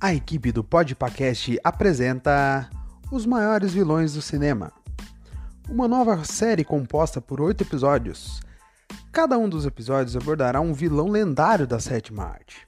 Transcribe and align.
A 0.00 0.14
equipe 0.14 0.52
do 0.52 0.62
Podpacast 0.62 1.58
apresenta 1.64 2.70
Os 3.10 3.26
Maiores 3.26 3.74
Vilões 3.74 4.14
do 4.14 4.22
Cinema. 4.22 4.72
Uma 5.68 5.88
nova 5.88 6.24
série 6.24 6.62
composta 6.62 7.20
por 7.20 7.40
oito 7.40 7.64
episódios. 7.64 8.40
Cada 9.10 9.36
um 9.36 9.48
dos 9.48 9.66
episódios 9.66 10.16
abordará 10.16 10.60
um 10.60 10.72
vilão 10.72 11.08
lendário 11.08 11.66
da 11.66 11.80
sétima 11.80 12.26
arte. 12.26 12.64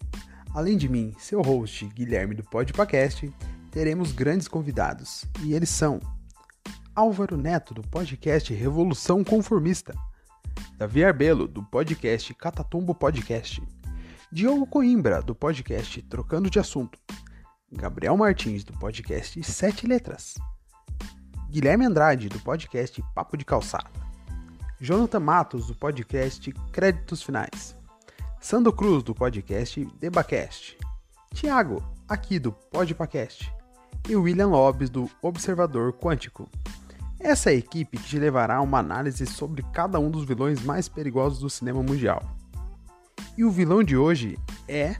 Além 0.53 0.77
de 0.77 0.89
mim, 0.89 1.15
seu 1.21 1.41
host 1.41 1.85
Guilherme 1.95 2.35
do 2.35 2.43
Podpacast, 2.43 3.33
teremos 3.71 4.11
grandes 4.11 4.49
convidados. 4.49 5.25
E 5.45 5.55
eles 5.55 5.71
são 5.71 6.01
Álvaro 6.97 7.37
Neto, 7.37 7.73
do 7.73 7.83
podcast 7.83 8.53
Revolução 8.53 9.23
Conformista. 9.23 9.95
Davi 10.77 11.05
Arbelo, 11.05 11.47
do 11.47 11.63
podcast 11.63 12.35
Catatumbo 12.35 12.93
Podcast. 12.93 13.63
Diogo 14.33 14.65
Coimbra, 14.65 15.21
do 15.21 15.35
podcast 15.35 16.01
Trocando 16.03 16.49
de 16.49 16.61
Assunto. 16.61 16.97
Gabriel 17.73 18.17
Martins, 18.17 18.63
do 18.63 18.73
podcast 18.75 19.43
Sete 19.43 19.89
Letras. 19.89 20.37
Guilherme 21.51 21.85
Andrade, 21.85 22.29
do 22.29 22.39
podcast 22.39 23.03
Papo 23.13 23.37
de 23.37 23.45
Calçada. 23.45 23.91
Jonathan 24.81 25.19
Matos, 25.19 25.67
do 25.67 25.75
podcast 25.75 26.53
Créditos 26.71 27.25
Finais. 27.25 27.77
Sandro 28.41 28.73
Cruz, 28.73 29.03
do 29.03 29.17
podcast 29.17 29.85
Debacast. 29.99 30.79
Tiago, 31.35 31.83
aqui 32.09 32.39
do 32.39 32.53
Podpacast. 32.53 33.53
E 34.09 34.15
William 34.15 34.47
Lobes, 34.47 34.91
do 34.91 35.11
Observador 35.21 35.93
Quântico. 35.95 36.49
Essa 37.19 37.51
é 37.51 37.55
a 37.55 37.57
equipe 37.57 37.99
que 37.99 38.05
te 38.05 38.19
levará 38.21 38.59
a 38.59 38.63
uma 38.63 38.79
análise 38.79 39.27
sobre 39.27 39.65
cada 39.73 39.99
um 39.99 40.09
dos 40.09 40.25
vilões 40.25 40.63
mais 40.63 40.89
perigosos 40.89 41.41
do 41.41 41.51
cinema 41.51 41.83
mundial. 41.83 42.40
E 43.41 43.45
o 43.45 43.51
vilão 43.51 43.83
de 43.83 43.97
hoje 43.97 44.39
é. 44.69 44.97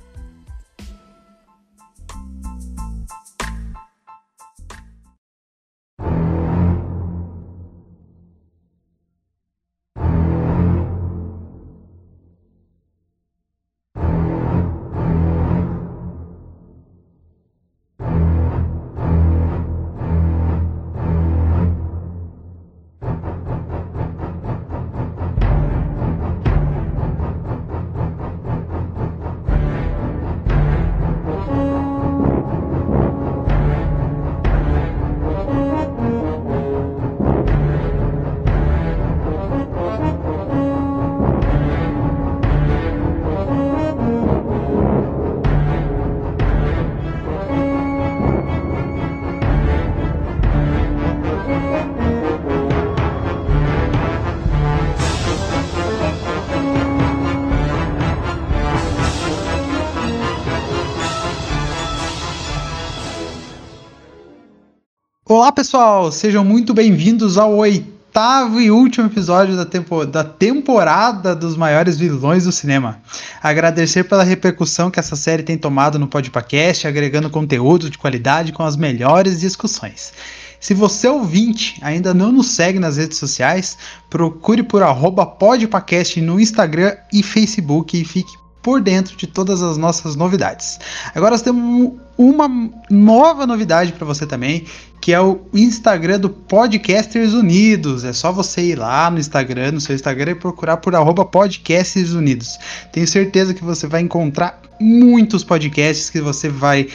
Olá 65.41 65.53
pessoal, 65.53 66.13
sejam 66.13 66.45
muito 66.45 66.75
bem-vindos 66.75 67.39
ao 67.39 67.55
oitavo 67.57 68.61
e 68.61 68.71
último 68.71 69.07
episódio 69.07 69.57
da, 69.57 69.65
tempo, 69.65 70.05
da 70.05 70.23
temporada 70.23 71.35
dos 71.35 71.57
maiores 71.57 71.97
vilões 71.97 72.45
do 72.45 72.53
cinema. 72.53 73.01
Agradecer 73.43 74.05
pela 74.05 74.23
repercussão 74.23 74.91
que 74.91 75.01
essa 75.01 75.17
série 75.17 75.43
tem 75.43 75.57
tomado 75.57 75.99
no 75.99 76.07
Podpacast, 76.07 76.87
agregando 76.87 77.31
conteúdo 77.31 77.89
de 77.89 77.97
qualidade 77.97 78.53
com 78.53 78.63
as 78.63 78.77
melhores 78.77 79.41
discussões. 79.41 80.13
Se 80.61 80.75
você 80.75 81.09
ouvinte 81.09 81.79
ainda 81.81 82.13
não 82.13 82.31
nos 82.31 82.49
segue 82.49 82.79
nas 82.79 82.99
redes 82.99 83.17
sociais, 83.17 83.79
procure 84.11 84.63
por 84.63 84.83
arroba 84.83 85.25
podpacast 85.25 86.21
no 86.21 86.39
Instagram 86.39 86.95
e 87.11 87.23
Facebook 87.23 87.99
e 87.99 88.05
fique 88.05 88.40
por 88.63 88.81
dentro 88.81 89.17
de 89.17 89.27
todas 89.27 89.63
as 89.63 89.77
nossas 89.77 90.17
novidades. 90.17 90.79
Agora 91.15 91.33
nós 91.33 91.43
temos 91.43 91.93
uma 92.17 92.49
nova 92.91 93.47
novidade 93.47 93.93
para 93.93 94.05
você 94.05 94.27
também, 94.27 94.67
que 95.01 95.13
é 95.13 95.21
o 95.21 95.41
Instagram 95.55 96.21
do 96.21 96.29
Podcasters 96.29 97.33
Unidos. 97.33 98.05
É 98.05 98.13
só 98.13 98.31
você 98.31 98.61
ir 98.61 98.79
lá 98.79 99.11
no 99.11 99.19
Instagram, 99.19 99.73
no 99.73 99.81
seu 99.81 99.95
Instagram 99.95 100.33
e 100.33 100.35
procurar 100.35 100.77
por 100.77 100.95
arroba 100.95 101.25
Podcasters 101.25 102.13
Unidos. 102.13 102.59
Tenho 102.93 103.09
certeza 103.09 103.55
que 103.55 103.65
você 103.65 103.87
vai 103.87 104.03
encontrar 104.03 104.61
muitos 104.79 105.43
podcasts 105.43 106.11
que 106.11 106.21
você 106.21 106.49
vai 106.49 106.89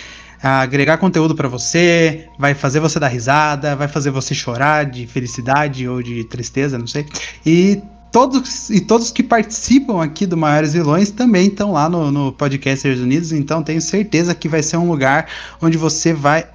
ah, 0.43 0.61
agregar 0.61 0.97
conteúdo 0.97 1.33
para 1.33 1.47
você, 1.47 2.27
vai 2.37 2.53
fazer 2.53 2.79
você 2.79 2.99
dar 2.99 3.07
risada, 3.07 3.75
vai 3.75 3.87
fazer 3.87 4.11
você 4.11 4.35
chorar 4.35 4.85
de 4.85 5.07
felicidade 5.07 5.87
ou 5.87 6.03
de 6.03 6.23
tristeza, 6.25 6.77
não 6.77 6.85
sei. 6.85 7.05
E 7.43 7.81
todos 8.15 8.69
e 8.69 8.79
todos 8.79 9.11
que 9.11 9.21
participam 9.21 10.01
aqui 10.01 10.25
do 10.25 10.37
Maiores 10.37 10.71
Vilões 10.71 11.11
também 11.11 11.47
estão 11.47 11.73
lá 11.73 11.89
no, 11.89 12.09
no 12.09 12.31
Podcasters 12.31 13.01
Unidos, 13.01 13.33
então 13.33 13.61
tenho 13.61 13.81
certeza 13.81 14.33
que 14.33 14.47
vai 14.47 14.63
ser 14.63 14.77
um 14.77 14.87
lugar 14.87 15.27
onde 15.61 15.77
você 15.77 16.13
vai 16.13 16.47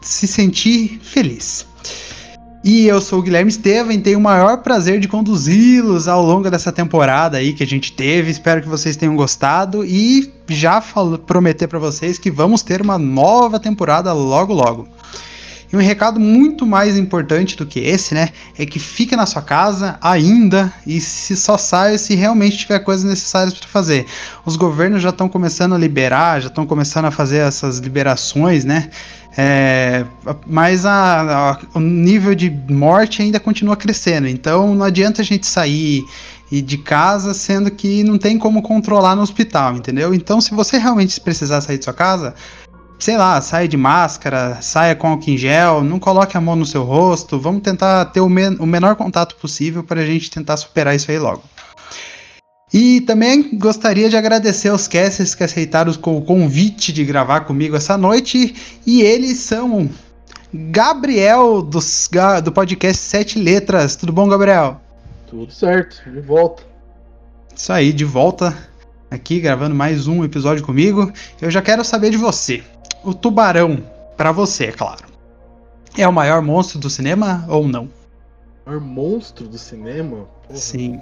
se 0.00 0.28
sentir 0.28 1.00
feliz. 1.02 1.66
E 2.62 2.86
eu 2.86 3.00
sou 3.00 3.18
o 3.18 3.22
Guilherme 3.22 3.50
Estevam 3.50 3.90
e 3.90 3.98
tenho 3.98 4.20
o 4.20 4.22
maior 4.22 4.58
prazer 4.58 5.00
de 5.00 5.08
conduzi-los 5.08 6.06
ao 6.06 6.24
longo 6.24 6.48
dessa 6.48 6.70
temporada 6.70 7.38
aí 7.38 7.52
que 7.52 7.64
a 7.64 7.66
gente 7.66 7.92
teve. 7.92 8.30
Espero 8.30 8.62
que 8.62 8.68
vocês 8.68 8.96
tenham 8.96 9.16
gostado 9.16 9.84
e 9.84 10.32
já 10.48 10.80
falo, 10.80 11.18
prometer 11.18 11.66
para 11.66 11.80
vocês 11.80 12.16
que 12.16 12.30
vamos 12.30 12.62
ter 12.62 12.80
uma 12.80 12.96
nova 12.96 13.58
temporada 13.58 14.12
logo 14.12 14.54
logo. 14.54 14.86
E 15.72 15.76
um 15.76 15.80
recado 15.80 16.20
muito 16.20 16.66
mais 16.66 16.96
importante 16.96 17.56
do 17.56 17.66
que 17.66 17.80
esse, 17.80 18.14
né, 18.14 18.30
é 18.58 18.64
que 18.64 18.78
fique 18.78 19.16
na 19.16 19.26
sua 19.26 19.42
casa 19.42 19.98
ainda 20.00 20.72
e 20.86 21.00
se 21.00 21.36
só 21.36 21.58
saia 21.58 21.98
se 21.98 22.14
realmente 22.14 22.58
tiver 22.58 22.78
coisas 22.80 23.04
necessárias 23.04 23.54
para 23.54 23.68
fazer. 23.68 24.06
Os 24.44 24.56
governos 24.56 25.02
já 25.02 25.10
estão 25.10 25.28
começando 25.28 25.74
a 25.74 25.78
liberar, 25.78 26.40
já 26.40 26.48
estão 26.48 26.66
começando 26.66 27.06
a 27.06 27.10
fazer 27.10 27.38
essas 27.38 27.78
liberações, 27.78 28.64
né? 28.64 28.90
É, 29.38 30.06
mas 30.46 30.86
a, 30.86 31.50
a, 31.50 31.58
o 31.74 31.80
nível 31.80 32.34
de 32.34 32.50
morte 32.70 33.20
ainda 33.20 33.38
continua 33.38 33.76
crescendo, 33.76 34.26
então 34.26 34.74
não 34.74 34.86
adianta 34.86 35.20
a 35.20 35.24
gente 35.24 35.46
sair 35.46 36.02
e 36.50 36.62
de 36.62 36.78
casa, 36.78 37.34
sendo 37.34 37.70
que 37.70 38.04
não 38.04 38.18
tem 38.18 38.38
como 38.38 38.62
controlar 38.62 39.16
no 39.16 39.22
hospital, 39.22 39.76
entendeu? 39.76 40.14
Então, 40.14 40.40
se 40.40 40.54
você 40.54 40.78
realmente 40.78 41.20
precisar 41.20 41.60
sair 41.60 41.78
de 41.78 41.84
sua 41.84 41.92
casa, 41.92 42.34
sei 42.98 43.16
lá, 43.16 43.40
saia 43.40 43.68
de 43.68 43.76
máscara, 43.76 44.58
saia 44.62 44.94
com 44.94 45.08
álcool 45.08 45.30
em 45.30 45.36
gel, 45.36 45.84
não 45.84 45.98
coloque 45.98 46.36
a 46.36 46.40
mão 46.40 46.56
no 46.56 46.66
seu 46.66 46.82
rosto, 46.82 47.38
vamos 47.38 47.62
tentar 47.62 48.06
ter 48.06 48.20
o, 48.20 48.28
men 48.28 48.56
o 48.58 48.66
menor 48.66 48.96
contato 48.96 49.36
possível 49.36 49.84
para 49.84 50.00
a 50.00 50.06
gente 50.06 50.30
tentar 50.30 50.56
superar 50.56 50.94
isso 50.94 51.10
aí 51.10 51.18
logo. 51.18 51.42
E 52.72 53.00
também 53.02 53.56
gostaria 53.56 54.08
de 54.08 54.16
agradecer 54.16 54.68
aos 54.68 54.88
casters 54.88 55.34
que 55.34 55.44
aceitaram 55.44 55.92
o 55.92 56.22
convite 56.22 56.92
de 56.92 57.04
gravar 57.04 57.42
comigo 57.42 57.76
essa 57.76 57.96
noite. 57.96 58.54
E 58.84 59.02
eles 59.02 59.38
são 59.38 59.88
Gabriel 60.52 61.62
dos, 61.62 62.10
do 62.42 62.50
podcast 62.50 63.00
Sete 63.00 63.38
Letras. 63.38 63.94
Tudo 63.94 64.12
bom, 64.12 64.28
Gabriel? 64.28 64.80
Tudo 65.28 65.50
certo, 65.52 66.02
de 66.10 66.20
volta. 66.20 66.64
Isso 67.54 67.72
aí, 67.72 67.92
de 67.92 68.04
volta 68.04 68.54
aqui 69.10 69.40
gravando 69.40 69.74
mais 69.74 70.08
um 70.08 70.24
episódio 70.24 70.64
comigo. 70.64 71.10
Eu 71.40 71.50
já 71.50 71.62
quero 71.62 71.84
saber 71.84 72.10
de 72.10 72.16
você 72.16 72.62
o 73.06 73.14
tubarão, 73.14 73.78
para 74.16 74.32
você, 74.32 74.66
é 74.66 74.72
claro, 74.72 75.04
é 75.96 76.06
o 76.06 76.12
maior 76.12 76.42
monstro 76.42 76.78
do 76.78 76.90
cinema 76.90 77.46
ou 77.48 77.66
não? 77.66 77.84
O 78.64 78.70
maior 78.70 78.80
monstro 78.80 79.46
do 79.46 79.56
cinema? 79.56 80.26
Porra. 80.46 80.58
Sim. 80.58 81.00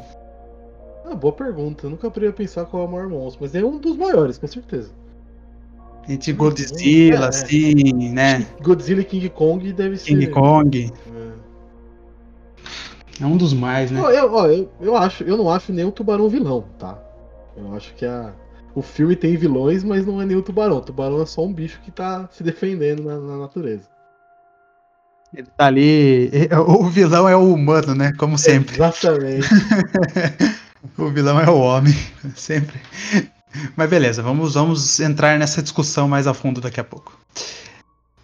Ah, 1.06 1.14
boa 1.14 1.32
pergunta. 1.32 1.86
Eu 1.86 1.90
nunca 1.90 2.10
poderia 2.10 2.32
pensar 2.32 2.64
qual 2.66 2.84
é 2.84 2.86
o 2.86 2.90
maior 2.90 3.08
monstro, 3.08 3.42
mas 3.42 3.54
é 3.54 3.64
um 3.64 3.78
dos 3.78 3.96
maiores, 3.96 4.38
com 4.38 4.46
certeza. 4.46 4.90
Entre 6.08 6.32
Godzilla, 6.32 7.26
É. 7.26 7.28
assim, 7.28 8.12
né? 8.12 8.46
Godzilla 8.62 9.00
e 9.00 9.04
King 9.04 9.28
Kong 9.30 9.72
deve 9.72 9.96
ser. 9.96 10.10
King 10.10 10.26
Kong. 10.28 10.92
É. 11.06 11.34
É 13.22 13.26
um 13.26 13.36
dos 13.36 13.54
mais, 13.54 13.90
né? 13.90 14.00
Eu, 14.00 14.34
ó, 14.34 14.46
eu, 14.46 14.68
eu 14.80 14.96
acho, 14.96 15.24
eu 15.24 15.36
não 15.36 15.48
acho 15.48 15.72
nem 15.72 15.84
o 15.84 15.92
tubarão 15.92 16.28
vilão, 16.28 16.64
tá? 16.78 16.98
Eu 17.56 17.74
acho 17.74 17.94
que 17.94 18.04
a, 18.04 18.32
o 18.74 18.82
filme 18.82 19.14
tem 19.14 19.36
vilões, 19.36 19.84
mas 19.84 20.04
não 20.04 20.20
é 20.20 20.26
nem 20.26 20.36
o 20.36 20.42
tubarão. 20.42 20.78
O 20.78 20.80
tubarão 20.80 21.22
é 21.22 21.26
só 21.26 21.44
um 21.44 21.52
bicho 21.52 21.80
que 21.84 21.90
tá 21.90 22.28
se 22.32 22.42
defendendo 22.42 23.04
na, 23.04 23.18
na 23.18 23.38
natureza. 23.38 23.88
Ele 25.32 25.46
tá 25.56 25.66
ali. 25.66 26.30
O 26.66 26.88
vilão 26.88 27.28
é 27.28 27.36
o 27.36 27.52
humano, 27.52 27.94
né? 27.94 28.12
Como 28.18 28.36
sempre. 28.36 28.76
Exatamente. 28.76 29.48
o 30.98 31.08
vilão 31.10 31.40
é 31.40 31.48
o 31.48 31.58
homem. 31.58 31.94
Sempre. 32.34 32.80
Mas 33.76 33.88
beleza, 33.88 34.20
vamos, 34.20 34.54
vamos 34.54 34.98
entrar 34.98 35.38
nessa 35.38 35.62
discussão 35.62 36.08
mais 36.08 36.26
a 36.26 36.34
fundo 36.34 36.60
daqui 36.60 36.80
a 36.80 36.84
pouco. 36.84 37.16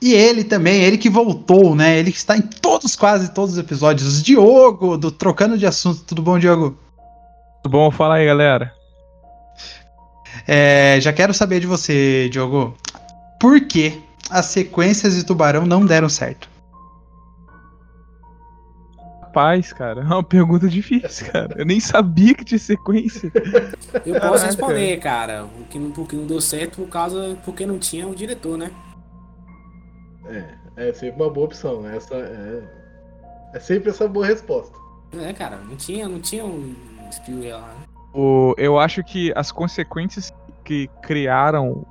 E 0.02 0.12
ele 0.12 0.42
também, 0.42 0.82
ele 0.82 0.98
que 0.98 1.10
voltou, 1.10 1.76
né? 1.76 1.98
Ele 1.98 2.10
que 2.10 2.18
está 2.18 2.36
em 2.36 2.42
todos, 2.42 2.96
quase 2.96 3.32
todos 3.32 3.52
os 3.52 3.58
episódios. 3.58 4.22
Diogo, 4.22 4.96
do 4.96 5.10
Trocando 5.10 5.56
de 5.56 5.66
Assunto. 5.66 6.02
Tudo 6.02 6.22
bom, 6.22 6.38
Diogo? 6.38 6.76
Tudo 7.62 7.72
bom? 7.72 7.90
Fala 7.90 8.16
aí, 8.16 8.26
galera. 8.26 8.79
É, 10.46 10.98
já 11.00 11.12
quero 11.12 11.32
saber 11.34 11.60
de 11.60 11.66
você, 11.66 12.28
Diogo. 12.30 12.76
Por 13.38 13.60
que 13.66 14.00
as 14.30 14.46
sequências 14.46 15.14
de 15.14 15.24
Tubarão 15.24 15.64
não 15.66 15.84
deram 15.84 16.08
certo? 16.08 16.48
Rapaz, 19.22 19.72
cara, 19.72 20.00
é 20.02 20.04
uma 20.04 20.24
pergunta 20.24 20.68
difícil, 20.68 21.30
cara. 21.30 21.54
Eu 21.56 21.64
nem 21.64 21.78
sabia 21.80 22.34
que 22.34 22.44
tinha 22.44 22.58
sequência. 22.58 23.30
Eu 24.04 24.14
Caraca. 24.14 24.28
posso 24.28 24.46
responder, 24.46 24.98
cara. 24.98 25.44
O 25.44 25.64
que 25.64 25.78
não, 25.78 25.90
porque 25.90 26.16
não 26.16 26.26
deu 26.26 26.40
certo 26.40 26.76
por 26.82 26.88
causa. 26.88 27.36
Porque 27.44 27.64
não 27.64 27.78
tinha 27.78 28.06
o 28.06 28.14
diretor, 28.14 28.58
né? 28.58 28.70
é, 30.76 30.88
é 30.88 30.92
sempre 30.92 31.22
uma 31.22 31.30
boa 31.32 31.46
opção. 31.46 31.82
né? 31.82 31.96
Essa 31.96 32.14
é, 32.14 32.62
é 33.54 33.60
sempre 33.60 33.90
essa 33.90 34.06
boa 34.08 34.26
resposta. 34.26 34.76
É, 35.18 35.32
cara, 35.32 35.56
não 35.56 35.76
tinha, 35.76 36.08
não 36.08 36.20
tinha 36.20 36.44
um 36.44 36.74
Spielberg 37.12 37.52
lá. 37.52 37.68
né? 37.68 37.89
O, 38.12 38.54
eu 38.56 38.78
acho 38.78 39.02
que 39.04 39.32
as 39.36 39.52
consequências 39.52 40.32
que 40.64 40.88
criaram, 41.02 41.86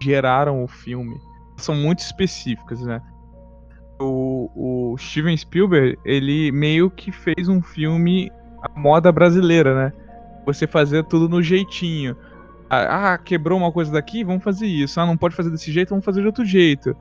geraram 0.00 0.62
o 0.64 0.68
filme, 0.68 1.16
são 1.56 1.74
muito 1.74 2.00
específicas, 2.00 2.80
né? 2.82 3.00
O, 4.00 4.50
o 4.92 4.98
Steven 4.98 5.36
Spielberg, 5.36 5.96
ele 6.04 6.50
meio 6.50 6.90
que 6.90 7.12
fez 7.12 7.48
um 7.48 7.62
filme 7.62 8.32
à 8.62 8.78
moda 8.78 9.12
brasileira, 9.12 9.74
né? 9.74 9.92
Você 10.44 10.66
fazer 10.66 11.04
tudo 11.04 11.28
no 11.28 11.40
jeitinho. 11.40 12.16
Ah, 12.68 13.12
ah, 13.12 13.18
quebrou 13.18 13.58
uma 13.58 13.70
coisa 13.70 13.92
daqui, 13.92 14.24
vamos 14.24 14.42
fazer 14.42 14.66
isso. 14.66 14.98
Ah, 15.00 15.06
não 15.06 15.16
pode 15.16 15.36
fazer 15.36 15.50
desse 15.50 15.70
jeito, 15.70 15.90
vamos 15.90 16.04
fazer 16.04 16.20
de 16.20 16.26
outro 16.26 16.44
jeito. 16.44 16.96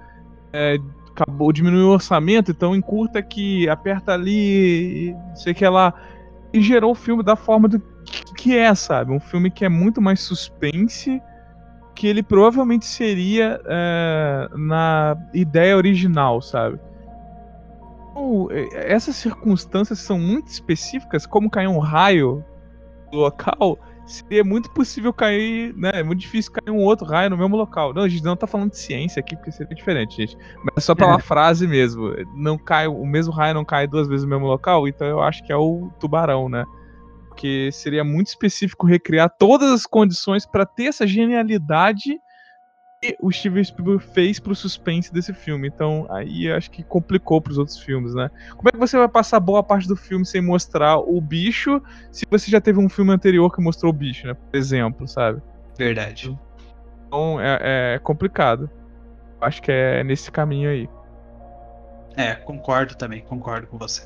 É, 0.53 0.77
acabou, 1.15 1.51
diminuiu 1.51 1.87
o 1.87 1.93
orçamento, 1.93 2.51
então 2.51 2.75
encurta 2.75 3.19
aqui, 3.19 3.67
aperta 3.69 4.13
ali, 4.13 5.15
sei 5.33 5.53
que 5.53 5.67
lá. 5.67 5.93
E 6.53 6.61
gerou 6.61 6.91
o 6.91 6.95
filme 6.95 7.23
da 7.23 7.35
forma 7.35 7.67
do 7.67 7.81
que- 8.35 8.57
é, 8.57 8.73
sabe? 8.75 9.11
Um 9.11 9.19
filme 9.19 9.49
que 9.51 9.63
é 9.65 9.69
muito 9.69 10.01
mais 10.01 10.19
suspense 10.21 11.21
que 11.95 12.07
ele 12.07 12.23
provavelmente 12.23 12.85
seria 12.85 13.59
é, 13.65 14.49
na 14.55 15.15
ideia 15.33 15.75
original, 15.77 16.41
sabe? 16.41 16.79
Então, 18.11 18.47
é, 18.51 18.93
essas 18.93 19.15
circunstâncias 19.15 19.99
são 19.99 20.17
muito 20.19 20.47
específicas, 20.47 21.25
como 21.25 21.49
cair 21.49 21.67
um 21.67 21.79
raio 21.79 22.43
no 23.11 23.19
local, 23.19 23.77
seria 24.05 24.43
muito 24.43 24.69
possível 24.71 25.13
cair, 25.13 25.73
né? 25.75 25.91
É 25.93 26.03
muito 26.03 26.19
difícil 26.19 26.51
cair 26.51 26.73
um 26.73 26.79
outro 26.81 27.05
raio 27.05 27.29
no 27.29 27.37
mesmo 27.37 27.55
local. 27.55 27.93
Não, 27.93 28.03
a 28.03 28.09
gente 28.09 28.23
não 28.23 28.35
tá 28.35 28.47
falando 28.47 28.71
de 28.71 28.77
ciência 28.77 29.19
aqui, 29.19 29.35
porque 29.35 29.51
seria 29.51 29.75
diferente, 29.75 30.17
gente. 30.17 30.37
Mas 30.63 30.77
é 30.77 30.79
só 30.81 30.95
pela 30.95 31.19
frase 31.19 31.67
mesmo. 31.67 32.13
Não 32.35 32.57
cai, 32.57 32.87
o 32.87 33.05
mesmo 33.05 33.33
raio 33.33 33.53
não 33.53 33.63
cai 33.65 33.85
duas 33.87 34.07
vezes 34.07 34.23
no 34.23 34.29
mesmo 34.29 34.47
local, 34.47 34.87
então 34.87 35.07
eu 35.07 35.21
acho 35.21 35.43
que 35.45 35.51
é 35.51 35.55
o 35.57 35.89
tubarão, 35.99 36.49
né? 36.49 36.65
Porque 37.41 37.71
seria 37.71 38.03
muito 38.03 38.27
específico 38.27 38.85
recriar 38.85 39.27
todas 39.27 39.71
as 39.71 39.87
condições 39.87 40.45
pra 40.45 40.63
ter 40.63 40.85
essa 40.85 41.07
genialidade 41.07 42.21
que 43.01 43.17
o 43.19 43.31
Steven 43.31 43.63
Spielberg 43.63 44.03
fez 44.13 44.39
pro 44.39 44.53
suspense 44.53 45.11
desse 45.11 45.33
filme. 45.33 45.67
Então, 45.67 46.05
aí 46.11 46.51
acho 46.51 46.69
que 46.69 46.83
complicou 46.83 47.41
pros 47.41 47.57
outros 47.57 47.79
filmes, 47.79 48.13
né? 48.13 48.29
Como 48.51 48.69
é 48.69 48.71
que 48.71 48.77
você 48.77 48.95
vai 48.95 49.07
passar 49.09 49.39
boa 49.39 49.63
parte 49.63 49.87
do 49.87 49.95
filme 49.95 50.23
sem 50.23 50.39
mostrar 50.39 50.99
o 50.99 51.19
bicho 51.19 51.81
se 52.11 52.27
você 52.29 52.51
já 52.51 52.61
teve 52.61 52.77
um 52.77 52.87
filme 52.87 53.11
anterior 53.11 53.51
que 53.51 53.59
mostrou 53.59 53.89
o 53.89 53.95
bicho, 53.95 54.27
né? 54.27 54.35
Por 54.35 54.55
exemplo, 54.55 55.07
sabe? 55.07 55.41
Verdade. 55.75 56.37
Então 57.07 57.41
é, 57.41 57.95
é 57.95 57.99
complicado. 58.03 58.69
Acho 59.41 59.63
que 59.63 59.71
é 59.71 60.03
nesse 60.03 60.31
caminho 60.31 60.69
aí. 60.69 60.87
É, 62.15 62.35
concordo 62.35 62.93
também, 62.93 63.21
concordo 63.21 63.65
com 63.65 63.79
você. 63.79 64.03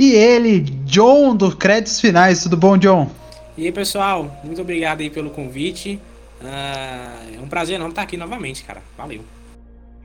E 0.00 0.12
ele, 0.14 0.60
John, 0.86 1.36
do 1.36 1.54
Créditos 1.54 2.00
Finais. 2.00 2.42
Tudo 2.42 2.56
bom, 2.56 2.78
John? 2.78 3.10
E 3.54 3.66
aí, 3.66 3.70
pessoal, 3.70 4.34
muito 4.42 4.62
obrigado 4.62 5.02
aí 5.02 5.10
pelo 5.10 5.28
convite. 5.28 6.00
Ah, 6.42 7.18
é 7.36 7.38
um 7.38 7.46
prazer 7.46 7.78
não 7.78 7.90
estar 7.90 8.00
aqui 8.00 8.16
novamente, 8.16 8.64
cara. 8.64 8.82
Valeu. 8.96 9.22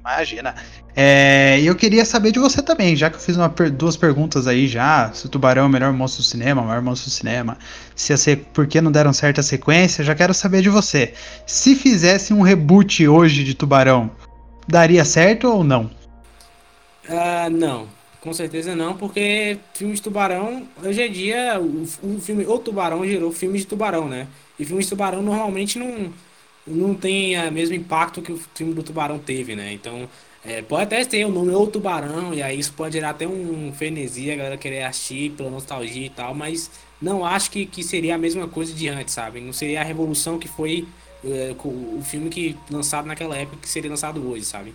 Imagina. 0.02 0.54
É, 0.94 1.62
e 1.62 1.66
eu 1.66 1.74
queria 1.76 2.04
saber 2.04 2.34
de 2.34 2.40
você 2.40 2.62
também, 2.62 2.94
já 2.94 3.10
que 3.10 3.16
eu 3.16 3.22
fiz 3.22 3.38
uma 3.38 3.48
duas 3.48 3.96
perguntas 3.96 4.48
aí 4.48 4.68
já, 4.68 5.14
se 5.14 5.28
o 5.28 5.30
Tubarão 5.30 5.64
é 5.64 5.66
o 5.68 5.70
melhor 5.70 5.94
monstro 5.94 6.22
do 6.22 6.26
cinema, 6.26 6.62
o 6.62 6.66
maior 6.66 6.82
monstro 6.82 7.10
do 7.10 7.14
cinema, 7.14 7.58
se 7.96 8.12
a 8.12 8.18
se- 8.18 8.36
por 8.36 8.68
que 8.68 8.82
não 8.82 8.92
deram 8.92 9.14
certa 9.14 9.42
sequência, 9.42 10.04
já 10.04 10.14
quero 10.14 10.34
saber 10.34 10.62
de 10.62 10.70
você. 10.70 11.14
Se 11.48 11.74
fizesse 11.74 12.34
um 12.34 12.42
reboot 12.42 13.08
hoje 13.08 13.46
de 13.46 13.54
Tubarão, 13.54 14.12
daria 14.68 15.06
certo 15.06 15.48
ou 15.48 15.64
não? 15.64 15.90
Ah, 17.10 17.50
não, 17.50 17.88
com 18.26 18.34
certeza 18.34 18.76
não, 18.76 18.98
porque 18.98 19.60
filme 19.76 19.94
de 19.94 20.02
tubarão, 20.02 20.68
hoje 20.84 21.00
em 21.00 21.12
dia, 21.12 21.60
o, 21.62 21.84
o 21.84 22.20
filme 22.20 22.44
O 22.48 22.58
Tubarão 22.58 23.06
gerou 23.06 23.32
filme 23.32 23.60
de 23.60 23.68
tubarão, 23.68 24.10
né? 24.10 24.28
E 24.60 24.66
filmes 24.66 24.88
de 24.88 24.90
tubarão 24.90 25.22
normalmente 25.22 25.78
não, 25.78 26.12
não 26.66 26.96
tem 26.96 27.38
o 27.48 27.52
mesmo 27.52 27.76
impacto 27.76 28.24
que 28.24 28.32
o 28.32 28.40
filme 28.56 28.74
do 28.74 28.82
tubarão 28.82 29.20
teve, 29.20 29.56
né? 29.56 29.72
Então, 29.74 30.10
é, 30.44 30.64
pode 30.64 30.84
até 30.86 31.06
ter 31.06 31.24
o 31.24 31.30
nome 31.30 31.54
O 31.54 31.68
Tubarão, 31.68 32.34
e 32.34 32.42
aí 32.42 32.60
isso 32.60 32.74
pode 32.74 32.94
gerar 32.94 33.12
até 33.12 33.28
um 33.28 33.72
frenesi, 33.74 34.32
a 34.32 34.36
galera 34.36 34.58
querer 34.58 34.84
assistir 34.84 35.32
pela 35.34 35.52
nostalgia 35.52 36.08
e 36.08 36.10
tal, 36.10 36.34
mas 36.34 36.72
não 37.00 37.24
acho 37.24 37.52
que, 37.52 37.66
que 37.68 37.84
seria 37.84 38.16
a 38.16 38.18
mesma 38.18 38.48
coisa 38.48 38.74
de 38.74 38.88
antes, 38.90 39.14
sabe? 39.14 39.40
Não 39.40 39.54
seria 39.54 39.82
a 39.82 39.84
revolução 39.84 40.40
que 40.40 40.48
foi 40.48 40.88
é, 41.24 41.56
o 41.64 42.02
filme 42.04 42.30
que 42.30 42.58
lançado 42.72 43.06
naquela 43.06 43.38
época 43.38 43.58
que 43.62 43.70
seria 43.70 43.90
lançado 43.90 44.28
hoje, 44.28 44.46
sabe? 44.46 44.74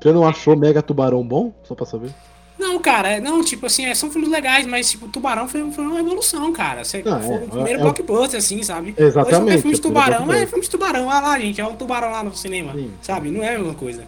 Você 0.00 0.12
não 0.12 0.26
achou 0.26 0.56
Mega 0.56 0.80
Tubarão 0.82 1.22
bom? 1.26 1.52
Só 1.64 1.74
pra 1.74 1.84
saber. 1.86 2.10
Não, 2.58 2.78
cara, 2.80 3.08
é- 3.10 3.20
não, 3.20 3.42
tipo 3.44 3.66
assim, 3.66 3.84
é, 3.86 3.94
são 3.94 4.10
filmes 4.10 4.28
legais, 4.30 4.66
mas 4.66 4.90
tipo, 4.90 5.06
Tubarão 5.08 5.46
foi, 5.48 5.70
foi 5.70 5.86
uma 5.86 6.00
evolução, 6.00 6.52
cara. 6.52 6.84
Você, 6.84 7.02
Não, 7.04 7.20
foi 7.20 7.34
é, 7.36 7.38
o 7.38 7.48
primeiro 7.48 7.78
é- 7.78 7.82
blockbuster, 7.82 8.38
assim, 8.38 8.62
sabe? 8.64 8.94
Exatamente, 8.98 9.52
Hoje 9.54 9.62
filme 9.62 9.74
de 9.74 9.76
é 9.76 9.78
o 9.78 9.82
tubarão, 9.82 10.14
é 10.14 10.18
blockbuster. 10.18 10.48
filme 10.48 10.62
de 10.64 10.70
tubarão, 10.70 11.10
ah 11.10 11.20
lá, 11.20 11.38
gente, 11.38 11.60
é 11.60 11.66
um 11.66 11.76
tubarão 11.76 12.10
lá 12.10 12.22
no 12.24 12.34
cinema, 12.34 12.72
Sim. 12.72 12.90
sabe? 13.00 13.30
Não 13.30 13.42
é 13.44 13.54
a 13.54 13.58
mesma 13.58 13.74
coisa. 13.74 14.04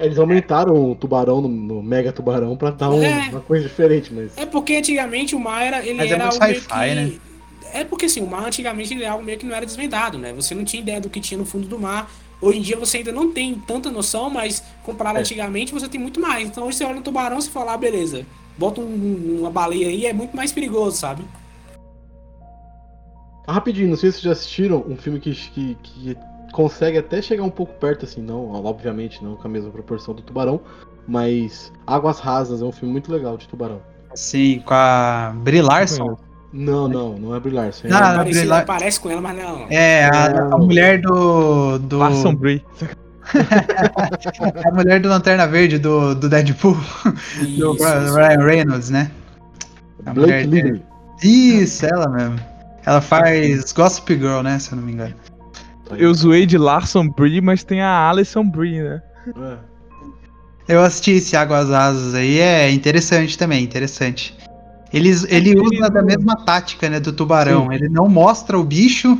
Eles 0.00 0.18
aumentaram 0.18 0.90
o 0.90 0.94
tubarão 0.96 1.40
no, 1.40 1.48
no 1.48 1.82
Mega 1.82 2.12
Tubarão 2.12 2.56
pra 2.56 2.70
dar 2.70 2.90
um- 2.90 3.00
É. 3.02 3.28
uma 3.30 3.40
coisa 3.40 3.62
diferente, 3.68 4.12
mas. 4.12 4.32
É 4.36 4.44
porque 4.44 4.74
antigamente 4.74 5.36
o 5.36 5.38
mar 5.40 5.62
era, 5.64 5.78
ele 5.86 5.94
Mas 5.94 6.10
é 6.10 6.14
era 6.14 6.24
muito 6.24 6.34
algo 6.34 6.44
meio 6.46 6.60
sci-fi, 6.60 6.88
que... 6.88 6.94
né? 6.96 7.12
É 7.72 7.84
porque 7.84 8.06
assim, 8.06 8.20
o 8.20 8.26
mar 8.26 8.44
antigamente 8.44 8.92
ele 8.92 9.04
era 9.04 9.12
algo 9.12 9.24
meio 9.24 9.38
que 9.38 9.46
não 9.46 9.54
era 9.54 9.64
desvendado, 9.64 10.18
né? 10.18 10.32
Você 10.32 10.52
não 10.54 10.64
tinha 10.64 10.82
ideia 10.82 11.00
do 11.00 11.08
que 11.08 11.20
tinha 11.20 11.38
no 11.38 11.44
fundo 11.46 11.68
do 11.68 11.78
mar. 11.78 12.10
Hoje 12.40 12.58
em 12.58 12.62
dia 12.62 12.76
você 12.76 12.98
ainda 12.98 13.12
não 13.12 13.32
tem 13.32 13.54
tanta 13.54 13.90
noção, 13.90 14.28
mas 14.28 14.62
comparado 14.82 15.18
É. 15.18 15.20
antigamente 15.20 15.72
você 15.72 15.88
tem 15.88 16.00
muito 16.00 16.20
mais. 16.20 16.48
Então 16.48 16.66
hoje 16.66 16.78
você 16.78 16.84
olha 16.84 16.96
no 16.96 17.02
tubarão 17.02 17.38
e 17.38 17.42
fala, 17.42 17.72
ah, 17.72 17.76
beleza, 17.76 18.26
bota 18.58 18.80
um- 18.80 19.38
uma 19.40 19.50
baleia 19.50 19.88
aí, 19.88 20.06
é 20.06 20.12
muito 20.12 20.36
mais 20.36 20.52
perigoso, 20.52 20.96
sabe? 20.96 21.24
Rapidinho, 23.46 23.90
não 23.90 23.96
sei 23.96 24.10
se 24.10 24.16
vocês 24.20 24.24
já 24.24 24.32
assistiram 24.32 24.84
um 24.86 24.96
filme 24.96 25.20
que, 25.20 25.34
que, 25.34 25.76
que 25.82 26.16
consegue 26.52 26.96
até 26.98 27.20
chegar 27.20 27.42
um 27.42 27.50
pouco 27.50 27.74
perto, 27.74 28.04
assim, 28.04 28.22
não, 28.22 28.50
obviamente 28.64 29.22
não 29.22 29.36
com 29.36 29.46
a 29.46 29.50
mesma 29.50 29.70
proporção 29.70 30.14
do 30.14 30.22
Tubarão, 30.22 30.60
mas 31.06 31.70
Águas 31.86 32.20
Rasas 32.20 32.62
é 32.62 32.64
um 32.64 32.72
filme 32.72 32.92
muito 32.92 33.12
legal 33.12 33.36
de 33.36 33.46
Tubarão. 33.46 33.82
Sim, 34.14 34.60
com 34.64 34.72
a 34.72 35.34
Brie 35.42 35.60
Larson. 35.60 36.16
Não, 36.56 36.86
não, 36.86 37.18
não 37.18 37.34
é 37.34 37.40
Brilhar. 37.40 37.68
Isso 37.68 37.84
aí 37.84 37.90
Não, 37.90 37.98
é- 37.98 38.00
não. 38.02 38.16
Parecido, 38.18 38.38
Brilhar- 38.40 38.64
parece 38.64 39.00
com 39.00 39.10
ela, 39.10 39.20
mas 39.20 39.36
não. 39.36 39.66
É, 39.68 40.04
a, 40.04 40.26
a 40.54 40.58
mulher 40.58 41.00
do. 41.00 41.78
do 41.80 41.98
Larson 41.98 42.32
Brie. 42.36 42.64
a 44.64 44.70
mulher 44.72 45.00
do 45.00 45.08
Lanterna 45.08 45.46
Verde 45.46 45.78
do, 45.78 46.14
do 46.14 46.28
Deadpool, 46.28 46.76
do 47.58 47.74
Isso, 47.74 47.82
Ryan 47.84 48.04
isso. 48.04 48.14
Ryan 48.14 48.44
Reynolds, 48.44 48.90
né? 48.90 49.10
a 50.06 50.14
mulher 50.14 50.46
Blake. 50.46 50.62
Lively. 50.68 50.82
Isso, 51.22 51.86
ela 51.86 52.08
mesmo. 52.08 52.38
Ela 52.86 53.00
faz 53.00 53.72
Gossip 53.72 54.14
Girl, 54.14 54.40
né? 54.42 54.58
Se 54.58 54.72
eu 54.72 54.76
não 54.76 54.84
me 54.84 54.92
engano. 54.92 55.14
Eu 55.96 56.12
zoei 56.14 56.44
de 56.46 56.58
Larson 56.58 57.08
Brie, 57.08 57.40
mas 57.40 57.64
tem 57.64 57.80
a 57.80 58.08
Alison 58.10 58.44
Brie, 58.48 58.82
né? 58.82 59.02
É. 60.68 60.74
Eu 60.74 60.82
assisti 60.82 61.12
esse 61.12 61.36
Águas 61.36 61.70
Asas 61.70 62.14
aí, 62.14 62.38
é 62.38 62.70
interessante 62.70 63.36
também, 63.36 63.62
interessante. 63.64 64.36
Eles, 64.94 65.24
ele 65.24 65.50
ele 65.50 65.60
usa 65.60 65.90
da 65.90 66.00
não- 66.00 66.06
mesma 66.06 66.36
tática, 66.44 66.88
né, 66.88 67.00
do 67.00 67.12
tubarão. 67.12 67.72
Ele 67.72 67.88
não 67.88 68.08
mostra 68.08 68.58
o 68.58 68.62
bicho 68.64 69.18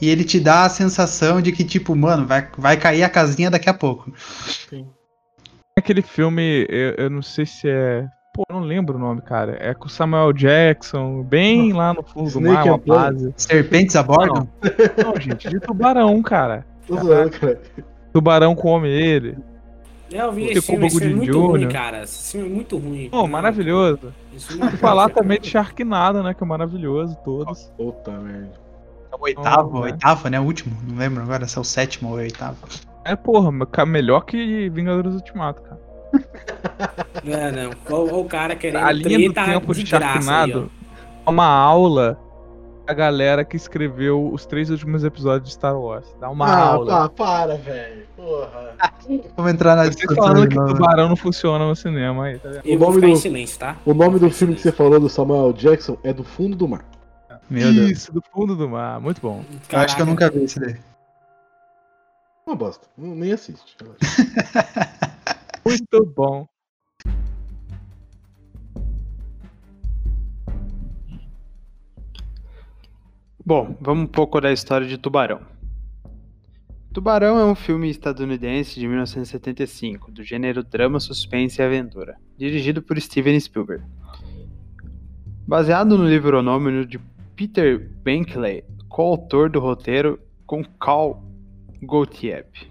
e 0.00 0.08
ele 0.08 0.22
te 0.22 0.38
dá 0.38 0.64
a 0.64 0.68
sensação 0.68 1.40
de 1.40 1.50
que, 1.50 1.64
tipo, 1.64 1.96
mano, 1.96 2.26
vai, 2.26 2.46
vai 2.58 2.76
cair 2.76 3.02
a 3.02 3.08
casinha 3.08 3.50
daqui 3.50 3.68
a 3.70 3.74
pouco. 3.74 4.12
Aquele 5.76 6.02
filme, 6.02 6.66
eu, 6.68 6.94
eu 7.04 7.10
não 7.10 7.22
sei 7.22 7.46
se 7.46 7.68
é. 7.68 8.04
Pô, 8.34 8.42
eu 8.50 8.56
não 8.56 8.62
lembro 8.62 8.96
o 8.96 9.00
nome, 9.00 9.22
cara. 9.22 9.56
É 9.60 9.72
com 9.74 9.86
o 9.86 9.90
Samuel 9.90 10.32
Jackson, 10.32 11.22
bem 11.22 11.72
lá 11.72 11.94
no 11.94 12.02
fundo 12.02 12.30
do 12.30 12.40
mar, 12.40 12.64
uma 12.64 12.78
Plants. 12.78 13.22
base. 13.22 13.34
Serpentes 13.36 13.96
a 13.96 14.02
bordo? 14.02 14.48
Não, 15.04 15.20
gente, 15.20 15.48
de 15.48 15.58
tubarão, 15.60 16.20
cara. 16.22 16.66
Tô 16.86 16.96
zoando, 16.98 17.30
cara. 17.30 17.60
Tubarão 18.12 18.54
come 18.54 18.88
ele. 18.88 19.36
É, 20.12 20.20
Eu 20.22 20.32
vi 20.32 20.46
esse 20.46 20.62
filme, 20.62 20.86
esse 20.86 20.96
o 20.96 21.00
filme 21.00 21.12
é 21.12 21.16
muito 21.16 21.46
ruim, 21.46 21.60
Jr. 21.60 21.72
cara. 21.72 22.02
Esse 22.02 22.32
filme 22.32 22.46
é 22.48 22.54
muito 22.54 22.78
ruim. 22.78 23.08
Pô, 23.10 23.26
maravilhoso. 23.26 24.12
Esse 24.34 24.46
filme 24.48 24.66
é 24.66 24.70
falar 24.76 25.08
também 25.10 25.40
de 25.40 25.48
Sharknado, 25.48 26.22
né? 26.22 26.34
Que 26.34 26.42
é 26.42 26.46
maravilhoso, 26.46 27.16
todos. 27.24 27.70
Puta 27.76 28.12
merda. 28.12 28.52
É 29.12 29.16
o 29.16 29.22
oitavo, 29.22 29.70
Oh, 29.78 29.80
né? 29.80 29.92
oitavo, 29.92 30.28
né? 30.28 30.40
O 30.40 30.44
último. 30.44 30.76
Não 30.88 30.96
lembro 30.96 31.22
agora 31.22 31.46
se 31.46 31.58
é 31.58 31.60
o 31.60 31.64
sétimo 31.64 32.08
ou 32.10 32.14
o 32.16 32.18
oitavo. 32.18 32.56
É, 33.04 33.16
porra, 33.16 33.50
melhor 33.86 34.22
que 34.22 34.68
Vingadores 34.70 35.14
Ultimato, 35.14 35.62
cara. 35.62 35.80
Não, 37.24 37.52
não. 37.52 37.70
Olha 37.90 38.14
o 38.14 38.24
cara 38.24 38.56
querendo 38.56 38.84
A 38.84 38.92
linha 38.92 39.28
do 39.28 39.34
tempo 39.34 39.74
de 39.74 39.80
aí, 39.80 39.86
Sharknado 39.86 40.70
é 41.26 41.30
uma 41.30 41.46
aula 41.46 42.18
a 42.88 42.94
galera 42.94 43.44
que 43.44 43.54
escreveu 43.54 44.32
os 44.32 44.46
três 44.46 44.70
últimos 44.70 45.04
episódios 45.04 45.50
de 45.50 45.54
Star 45.54 45.78
Wars. 45.78 46.06
Dá 46.18 46.30
uma 46.30 46.46
ah, 46.46 46.68
aula. 46.68 47.08
pá, 47.08 47.08
para, 47.10 47.56
velho. 47.56 48.06
Porra. 48.16 48.74
Vamos 49.36 49.52
entrar 49.52 49.76
na 49.76 49.86
discussão 49.88 50.16
falando 50.16 50.48
que 50.48 50.54
novo. 50.54 50.74
tubarão 50.74 51.08
não 51.08 51.16
funciona 51.16 51.66
no 51.66 51.76
cinema 51.76 52.24
aí, 52.24 52.38
tá 52.38 52.48
O 52.64 52.78
nome 52.78 53.00
do- 53.00 53.16
silêncio, 53.16 53.58
tá? 53.58 53.76
O 53.84 53.92
nome 53.92 54.18
do 54.18 54.30
filme 54.30 54.54
que 54.54 54.62
você 54.62 54.72
falou 54.72 54.98
do 54.98 55.08
Samuel 55.08 55.52
Jackson 55.52 55.98
é 56.02 56.12
Do 56.14 56.24
Fundo 56.24 56.56
do 56.56 56.66
Mar. 56.66 56.84
Meu 57.50 57.72
Deus. 57.72 57.90
Isso, 57.90 58.12
do 58.12 58.22
fundo 58.32 58.54
do 58.54 58.68
mar. 58.68 59.00
Muito 59.00 59.22
bom. 59.22 59.42
Eu 59.70 59.78
acho 59.78 59.96
que 59.96 60.02
eu 60.02 60.06
nunca 60.06 60.30
vi 60.30 60.44
esse 60.44 60.60
daí. 60.60 60.76
Uma 62.46 62.54
bosta. 62.56 62.86
Não- 62.96 63.14
Nem 63.14 63.32
assiste. 63.32 63.76
Muito 65.64 66.06
bom. 66.14 66.46
Bom, 73.48 73.74
vamos 73.80 74.04
um 74.04 74.06
pouco 74.06 74.38
da 74.42 74.52
história 74.52 74.86
de 74.86 74.98
Tubarão. 74.98 75.40
Tubarão 76.92 77.38
é 77.38 77.44
um 77.46 77.54
filme 77.54 77.88
estadunidense 77.88 78.78
de 78.78 78.86
1975, 78.86 80.12
do 80.12 80.22
gênero 80.22 80.62
drama, 80.62 81.00
suspense 81.00 81.58
e 81.58 81.64
aventura, 81.64 82.18
dirigido 82.36 82.82
por 82.82 83.00
Steven 83.00 83.40
Spielberg. 83.40 83.82
Baseado 85.46 85.96
no 85.96 86.06
livro 86.06 86.38
homônimo 86.38 86.84
de 86.84 87.00
Peter 87.34 87.90
Bankley, 88.04 88.64
coautor 88.86 89.48
do 89.48 89.60
roteiro 89.60 90.20
com 90.44 90.62
Carl 90.62 91.24
Gottlieb. 91.82 92.70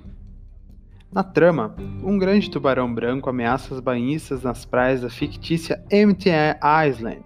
Na 1.11 1.23
trama, 1.23 1.75
um 2.03 2.19
grande 2.19 2.51
tubarão 2.51 2.93
branco 2.93 3.31
ameaça 3.31 3.73
os 3.73 3.79
banhistas 3.79 4.43
nas 4.43 4.63
praias 4.63 5.01
da 5.01 5.09
fictícia 5.09 5.83
Empty 5.91 6.29
Island, 6.87 7.23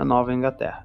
na 0.00 0.04
Nova 0.04 0.32
Inglaterra 0.32 0.82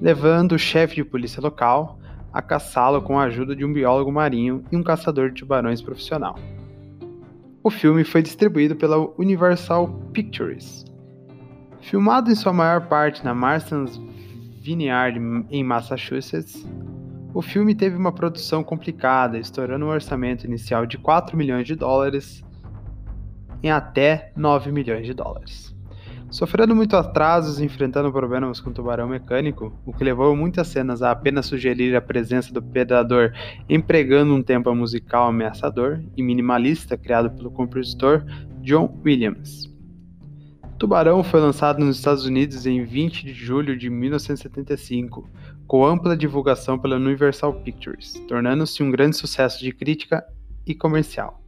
levando 0.00 0.52
o 0.52 0.58
chefe 0.58 0.96
de 0.96 1.04
polícia 1.04 1.40
local 1.40 1.98
a 2.32 2.42
caçá-lo 2.42 3.00
com 3.00 3.18
a 3.18 3.24
ajuda 3.24 3.54
de 3.54 3.64
um 3.64 3.72
biólogo 3.72 4.10
marinho 4.10 4.64
e 4.72 4.76
um 4.76 4.82
caçador 4.82 5.30
de 5.30 5.40
tubarões 5.40 5.80
profissional. 5.80 6.36
O 7.62 7.70
filme 7.70 8.04
foi 8.04 8.20
distribuído 8.20 8.74
pela 8.74 8.98
Universal 9.18 9.88
Pictures. 10.12 10.84
Filmado 11.80 12.30
em 12.30 12.34
sua 12.34 12.52
maior 12.52 12.88
parte 12.88 13.24
na 13.24 13.34
Marston's 13.34 14.00
Vineyard 14.60 15.18
em 15.50 15.62
Massachusetts, 15.62 16.66
o 17.32 17.40
filme 17.40 17.74
teve 17.74 17.96
uma 17.96 18.12
produção 18.12 18.64
complicada, 18.64 19.38
estourando 19.38 19.84
um 19.84 19.90
orçamento 19.90 20.46
inicial 20.46 20.86
de 20.86 20.98
4 20.98 21.36
milhões 21.36 21.66
de 21.66 21.74
dólares 21.74 22.42
em 23.62 23.70
até 23.70 24.32
9 24.36 24.72
milhões 24.72 25.06
de 25.06 25.14
dólares. 25.14 25.73
Sofrendo 26.34 26.74
muito 26.74 26.96
atrasos 26.96 27.60
e 27.60 27.64
enfrentando 27.64 28.10
problemas 28.10 28.58
com 28.58 28.70
o 28.70 28.72
tubarão 28.72 29.06
mecânico, 29.06 29.72
o 29.86 29.92
que 29.92 30.02
levou 30.02 30.34
muitas 30.34 30.66
cenas 30.66 31.00
a 31.00 31.12
apenas 31.12 31.46
sugerir 31.46 31.94
a 31.94 32.00
presença 32.00 32.52
do 32.52 32.60
predador 32.60 33.32
empregando 33.68 34.34
um 34.34 34.42
tempo 34.42 34.74
musical 34.74 35.28
ameaçador 35.28 36.02
e 36.16 36.24
minimalista 36.24 36.98
criado 36.98 37.30
pelo 37.30 37.52
compositor 37.52 38.24
John 38.62 39.00
Williams. 39.04 39.72
Tubarão 40.76 41.22
foi 41.22 41.38
lançado 41.38 41.78
nos 41.78 41.98
Estados 41.98 42.24
Unidos 42.26 42.66
em 42.66 42.82
20 42.82 43.26
de 43.26 43.32
julho 43.32 43.78
de 43.78 43.88
1975, 43.88 45.30
com 45.68 45.86
ampla 45.86 46.16
divulgação 46.16 46.76
pela 46.76 46.96
Universal 46.96 47.52
Pictures, 47.60 48.14
tornando-se 48.26 48.82
um 48.82 48.90
grande 48.90 49.16
sucesso 49.16 49.60
de 49.60 49.70
crítica 49.70 50.26
e 50.66 50.74
comercial 50.74 51.43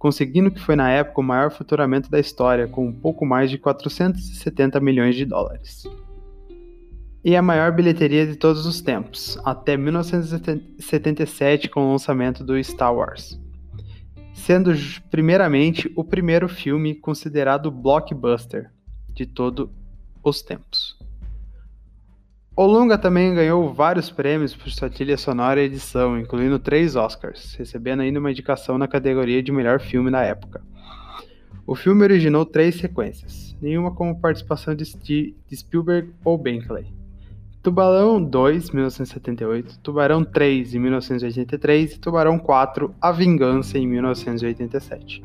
conseguindo 0.00 0.48
o 0.48 0.50
que 0.50 0.58
foi 0.58 0.74
na 0.74 0.90
época 0.90 1.20
o 1.20 1.24
maior 1.24 1.50
faturamento 1.50 2.10
da 2.10 2.18
história, 2.18 2.66
com 2.66 2.88
um 2.88 2.92
pouco 2.92 3.26
mais 3.26 3.50
de 3.50 3.58
470 3.58 4.80
milhões 4.80 5.14
de 5.14 5.26
dólares. 5.26 5.84
E 7.22 7.36
a 7.36 7.42
maior 7.42 7.70
bilheteria 7.70 8.26
de 8.26 8.34
todos 8.34 8.64
os 8.64 8.80
tempos, 8.80 9.38
até 9.44 9.76
1977 9.76 11.68
com 11.68 11.86
o 11.86 11.92
lançamento 11.92 12.42
do 12.42 12.58
Star 12.64 12.94
Wars. 12.94 13.38
Sendo 14.32 14.72
primeiramente 15.10 15.92
o 15.94 16.02
primeiro 16.02 16.48
filme 16.48 16.94
considerado 16.94 17.70
blockbuster 17.70 18.72
de 19.12 19.26
todos 19.26 19.68
os 20.24 20.40
tempos. 20.40 20.98
O 22.60 22.66
longa 22.66 22.98
também 22.98 23.32
ganhou 23.34 23.72
vários 23.72 24.10
prêmios 24.10 24.54
por 24.54 24.70
sua 24.70 24.90
trilha 24.90 25.16
sonora 25.16 25.62
e 25.62 25.64
edição, 25.64 26.20
incluindo 26.20 26.58
três 26.58 26.94
Oscars, 26.94 27.54
recebendo 27.54 28.00
ainda 28.00 28.20
uma 28.20 28.30
indicação 28.30 28.76
na 28.76 28.86
categoria 28.86 29.42
de 29.42 29.50
melhor 29.50 29.80
filme 29.80 30.10
na 30.10 30.22
época. 30.22 30.60
O 31.66 31.74
filme 31.74 32.02
originou 32.02 32.44
três 32.44 32.74
sequências, 32.74 33.56
nenhuma 33.62 33.94
com 33.94 34.14
participação 34.14 34.74
de, 34.74 34.84
Sti- 34.84 35.34
de 35.48 35.56
Spielberg 35.56 36.12
ou 36.22 36.36
Bankley. 36.36 36.84
Tubarão 37.62 38.22
2, 38.22 38.72
1978, 38.72 39.78
Tubarão 39.78 40.22
3, 40.22 40.74
em 40.74 40.80
1983 40.80 41.94
e 41.94 41.98
Tubarão 41.98 42.38
4, 42.38 42.94
A 43.00 43.10
Vingança, 43.10 43.78
em 43.78 43.86
1987. 43.86 45.22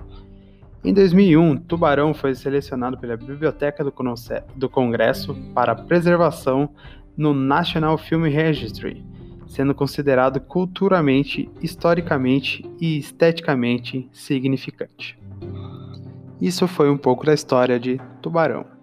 Em 0.85 0.93
2001, 0.93 1.57
Tubarão 1.57 2.13
foi 2.13 2.33
selecionado 2.33 2.97
pela 2.97 3.17
Biblioteca 3.17 3.83
do 3.83 4.69
Congresso 4.69 5.35
para 5.53 5.75
preservação 5.75 6.69
no 7.17 7.34
National 7.34 7.98
Film 7.98 8.24
Registry, 8.24 9.03
sendo 9.48 9.74
considerado 9.74 10.39
culturalmente, 10.39 11.50
historicamente 11.62 12.65
e 12.79 12.98
esteticamente 12.98 14.10
significante. 14.12 15.17
Isso 16.41 16.67
foi 16.67 16.89
um 16.89 16.98
pouco 16.98 17.25
da 17.25 17.34
história 17.34 17.79
de 17.79 18.00
Tubarão. 18.22 18.75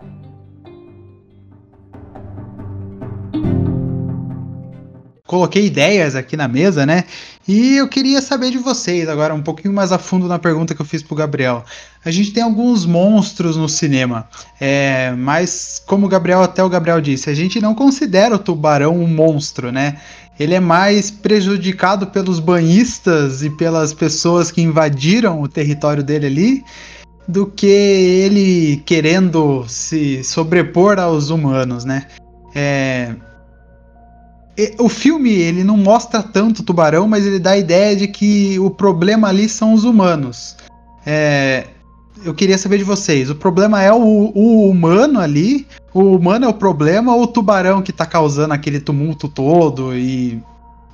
Coloquei 5.33 5.65
ideias 5.65 6.15
aqui 6.15 6.37
na 6.37 6.47
mesa, 6.47 6.85
né? 6.85 7.05
E 7.49 7.79
eu 7.79 7.89
queria 7.89 8.21
saber 8.21 8.51
de 8.51 8.59
vocês 8.59 9.09
agora, 9.09 9.33
um 9.33 9.41
pouquinho 9.41 9.73
mais 9.73 9.91
a 9.91 9.97
fundo 9.97 10.29
na 10.29 10.39
pergunta 10.39 10.75
que 10.75 10.83
eu 10.83 10.85
fiz 10.85 11.03
pro 11.03 11.17
Gabriel. 11.17 11.65
A 12.05 12.11
gente 12.11 12.33
tem 12.33 12.43
alguns 12.43 12.85
monstros 12.85 13.57
no 13.57 13.67
cinema, 13.67 14.29
é, 14.61 15.11
mas 15.12 15.83
como 15.87 16.05
o 16.05 16.09
Gabriel, 16.11 16.43
até 16.43 16.62
o 16.62 16.69
Gabriel 16.69 17.01
disse, 17.01 17.31
a 17.31 17.35
gente 17.35 17.62
não 17.62 17.75
considera 17.75 18.35
o 18.35 18.39
tubarão 18.39 18.95
um 18.95 19.07
monstro, 19.07 19.73
né? 19.73 19.97
Ele 20.39 20.53
é 20.53 20.61
mais 20.61 21.11
prejudicado 21.11 22.09
pelos 22.09 22.39
banhistas 22.39 23.43
e 23.43 23.49
pelas 23.49 23.95
pessoas 23.95 24.51
que 24.51 24.61
invadiram 24.61 25.41
o 25.41 25.49
território 25.49 26.03
dele 26.03 26.27
ali 26.27 26.65
do 27.27 27.47
que 27.47 27.67
ele 27.67 28.83
querendo 28.85 29.65
se 29.67 30.23
sobrepor 30.23 30.99
aos 30.99 31.31
humanos, 31.31 31.87
né? 31.87 32.07
É, 32.55 33.15
o 34.78 34.88
filme 34.88 35.30
ele 35.30 35.64
não 35.64 35.76
mostra 35.76 36.23
tanto 36.23 36.61
o 36.61 36.62
tubarão, 36.62 37.09
mas 37.09 37.26
ele 37.26 37.38
dá 37.38 37.52
a 37.52 37.59
ideia 37.59 37.97
de 37.97 38.09
que 38.09 38.59
o 38.59 38.71
problema 38.71 39.28
ali 39.28 39.49
são 39.49 39.73
os 39.73 39.85
humanos. 39.85 40.56
É, 41.06 41.66
eu 42.25 42.35
queria 42.35 42.59
saber 42.59 42.78
de 42.78 42.85
vocês: 42.85 43.30
o 43.30 43.35
problema 43.35 43.82
é 43.82 43.92
o, 43.92 44.32
o 44.35 44.68
humano 44.68 45.21
ali? 45.21 45.66
O 45.92 46.16
humano 46.16 46.44
é 46.44 46.49
o 46.49 46.54
problema 46.54 47.14
ou 47.14 47.23
o 47.23 47.26
tubarão 47.26 47.82
que 47.82 47.92
tá 47.92 48.06
causando 48.06 48.54
aquele 48.54 48.80
tumulto 48.80 49.28
todo 49.28 49.97
e 49.97 50.42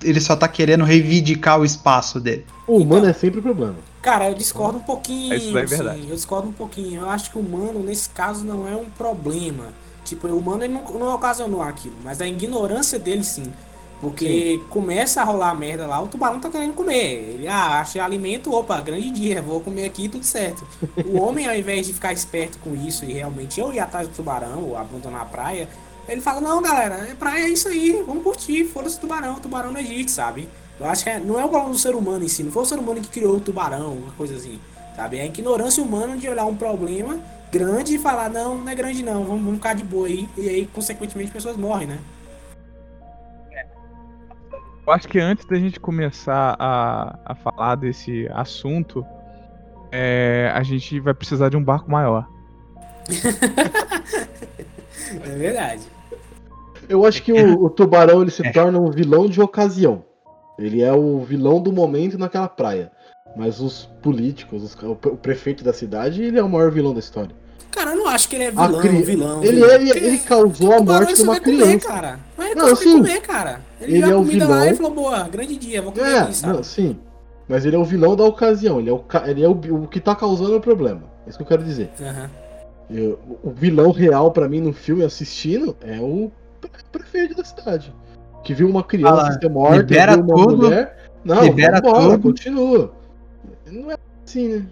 ele 0.03 0.21
só 0.21 0.37
tá 0.37 0.47
querendo 0.47 0.85
reivindicar 0.85 1.61
o 1.61 1.65
espaço 1.65 2.21
dele? 2.21 2.45
O 2.67 2.79
humano 2.79 3.07
é 3.07 3.13
sempre 3.13 3.41
o 3.41 3.43
problema. 3.43 3.77
Cara, 4.01 4.29
eu 4.29 4.35
discordo 4.35 4.79
um 4.79 4.83
pouquinho. 4.83 5.35
Isso 5.35 5.59
é 5.59 5.65
verdade. 5.65 6.07
eu 6.09 6.15
discordo 6.15 6.49
um 6.49 6.53
pouquinho. 6.53 7.01
Eu 7.03 7.11
acho 7.11 7.31
que 7.31 7.39
o 7.39 7.41
humano, 7.41 7.81
nesse 7.81 8.09
caso, 8.11 8.45
não 8.45 8.69
é 8.69 8.77
um 8.77 8.87
problema. 8.97 9.67
Tipo, 10.09 10.29
o 10.29 10.39
humano 10.39 10.65
ele 10.65 10.73
não, 10.73 10.83
não 10.83 11.15
ocasionou 11.15 11.63
aquilo, 11.63 11.97
mas 12.03 12.21
a 12.21 12.27
ignorância 12.27 12.99
dele 12.99 13.25
sim. 13.25 13.53
Porque 14.01 14.61
começa 14.71 15.21
a 15.21 15.25
rolar 15.25 15.55
merda 15.57 15.85
lá, 15.85 16.01
o 16.01 16.07
tubarão 16.07 16.39
tá 16.39 16.49
querendo 16.49 16.73
comer. 16.73 17.35
Ele, 17.35 17.49
ah, 17.49 17.81
achei 17.81 18.01
alimento, 18.01 18.55
opa, 18.55 18.81
grande 18.81 19.11
dia, 19.11 19.43
vou 19.43 19.61
comer 19.61 19.87
aqui, 19.87 20.09
tudo 20.09 20.25
certo. 20.25 20.65
O 21.05 21.19
homem, 21.21 21.49
ao 21.49 21.57
invés 21.57 21.87
de 21.87 21.93
ficar 21.93 22.13
esperto 22.13 22.59
com 22.59 22.77
isso 22.77 23.05
e 23.05 23.13
realmente 23.13 23.59
eu 23.59 23.73
ir 23.73 23.81
atrás 23.81 24.07
do 24.07 24.15
tubarão 24.15 24.63
ou 24.63 24.77
abandonar 24.77 25.23
a 25.23 25.25
praia, 25.25 25.69
ele 26.09 26.21
fala, 26.21 26.41
não, 26.41 26.63
galera, 26.63 27.09
é 27.11 27.15
praia 27.15 27.45
é 27.45 27.49
isso 27.49 27.69
aí, 27.69 28.03
vamos 28.07 28.23
curtir, 28.23 28.65
foda-se 28.65 28.97
o 28.97 29.01
tubarão, 29.01 29.35
o 29.35 29.41
tubarão 29.41 29.73
não 29.73 29.81
existe, 29.81 30.13
sabe? 30.13 30.49
Eu 30.79 30.87
acho 30.87 31.03
que 31.03 31.11
é, 31.11 31.19
não 31.19 31.39
é 31.39 31.45
o 31.45 31.49
problema 31.49 31.73
do 31.73 31.79
ser 31.79 31.95
humano 31.97 32.25
em 32.25 32.29
si, 32.29 32.45
não 32.45 32.53
foi 32.53 32.63
o 32.63 32.67
ser 32.67 32.79
humano 32.79 33.01
que 33.01 33.09
criou 33.09 33.37
o 33.37 33.41
tubarão, 33.41 33.95
uma 33.95 34.13
coisa 34.13 34.37
assim, 34.37 34.61
sabe? 34.95 35.19
É 35.19 35.23
a 35.23 35.27
ignorância 35.27 35.83
humana 35.83 36.17
de 36.17 36.29
olhar 36.29 36.47
um 36.47 36.57
problema 36.57 37.19
grande 37.51 37.95
e 37.95 37.99
falar, 37.99 38.29
não, 38.29 38.59
não 38.59 38.71
é 38.71 38.75
grande 38.75 39.03
não, 39.03 39.25
vamos, 39.25 39.43
vamos 39.43 39.57
ficar 39.57 39.75
de 39.75 39.85
boa 39.85 40.07
aí, 40.07 40.29
e 40.37 40.49
aí, 40.49 40.67
consequentemente, 40.67 41.31
pessoas 41.31 41.57
morrem, 41.57 41.89
né? 41.89 41.99
Eu 44.87 44.93
acho 44.95 45.07
que 45.07 45.19
antes 45.19 45.45
da 45.45 45.57
gente 45.57 45.79
começar 45.79 46.57
a, 46.59 47.19
a 47.23 47.35
falar 47.35 47.75
desse 47.75 48.27
assunto, 48.33 49.05
é, 49.93 50.51
a 50.55 50.63
gente 50.63 50.99
vai 50.99 51.13
precisar 51.13 51.51
de 51.51 51.59
um 51.59 51.63
barco 51.63 51.91
maior. 51.91 52.27
é 55.13 55.37
verdade. 55.37 55.83
Eu 56.89 57.05
acho 57.05 57.23
que 57.23 57.31
o, 57.31 57.65
o 57.65 57.69
tubarão 57.69 58.23
ele 58.23 58.31
se 58.31 58.47
é. 58.47 58.51
torna 58.51 58.79
um 58.79 58.91
vilão 58.91 59.29
de 59.29 59.43
ocasião. 59.43 60.05
Ele 60.59 60.83
é 60.83 60.93
o 60.93 61.21
vilão 61.21 61.61
do 61.61 61.71
momento 61.71 62.17
naquela 62.17 62.49
praia. 62.49 62.91
Mas 63.39 63.61
os 63.61 63.89
políticos, 64.03 64.65
os, 64.65 64.75
o, 64.83 64.91
o 64.91 65.17
prefeito 65.17 65.63
da 65.63 65.73
cidade, 65.73 66.25
ele 66.25 66.37
é 66.37 66.43
o 66.43 66.49
maior 66.49 66.73
vilão 66.73 66.93
da 66.93 66.99
história. 66.99 67.31
Cara, 67.71 67.93
eu 67.93 67.99
não 67.99 68.09
acho 68.09 68.29
que 68.29 68.35
ele 68.35 68.45
é 68.45 68.51
vilão, 68.51 68.81
cri... 68.81 69.03
vilão. 69.03 69.45
Ele, 69.45 69.53
vilão. 69.53 69.71
ele, 69.71 69.91
ele 69.91 70.19
causou 70.19 70.73
a 70.73 70.81
morte 70.81 71.15
de 71.15 71.23
uma 71.23 71.39
criança. 71.39 71.65
Comer, 71.65 71.81
cara. 71.81 72.21
Mas 72.37 72.51
ele 72.51 72.61
não, 72.61 72.75
sim. 72.75 72.93
comer, 72.99 73.21
cara. 73.21 73.61
Ele, 73.81 73.99
ele 73.99 74.11
é 74.11 74.17
o 74.17 74.25
vilão. 74.25 74.51
lá 74.51 74.67
e 74.67 74.75
falou, 74.75 74.93
boa, 74.93 75.29
grande 75.29 75.57
dia, 75.57 75.81
vou 75.81 75.93
comer 75.93 76.09
é, 76.09 76.19
aqui, 76.19 76.35
sabe? 76.35 76.57
Não, 76.57 76.63
sim. 76.65 76.99
Mas 77.47 77.65
ele 77.65 77.77
é 77.77 77.79
o 77.79 77.85
vilão 77.85 78.17
da 78.17 78.25
ocasião, 78.25 78.81
ele 78.81 78.91
é 78.91 78.93
o, 78.93 79.05
ele 79.25 79.45
é 79.45 79.49
o, 79.49 79.53
o 79.53 79.87
que 79.87 80.01
tá 80.01 80.17
causando 80.17 80.57
o 80.57 80.61
problema. 80.61 81.03
É 81.25 81.29
isso 81.29 81.39
que 81.39 81.45
eu 81.45 81.49
quero 81.49 81.63
dizer. 81.63 81.91
Uhum. 82.01 82.29
Eu, 82.91 83.19
o 83.45 83.51
vilão 83.51 83.93
real 83.93 84.33
para 84.33 84.49
mim 84.49 84.61
no 84.61 84.73
filme 84.73 85.05
assistindo 85.05 85.77
é 85.81 86.01
o 86.01 86.33
prefeito 86.91 87.37
da 87.37 87.45
cidade. 87.45 87.95
Que 88.43 88.53
viu 88.53 88.69
uma 88.69 88.83
criança 88.83 89.29
ah, 89.29 89.39
ser 89.39 89.49
morta, 89.49 89.77
libera 89.77 90.15
viu 90.15 90.25
uma 90.25 90.35
tudo, 90.35 90.57
mulher. 90.57 90.97
Não, 91.25 91.45
libera 91.45 91.81
vambora, 91.81 92.19
tudo. 92.19 92.23
continua. 92.23 92.98
Não 93.71 93.91
é 93.91 93.97
assim, 94.25 94.49
né? 94.49 94.67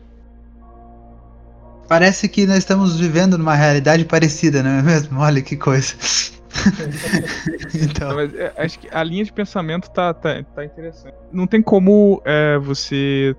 Parece 1.88 2.28
que 2.28 2.46
nós 2.46 2.58
estamos 2.58 2.98
vivendo 2.98 3.38
numa 3.38 3.54
realidade 3.54 4.04
parecida, 4.04 4.62
não 4.62 4.70
é 4.70 4.82
mesmo? 4.82 5.18
Olha 5.20 5.40
que 5.40 5.56
coisa. 5.56 5.94
então. 7.74 8.14
Mas, 8.14 8.34
é, 8.34 8.52
acho 8.56 8.78
que 8.78 8.88
a 8.90 9.02
linha 9.02 9.24
de 9.24 9.32
pensamento 9.32 9.90
tá, 9.90 10.12
tá, 10.12 10.42
tá 10.42 10.64
interessante. 10.64 11.14
Não 11.32 11.46
tem 11.46 11.62
como 11.62 12.20
é, 12.24 12.58
você 12.58 13.36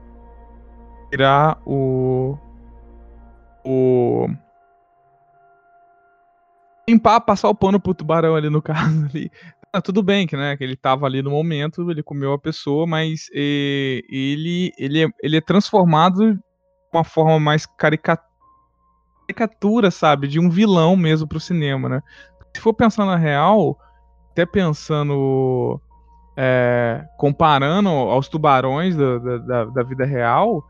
tirar 1.09 1.59
o. 1.65 2.37
O. 3.65 4.29
Limpar, 6.87 7.19
passar 7.19 7.49
o 7.49 7.55
pano 7.55 7.81
pro 7.81 7.93
tubarão 7.93 8.35
ali 8.35 8.49
no 8.49 8.61
caso 8.63 9.05
ali. 9.09 9.29
Ah, 9.73 9.81
tudo 9.81 10.01
bem 10.01 10.25
que, 10.25 10.35
né, 10.35 10.55
que 10.55 10.63
ele 10.63 10.75
tava 10.75 11.05
ali 11.05 11.21
no 11.21 11.31
momento, 11.31 11.89
ele 11.91 12.01
comeu 12.01 12.33
a 12.33 12.39
pessoa, 12.39 12.87
mas 12.87 13.27
e, 13.33 14.03
ele, 14.09 14.71
ele, 14.77 15.05
é, 15.05 15.09
ele 15.21 15.37
é 15.37 15.41
transformado 15.41 16.33
de 16.35 16.39
uma 16.93 17.03
forma 17.03 17.39
mais 17.39 17.65
caricatura 17.65 18.27
sabe, 19.91 20.27
de 20.27 20.39
um 20.39 20.49
vilão 20.49 20.95
mesmo 20.95 21.27
pro 21.27 21.39
cinema, 21.39 21.89
né? 21.89 22.01
Se 22.55 22.61
for 22.61 22.73
pensar 22.73 23.05
na 23.05 23.15
real, 23.15 23.77
até 24.31 24.45
pensando. 24.45 25.79
É, 26.39 27.03
comparando 27.17 27.89
aos 27.89 28.29
tubarões 28.29 28.95
da, 28.95 29.17
da, 29.39 29.65
da 29.65 29.83
vida 29.83 30.05
real, 30.05 30.63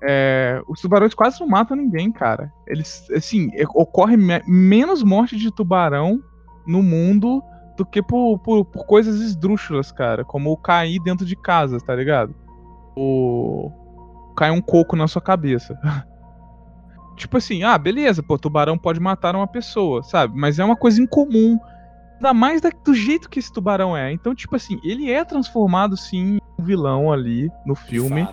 é, 0.00 0.62
os 0.68 0.80
tubarões 0.80 1.14
quase 1.14 1.40
não 1.40 1.48
matam 1.48 1.76
ninguém, 1.76 2.12
cara. 2.12 2.52
Eles, 2.66 3.04
assim, 3.10 3.50
é, 3.54 3.64
ocorre 3.74 4.16
me 4.16 4.40
menos 4.46 5.02
morte 5.02 5.36
de 5.36 5.50
tubarão 5.50 6.22
no 6.64 6.80
mundo 6.80 7.42
do 7.76 7.84
que 7.84 8.02
por, 8.02 8.38
por, 8.38 8.64
por, 8.64 8.86
coisas 8.86 9.20
esdrúxulas, 9.20 9.90
cara. 9.90 10.24
Como 10.24 10.56
cair 10.56 11.00
dentro 11.00 11.26
de 11.26 11.36
casa, 11.36 11.78
tá 11.78 11.94
ligado? 11.94 12.34
O. 12.96 13.70
Cai 14.36 14.50
um 14.50 14.60
coco 14.60 14.96
na 14.96 15.06
sua 15.06 15.22
cabeça. 15.22 15.78
Tipo 17.16 17.36
assim, 17.36 17.62
ah, 17.62 17.78
beleza, 17.78 18.22
pô, 18.22 18.36
tubarão 18.36 18.76
pode 18.76 18.98
matar 18.98 19.36
uma 19.36 19.46
pessoa, 19.46 20.02
sabe? 20.02 20.36
Mas 20.36 20.58
é 20.58 20.64
uma 20.64 20.76
coisa 20.76 21.00
incomum. 21.00 21.58
Ainda 22.14 22.34
mais 22.34 22.60
do 22.60 22.94
jeito 22.94 23.30
que 23.30 23.38
esse 23.38 23.52
tubarão 23.52 23.96
é. 23.96 24.12
Então, 24.12 24.34
tipo 24.34 24.56
assim, 24.56 24.80
ele 24.82 25.10
é 25.10 25.24
transformado 25.24 25.96
sim 25.96 26.38
em 26.38 26.40
um 26.58 26.64
vilão 26.64 27.12
ali 27.12 27.48
no 27.64 27.74
filme. 27.74 28.26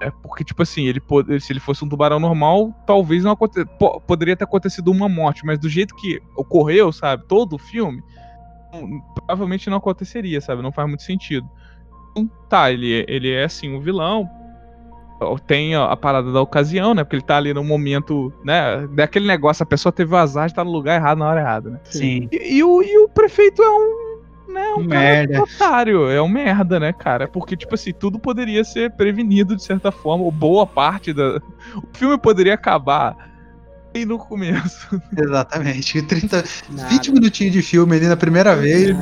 É 0.00 0.10
porque, 0.10 0.44
tipo 0.44 0.62
assim, 0.62 0.86
ele 0.86 1.02
se 1.40 1.52
ele 1.52 1.60
fosse 1.60 1.84
um 1.84 1.88
tubarão 1.88 2.20
normal, 2.20 2.72
talvez 2.86 3.24
não 3.24 3.32
aconte... 3.32 3.64
poderia 4.06 4.36
ter 4.36 4.44
acontecido 4.44 4.90
uma 4.90 5.08
morte, 5.08 5.44
mas 5.44 5.58
do 5.58 5.68
jeito 5.68 5.94
que 5.96 6.22
ocorreu, 6.36 6.92
sabe, 6.92 7.24
todo 7.26 7.56
o 7.56 7.58
filme, 7.58 8.02
provavelmente 9.14 9.70
não 9.70 9.78
aconteceria, 9.78 10.40
sabe? 10.40 10.62
Não 10.62 10.72
faz 10.72 10.88
muito 10.88 11.02
sentido. 11.02 11.48
Então, 12.10 12.30
tá, 12.48 12.70
ele, 12.70 13.04
ele 13.08 13.30
é 13.30 13.44
assim 13.44 13.74
um 13.74 13.80
vilão, 13.80 14.28
tem 15.46 15.74
a 15.74 15.96
parada 15.96 16.32
da 16.32 16.40
ocasião, 16.40 16.94
né? 16.94 17.02
Porque 17.02 17.16
ele 17.16 17.22
tá 17.22 17.36
ali 17.36 17.52
no 17.52 17.64
momento, 17.64 18.32
né? 18.44 18.86
Daquele 18.92 19.26
negócio, 19.26 19.62
a 19.62 19.66
pessoa 19.66 19.92
teve 19.92 20.14
o 20.14 20.16
azar 20.16 20.46
de 20.46 20.52
estar 20.52 20.64
no 20.64 20.70
lugar 20.70 20.94
errado 20.94 21.18
na 21.18 21.28
hora 21.28 21.40
errada, 21.40 21.70
né? 21.70 21.80
Sim. 21.84 22.28
E, 22.30 22.58
e, 22.58 22.64
o, 22.64 22.82
e 22.82 22.98
o 22.98 23.08
prefeito 23.08 23.62
é 23.62 23.70
um. 23.70 24.08
Né, 24.48 24.74
um 24.78 24.84
merda. 24.84 25.42
otário, 25.42 26.08
é 26.08 26.22
um 26.22 26.28
merda, 26.28 26.80
né, 26.80 26.90
cara? 26.90 27.28
Porque, 27.28 27.54
tipo 27.54 27.74
assim, 27.74 27.92
tudo 27.92 28.18
poderia 28.18 28.64
ser 28.64 28.90
prevenido 28.92 29.54
de 29.54 29.62
certa 29.62 29.92
forma, 29.92 30.24
ou 30.24 30.30
boa 30.30 30.66
parte 30.66 31.12
da. 31.12 31.36
O 31.76 31.88
filme 31.92 32.16
poderia 32.16 32.54
acabar 32.54 33.28
bem 33.92 34.04
no 34.04 34.18
começo. 34.18 35.00
Exatamente. 35.16 36.02
30, 36.02 36.44
20 36.68 37.12
minutinhos 37.12 37.52
de 37.52 37.62
filme 37.62 37.96
ali 37.96 38.06
na 38.06 38.16
primeira 38.16 38.54
vez. 38.54 38.96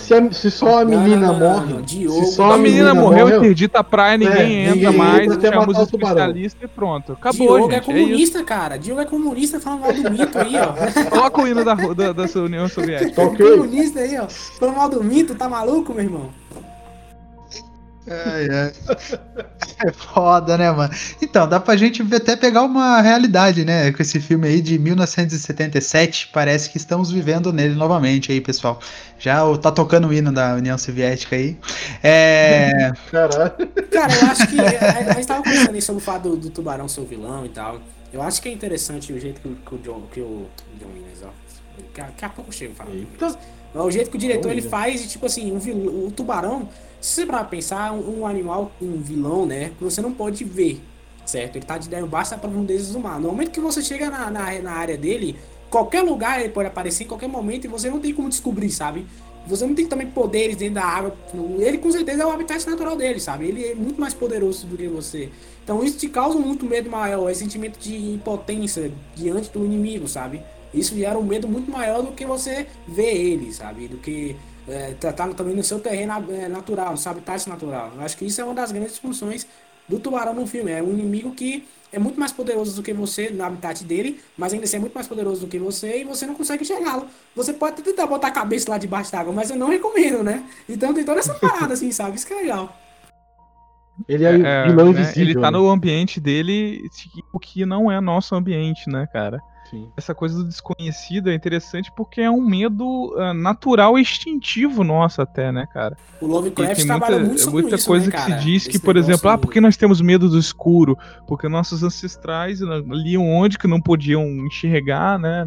Se, 0.00 0.14
a, 0.14 0.32
se, 0.32 0.50
só 0.50 0.80
a 0.80 0.84
menina 0.84 1.32
não, 1.32 1.38
morre. 1.38 1.74
Não, 1.74 1.86
se 1.86 2.32
só 2.32 2.52
a 2.52 2.58
menina, 2.58 2.92
menina 2.92 2.94
morreu, 2.94 3.26
morreu, 3.26 3.38
interdita 3.38 3.80
a 3.80 3.84
praia, 3.84 4.18
ninguém 4.18 4.56
é, 4.56 4.68
entra 4.68 4.74
ninguém 4.74 4.96
mais, 4.96 5.32
entra 5.32 5.52
chama 5.52 5.70
os 5.70 5.78
especialistas 5.78 6.62
e 6.62 6.66
pronto. 6.66 7.12
Acabou, 7.12 7.56
Diogo 7.56 7.72
é 7.72 7.74
gente, 7.76 7.90
é 7.90 7.92
comunista, 7.94 8.38
é 8.38 8.44
cara. 8.44 8.78
Diogo 8.78 9.00
é 9.00 9.04
comunista 9.04 9.60
falando 9.60 9.80
mal 9.80 9.92
do 9.92 10.10
mito 10.10 10.38
aí, 10.38 10.54
ó. 10.56 10.74
Coloca 11.10 11.42
o 11.42 11.48
hino 11.48 11.64
da, 11.64 11.74
da, 11.74 12.12
da 12.12 12.40
União 12.40 12.68
Soviética. 12.68 13.22
Okay. 13.22 13.50
Comunista 13.50 14.00
aí, 14.00 14.18
ó. 14.18 14.28
Falando 14.28 14.76
mal 14.76 14.88
do 14.88 15.02
mito, 15.02 15.34
tá 15.34 15.48
maluco, 15.48 15.92
meu 15.94 16.04
irmão? 16.04 16.30
Ai, 18.06 18.48
ai. 18.50 18.72
É 19.86 19.92
foda, 19.92 20.58
né, 20.58 20.70
mano? 20.70 20.92
Então, 21.22 21.48
dá 21.48 21.58
pra 21.58 21.76
gente 21.76 22.02
até 22.14 22.36
pegar 22.36 22.62
uma 22.62 23.00
realidade, 23.00 23.64
né? 23.64 23.90
Com 23.92 24.02
esse 24.02 24.20
filme 24.20 24.46
aí 24.46 24.60
de 24.60 24.78
1977, 24.78 26.30
parece 26.32 26.68
que 26.68 26.76
estamos 26.76 27.10
vivendo 27.10 27.52
nele 27.52 27.74
novamente 27.74 28.30
aí, 28.30 28.40
pessoal. 28.40 28.78
Já 29.18 29.40
tá 29.58 29.70
tocando 29.70 30.08
o 30.08 30.12
hino 30.12 30.30
da 30.32 30.54
União 30.54 30.76
Soviética 30.76 31.36
aí. 31.36 31.56
É. 32.02 32.92
Caralho. 33.10 33.52
Cara, 33.90 34.14
eu 34.14 34.26
acho 34.26 34.46
que. 34.48 34.60
A, 34.60 35.10
a 35.10 35.14
gente 35.14 35.26
tava 35.26 35.42
aí 35.48 35.82
sobre 35.82 36.02
o 36.02 36.04
fato 36.04 36.28
do, 36.28 36.36
do, 36.36 36.50
tubarão 36.50 36.86
ser 36.86 37.00
o 37.00 37.06
vilão 37.06 37.46
e 37.46 37.48
tal. 37.48 37.80
Eu 38.12 38.22
acho 38.22 38.40
que 38.42 38.48
é 38.48 38.52
interessante 38.52 39.12
o 39.12 39.18
jeito 39.18 39.40
que, 39.40 39.48
que 39.48 39.74
o 39.74 39.78
John. 39.78 40.02
Que 40.12 40.20
o 40.20 40.46
John 40.78 40.88
Williams, 40.92 41.22
ó. 41.24 41.30
Daqui 41.96 42.24
a 42.24 42.28
pouco 42.28 42.50
eu 42.50 42.52
chego 42.52 42.74
falando. 42.74 43.06
O 43.74 43.90
jeito 43.90 44.10
que 44.10 44.16
o 44.16 44.20
diretor 44.20 44.52
ele 44.52 44.62
faz, 44.62 45.10
tipo 45.10 45.26
assim, 45.26 45.50
um 45.52 45.58
vilão, 45.58 46.06
o 46.06 46.10
tubarão 46.10 46.68
se 47.04 47.16
você 47.16 47.26
para 47.26 47.44
pensar, 47.44 47.92
um, 47.92 48.20
um, 48.20 48.26
animal, 48.26 48.72
um 48.80 48.98
vilão, 48.98 49.44
né? 49.44 49.72
Que 49.76 49.84
você 49.84 50.00
não 50.00 50.10
pode 50.10 50.42
ver, 50.42 50.80
certo? 51.26 51.56
Ele 51.56 51.64
tá 51.66 51.76
debaixo 51.76 52.30
da 52.30 52.38
profundezas 52.38 52.94
do 52.94 52.98
mar. 52.98 53.20
No 53.20 53.28
momento 53.28 53.50
que 53.50 53.60
você 53.60 53.82
chega 53.82 54.08
na, 54.08 54.30
na, 54.30 54.58
na, 54.62 54.72
área 54.72 54.96
dele, 54.96 55.36
qualquer 55.68 56.00
lugar 56.00 56.40
ele 56.40 56.48
pode 56.48 56.66
aparecer 56.66 57.04
em 57.04 57.06
qualquer 57.06 57.28
momento 57.28 57.66
e 57.66 57.68
você 57.68 57.90
não 57.90 58.00
tem 58.00 58.14
como 58.14 58.30
descobrir, 58.30 58.70
sabe? 58.70 59.06
Você 59.46 59.66
não 59.66 59.74
tem 59.74 59.86
também 59.86 60.06
poderes 60.06 60.56
dentro 60.56 60.76
da 60.76 60.84
água. 60.84 61.14
Ele 61.58 61.76
com 61.76 61.92
certeza 61.92 62.22
é 62.22 62.26
o 62.26 62.30
habitat 62.30 62.66
natural 62.66 62.96
dele, 62.96 63.20
sabe? 63.20 63.48
Ele 63.48 63.66
é 63.66 63.74
muito 63.74 64.00
mais 64.00 64.14
poderoso 64.14 64.66
do 64.66 64.74
que 64.74 64.88
você. 64.88 65.28
Então 65.62 65.84
isso 65.84 65.98
te 65.98 66.08
causa 66.08 66.38
muito 66.38 66.64
medo 66.64 66.88
maior, 66.88 67.28
esse 67.28 67.40
sentimento 67.40 67.78
de 67.78 68.14
impotência 68.14 68.90
diante 69.14 69.50
do 69.50 69.62
inimigo, 69.62 70.08
sabe? 70.08 70.42
Isso 70.72 70.96
gera 70.96 71.18
um 71.18 71.22
medo 71.22 71.46
muito 71.46 71.70
maior 71.70 72.02
do 72.02 72.12
que 72.12 72.24
você 72.24 72.66
ver 72.88 73.14
ele, 73.14 73.52
sabe? 73.52 73.88
Do 73.88 73.98
que 73.98 74.34
é, 74.68 74.94
tá, 74.94 75.12
tá, 75.12 75.28
também 75.28 75.54
no 75.54 75.62
seu 75.62 75.78
terreno 75.80 76.12
é, 76.32 76.48
natural, 76.48 76.92
no 76.92 76.98
seu 76.98 77.12
habitat 77.12 77.48
natural. 77.48 77.92
Eu 77.94 78.02
acho 78.02 78.16
que 78.16 78.24
isso 78.24 78.40
é 78.40 78.44
uma 78.44 78.54
das 78.54 78.72
grandes 78.72 78.98
funções 78.98 79.46
do 79.88 79.98
tubarão 79.98 80.34
no 80.34 80.46
filme. 80.46 80.70
É 80.70 80.82
um 80.82 80.92
inimigo 80.92 81.32
que 81.32 81.66
é 81.92 81.98
muito 81.98 82.18
mais 82.18 82.32
poderoso 82.32 82.74
do 82.74 82.82
que 82.82 82.92
você 82.92 83.30
no 83.30 83.44
habitat 83.44 83.84
dele, 83.84 84.20
mas 84.36 84.52
ainda 84.52 84.64
assim 84.64 84.76
é 84.76 84.80
muito 84.80 84.94
mais 84.94 85.06
poderoso 85.06 85.42
do 85.42 85.46
que 85.46 85.58
você 85.58 86.00
e 86.00 86.04
você 86.04 86.26
não 86.26 86.34
consegue 86.34 86.62
enxergá-lo. 86.62 87.06
Você 87.36 87.52
pode 87.52 87.82
tentar 87.82 88.06
botar 88.06 88.28
a 88.28 88.32
cabeça 88.32 88.70
lá 88.70 88.78
debaixo 88.78 89.12
d'água, 89.12 89.32
mas 89.32 89.50
eu 89.50 89.56
não 89.56 89.68
recomendo, 89.68 90.22
né? 90.22 90.44
Então 90.68 90.92
tem 90.92 91.04
toda 91.04 91.20
essa 91.20 91.34
parada, 91.34 91.74
assim, 91.74 91.92
sabe? 91.92 92.16
Isso 92.16 92.26
que 92.26 92.32
é 92.32 92.36
legal. 92.36 92.76
Ele 94.08 94.24
é, 94.24 94.40
é 94.40 94.66
vilão 94.66 94.92
né? 94.92 95.00
invisível. 95.00 95.22
Ele 95.22 95.34
tá 95.34 95.50
né? 95.50 95.58
no 95.58 95.68
ambiente 95.68 96.20
dele, 96.20 96.80
o 97.32 97.38
que 97.38 97.64
não 97.64 97.90
é 97.90 98.00
nosso 98.00 98.34
ambiente, 98.34 98.88
né, 98.90 99.06
cara? 99.12 99.40
Sim. 99.70 99.90
Essa 99.96 100.14
coisa 100.14 100.36
do 100.36 100.44
desconhecido 100.44 101.30
é 101.30 101.34
interessante 101.34 101.90
porque 101.96 102.20
é 102.20 102.30
um 102.30 102.40
medo 102.40 103.14
uh, 103.16 103.32
natural 103.32 103.98
e 103.98 104.02
instintivo 104.02 104.84
nosso 104.84 105.22
até, 105.22 105.50
né, 105.50 105.66
cara? 105.72 105.96
O 106.20 106.26
Lovecraft 106.26 106.76
tem 106.76 106.86
muita, 106.86 107.18
muito 107.18 107.50
muita 107.50 107.74
isso, 107.76 107.86
coisa 107.86 108.10
né, 108.10 108.12
que 108.12 108.22
se 108.22 108.44
diz 108.44 108.66
que, 108.66 108.78
por 108.78 108.96
exemplo, 108.96 109.30
ah, 109.30 109.38
porque 109.38 109.60
nós 109.60 109.76
temos 109.76 110.00
medo 110.00 110.28
do 110.28 110.38
escuro? 110.38 110.98
Porque 111.26 111.48
nossos 111.48 111.82
ancestrais 111.82 112.62
ali 112.62 113.16
onde 113.16 113.58
que 113.58 113.66
não 113.66 113.80
podiam 113.80 114.24
enxergar, 114.46 115.18
né? 115.18 115.46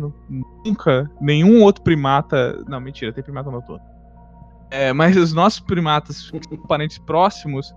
Nunca 0.65 1.09
nenhum 1.21 1.61
outro 1.63 1.83
primata, 1.83 2.63
não, 2.67 2.79
mentira, 2.79 3.13
tem 3.13 3.23
primata 3.23 3.51
noturno. 3.51 3.83
É, 4.69 4.91
mas 4.91 5.15
os 5.15 5.33
nossos 5.33 5.59
primatas, 5.59 6.31
parentes 6.67 6.97
próximos, 6.97 7.73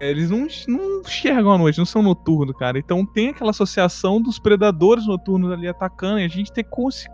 eles 0.00 0.30
não, 0.30 0.46
não 0.66 1.00
enxergam 1.00 1.52
à 1.52 1.58
noite, 1.58 1.78
não 1.78 1.84
são 1.84 2.02
noturnos, 2.02 2.56
cara. 2.56 2.78
Então 2.78 3.04
tem 3.04 3.28
aquela 3.28 3.50
associação 3.50 4.20
dos 4.20 4.38
predadores 4.38 5.06
noturnos 5.06 5.52
ali 5.52 5.68
atacando 5.68 6.18
e 6.18 6.24
a 6.24 6.28
gente 6.28 6.50
cons 6.64 7.06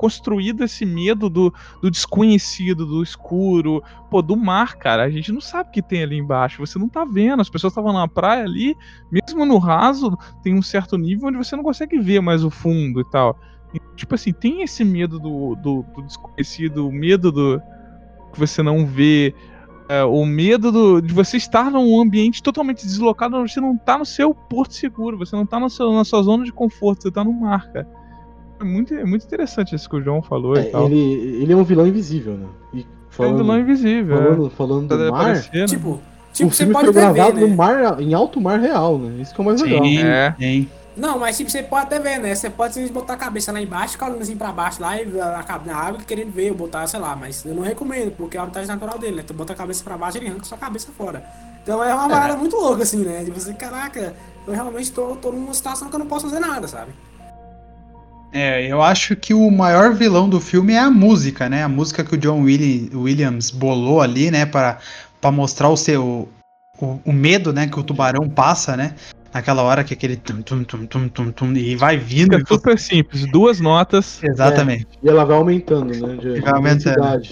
construído 0.00 0.64
esse 0.64 0.86
medo 0.86 1.28
do, 1.28 1.52
do 1.82 1.90
desconhecido, 1.90 2.86
do 2.86 3.02
escuro, 3.02 3.82
pô, 4.10 4.22
do 4.22 4.34
mar, 4.34 4.76
cara. 4.76 5.04
A 5.04 5.10
gente 5.10 5.30
não 5.30 5.42
sabe 5.42 5.68
o 5.68 5.72
que 5.72 5.82
tem 5.82 6.02
ali 6.02 6.16
embaixo, 6.16 6.66
você 6.66 6.78
não 6.78 6.88
tá 6.88 7.04
vendo. 7.04 7.40
As 7.40 7.50
pessoas 7.50 7.72
estavam 7.72 7.92
na 7.92 8.08
praia 8.08 8.44
ali, 8.44 8.74
mesmo 9.12 9.44
no 9.44 9.58
raso, 9.58 10.16
tem 10.42 10.54
um 10.54 10.62
certo 10.62 10.96
nível 10.96 11.28
onde 11.28 11.36
você 11.36 11.54
não 11.54 11.62
consegue 11.62 11.98
ver 11.98 12.22
mais 12.22 12.42
o 12.42 12.48
fundo 12.48 13.02
e 13.02 13.04
tal. 13.10 13.38
E, 13.74 13.80
tipo 13.94 14.14
assim, 14.14 14.32
tem 14.32 14.62
esse 14.62 14.82
medo 14.86 15.18
do, 15.18 15.54
do, 15.56 15.84
do 15.94 16.02
desconhecido, 16.02 16.88
o 16.88 16.92
medo 16.92 17.30
do 17.30 17.60
que 18.32 18.38
você 18.38 18.62
não 18.62 18.86
vê, 18.86 19.34
é, 19.90 20.04
o 20.04 20.24
medo 20.24 20.70
do, 20.70 21.00
de 21.02 21.12
você 21.12 21.36
estar 21.36 21.70
num 21.70 22.00
ambiente 22.00 22.42
totalmente 22.42 22.86
deslocado, 22.86 23.40
você 23.46 23.60
não 23.60 23.76
tá 23.76 23.98
no 23.98 24.06
seu 24.06 24.32
porto 24.32 24.72
seguro, 24.72 25.18
você 25.18 25.34
não 25.34 25.44
tá 25.44 25.58
no 25.58 25.68
seu, 25.68 25.92
na 25.92 26.04
sua 26.04 26.22
zona 26.22 26.44
de 26.44 26.52
conforto, 26.52 27.02
você 27.02 27.10
tá 27.10 27.24
no 27.24 27.32
mar, 27.32 27.72
cara. 27.72 27.88
É 28.60 28.64
muito, 28.64 28.94
é 28.94 29.04
muito 29.04 29.24
interessante 29.24 29.74
isso 29.74 29.88
que 29.90 29.96
o 29.96 30.02
João 30.02 30.22
falou 30.22 30.56
É, 30.56 30.60
e 30.60 30.64
tal. 30.66 30.86
ele, 30.86 31.42
ele 31.42 31.52
é 31.52 31.56
um 31.56 31.64
vilão 31.64 31.86
invisível, 31.86 32.34
né? 32.34 32.46
E 32.74 32.86
é 33.18 33.26
um 33.26 33.36
vilão 33.36 33.58
invisível. 33.58 34.16
é. 34.16 34.22
falando, 34.22 34.50
falando 34.50 34.88
Tá 34.88 34.96
do 34.96 35.10
mar, 35.10 35.20
aparecendo. 35.22 35.66
Tipo, 35.70 36.00
tipo 36.32 36.48
o 36.48 36.52
você 36.52 36.58
filme 36.58 36.72
pode 36.72 36.84
foi 36.92 36.94
ver, 36.94 37.12
gravado 37.14 37.40
né? 37.40 37.46
no 37.46 37.56
mar, 37.56 38.00
em 38.00 38.14
alto 38.14 38.40
mar 38.40 38.60
real, 38.60 38.96
né? 38.98 39.20
Isso 39.20 39.34
que 39.34 39.40
é 39.40 39.42
o 39.42 39.46
mais 39.46 39.60
legal. 39.60 39.82
Sim, 39.84 39.98
É. 39.98 40.34
sim. 40.38 40.68
Não, 41.00 41.18
mas 41.18 41.34
tipo, 41.38 41.50
você 41.50 41.62
pode 41.62 41.86
até 41.86 41.98
ver, 41.98 42.18
né? 42.18 42.34
Você 42.34 42.50
pode 42.50 42.74
simplesmente 42.74 42.92
botar 42.92 43.14
a 43.14 43.16
cabeça 43.16 43.50
lá 43.50 43.58
embaixo, 43.60 43.96
olhando 44.04 44.20
assim 44.20 44.36
pra 44.36 44.52
baixo 44.52 44.82
lá 44.82 45.00
e 45.00 45.18
a 45.18 45.42
cab- 45.42 45.66
na 45.66 45.74
água 45.74 45.98
querendo 46.06 46.30
ver, 46.30 46.50
ou 46.50 46.56
botar, 46.58 46.86
sei 46.86 47.00
lá, 47.00 47.16
mas 47.16 47.42
eu 47.42 47.54
não 47.54 47.62
recomendo, 47.62 48.10
porque 48.10 48.36
é 48.36 48.40
a 48.40 48.42
habitat 48.42 48.66
natural 48.66 48.98
dele, 48.98 49.16
né? 49.16 49.22
Tu 49.26 49.32
bota 49.32 49.54
a 49.54 49.56
cabeça 49.56 49.82
pra 49.82 49.96
baixo 49.96 50.18
e 50.18 50.20
ele 50.20 50.28
arranca 50.28 50.44
sua 50.44 50.58
cabeça 50.58 50.88
fora. 50.96 51.24
Então 51.62 51.82
é 51.82 51.94
uma 51.94 52.06
parada 52.06 52.36
muito 52.36 52.54
louca, 52.54 52.82
assim, 52.82 52.98
né? 53.02 53.24
De 53.24 53.30
você, 53.30 53.54
caraca, 53.54 54.14
eu 54.46 54.52
realmente 54.52 54.92
tô, 54.92 55.16
tô 55.16 55.32
numa 55.32 55.54
situação 55.54 55.88
que 55.88 55.94
eu 55.94 56.00
não 56.00 56.06
posso 56.06 56.28
fazer 56.28 56.40
nada, 56.40 56.68
sabe? 56.68 56.92
É, 58.32 58.66
eu 58.66 58.82
acho 58.82 59.16
que 59.16 59.32
o 59.32 59.50
maior 59.50 59.94
vilão 59.94 60.28
do 60.28 60.38
filme 60.38 60.74
é 60.74 60.78
a 60.80 60.90
música, 60.90 61.48
né? 61.48 61.64
A 61.64 61.68
música 61.68 62.04
que 62.04 62.14
o 62.14 62.18
John 62.18 62.42
Willi- 62.42 62.90
Williams 62.94 63.50
bolou 63.50 64.02
ali, 64.02 64.30
né? 64.30 64.44
Para 64.44 64.78
pra 65.20 65.32
mostrar 65.32 65.70
o 65.70 65.76
seu. 65.76 66.28
O, 66.78 67.00
o 67.06 67.12
medo, 67.12 67.52
né? 67.52 67.66
Que 67.66 67.80
o 67.80 67.82
tubarão 67.82 68.28
passa, 68.28 68.76
né? 68.76 68.94
Naquela 69.32 69.62
hora 69.62 69.84
que 69.84 69.94
aquele 69.94 70.16
tum, 70.16 70.42
tum, 70.42 70.64
tum, 70.64 70.86
tum, 70.86 71.08
tum, 71.08 71.30
tum, 71.30 71.52
e 71.52 71.76
vai 71.76 71.96
vindo. 71.96 72.36
Fica 72.38 72.54
super 72.54 72.78
simples, 72.78 73.30
duas 73.30 73.60
notas. 73.60 74.20
Exatamente. 74.22 74.86
E 75.02 75.08
ela 75.08 75.24
vai 75.24 75.36
aumentando, 75.36 75.94
né? 75.94 76.16
De, 76.16 76.38
E 76.38 76.40
vai 76.40 76.52
aumentando. 76.52 77.22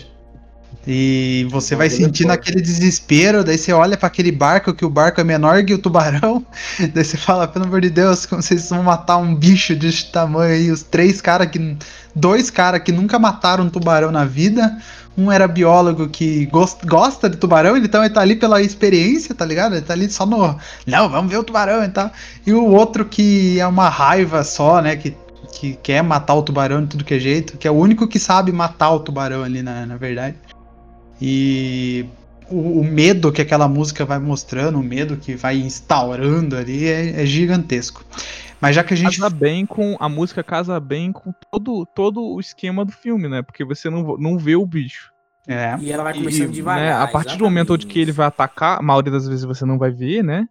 E 0.91 1.47
você 1.51 1.77
vai 1.77 1.89
é 1.89 1.91
sentindo 1.91 2.31
aquele 2.31 2.63
desespero, 2.63 3.45
daí 3.45 3.59
você 3.59 3.73
olha 3.75 3.95
para 3.95 4.07
aquele 4.07 4.33
barco, 4.33 4.73
que 4.73 4.87
o 4.87 4.91
barco 4.91 5.21
é 5.21 5.25
menor 5.25 5.63
que 5.63 5.75
o 5.75 5.79
tubarão, 5.79 6.47
daí 6.95 7.05
você 7.05 7.19
fala, 7.19 7.47
pelo 7.47 7.67
amor 7.67 7.83
de 7.83 7.91
Deus, 7.91 8.25
como 8.25 8.41
vocês 8.41 8.71
vão 8.71 8.83
matar 8.83 9.19
um 9.19 9.35
bicho 9.35 9.77
desse 9.77 10.11
tamanho 10.11 10.55
aí, 10.55 10.71
os 10.71 10.83
três 10.83 11.21
caras 11.21 11.49
que. 11.49 11.77
Dois 12.15 12.51
caras 12.51 12.83
que 12.83 12.91
nunca 12.91 13.17
mataram 13.17 13.65
um 13.65 13.71
tubarão 13.71 14.11
na 14.11 14.25
vida. 14.25 14.77
Um 15.19 15.33
era 15.33 15.49
biólogo 15.49 16.09
que 16.09 16.47
gos- 16.47 16.77
gosta 16.85 17.29
de 17.29 17.37
tubarão, 17.37 17.77
então 17.77 18.05
ele 18.05 18.15
tá 18.15 18.21
ali 18.21 18.37
pela 18.37 18.63
experiência, 18.63 19.35
tá 19.35 19.45
ligado? 19.45 19.75
Ele 19.75 19.85
tá 19.85 19.93
ali 19.93 20.09
só 20.09 20.25
no. 20.25 20.57
Não, 20.87 21.09
vamos 21.09 21.29
ver 21.31 21.39
o 21.39 21.43
tubarão 21.45 21.83
e 21.85 21.89
tal. 21.89 22.09
E 22.47 22.53
o 22.53 22.65
outro 22.67 23.05
que 23.05 23.59
é 23.59 23.67
uma 23.67 23.89
raiva 23.89 24.45
só, 24.45 24.81
né? 24.81 24.95
Que, 24.97 25.17
que 25.53 25.75
quer 25.83 26.03
matar 26.03 26.35
o 26.35 26.43
tubarão 26.43 26.83
de 26.83 26.89
tudo 26.91 27.05
que 27.05 27.15
é 27.15 27.19
jeito, 27.19 27.59
que 27.59 27.67
é 27.67 27.71
o 27.71 27.75
único 27.75 28.07
que 28.07 28.21
sabe 28.21 28.53
matar 28.53 28.91
o 28.93 29.01
tubarão 29.01 29.43
ali, 29.43 29.61
na, 29.61 29.85
na 29.87 29.97
verdade. 29.97 30.37
E 31.21 32.07
o, 32.51 32.81
o 32.81 32.85
medo 32.85 33.33
que 33.33 33.43
aquela 33.43 33.69
música 33.69 34.05
vai 34.05 34.19
mostrando, 34.19 34.79
o 34.79 34.83
medo 34.83 35.17
que 35.17 35.35
vai 35.35 35.57
instaurando 35.57 36.57
ali 36.57 36.87
é, 36.87 37.23
é 37.23 37.27
gigantesco. 37.27 38.05
Mas 38.61 38.75
já 38.75 38.83
que 38.83 38.95
a 38.95 38.97
gente. 38.97 39.21
Casa 39.21 39.35
bem 39.35 39.65
com. 39.65 39.97
A 40.01 40.09
música 40.09 40.43
casa 40.43 40.79
bem 40.81 41.13
com 41.13 41.33
todo, 41.51 41.87
todo 41.95 42.21
o 42.23 42.41
esquema 42.41 42.85
do 42.85 42.93
filme, 42.93 43.29
né? 43.29 43.43
Porque 43.43 43.65
você 43.65 43.89
não, 43.89 44.17
não 44.17 44.37
vê 44.37 44.57
o 44.57 44.67
bicho. 44.67 45.11
É, 45.47 45.77
E 45.81 45.91
ela 45.91 46.03
vai 46.03 46.13
E, 46.13 46.19
começando 46.19 46.49
né, 46.49 46.53
devagar. 46.53 47.03
a 47.03 47.07
partir 47.09 47.37
do 47.39 47.45
momento 47.45 47.73
onde 47.73 47.87
que 47.87 47.99
ele 47.99 48.13
vai 48.13 48.27
atacar, 48.27 48.79
a 48.79 48.83
maioria 48.83 49.13
das 49.13 49.27
vezes 49.27 49.45
você 49.45 49.65
não 49.65 49.79
vai 49.79 49.91
ver, 49.91 50.23
né? 50.23 50.47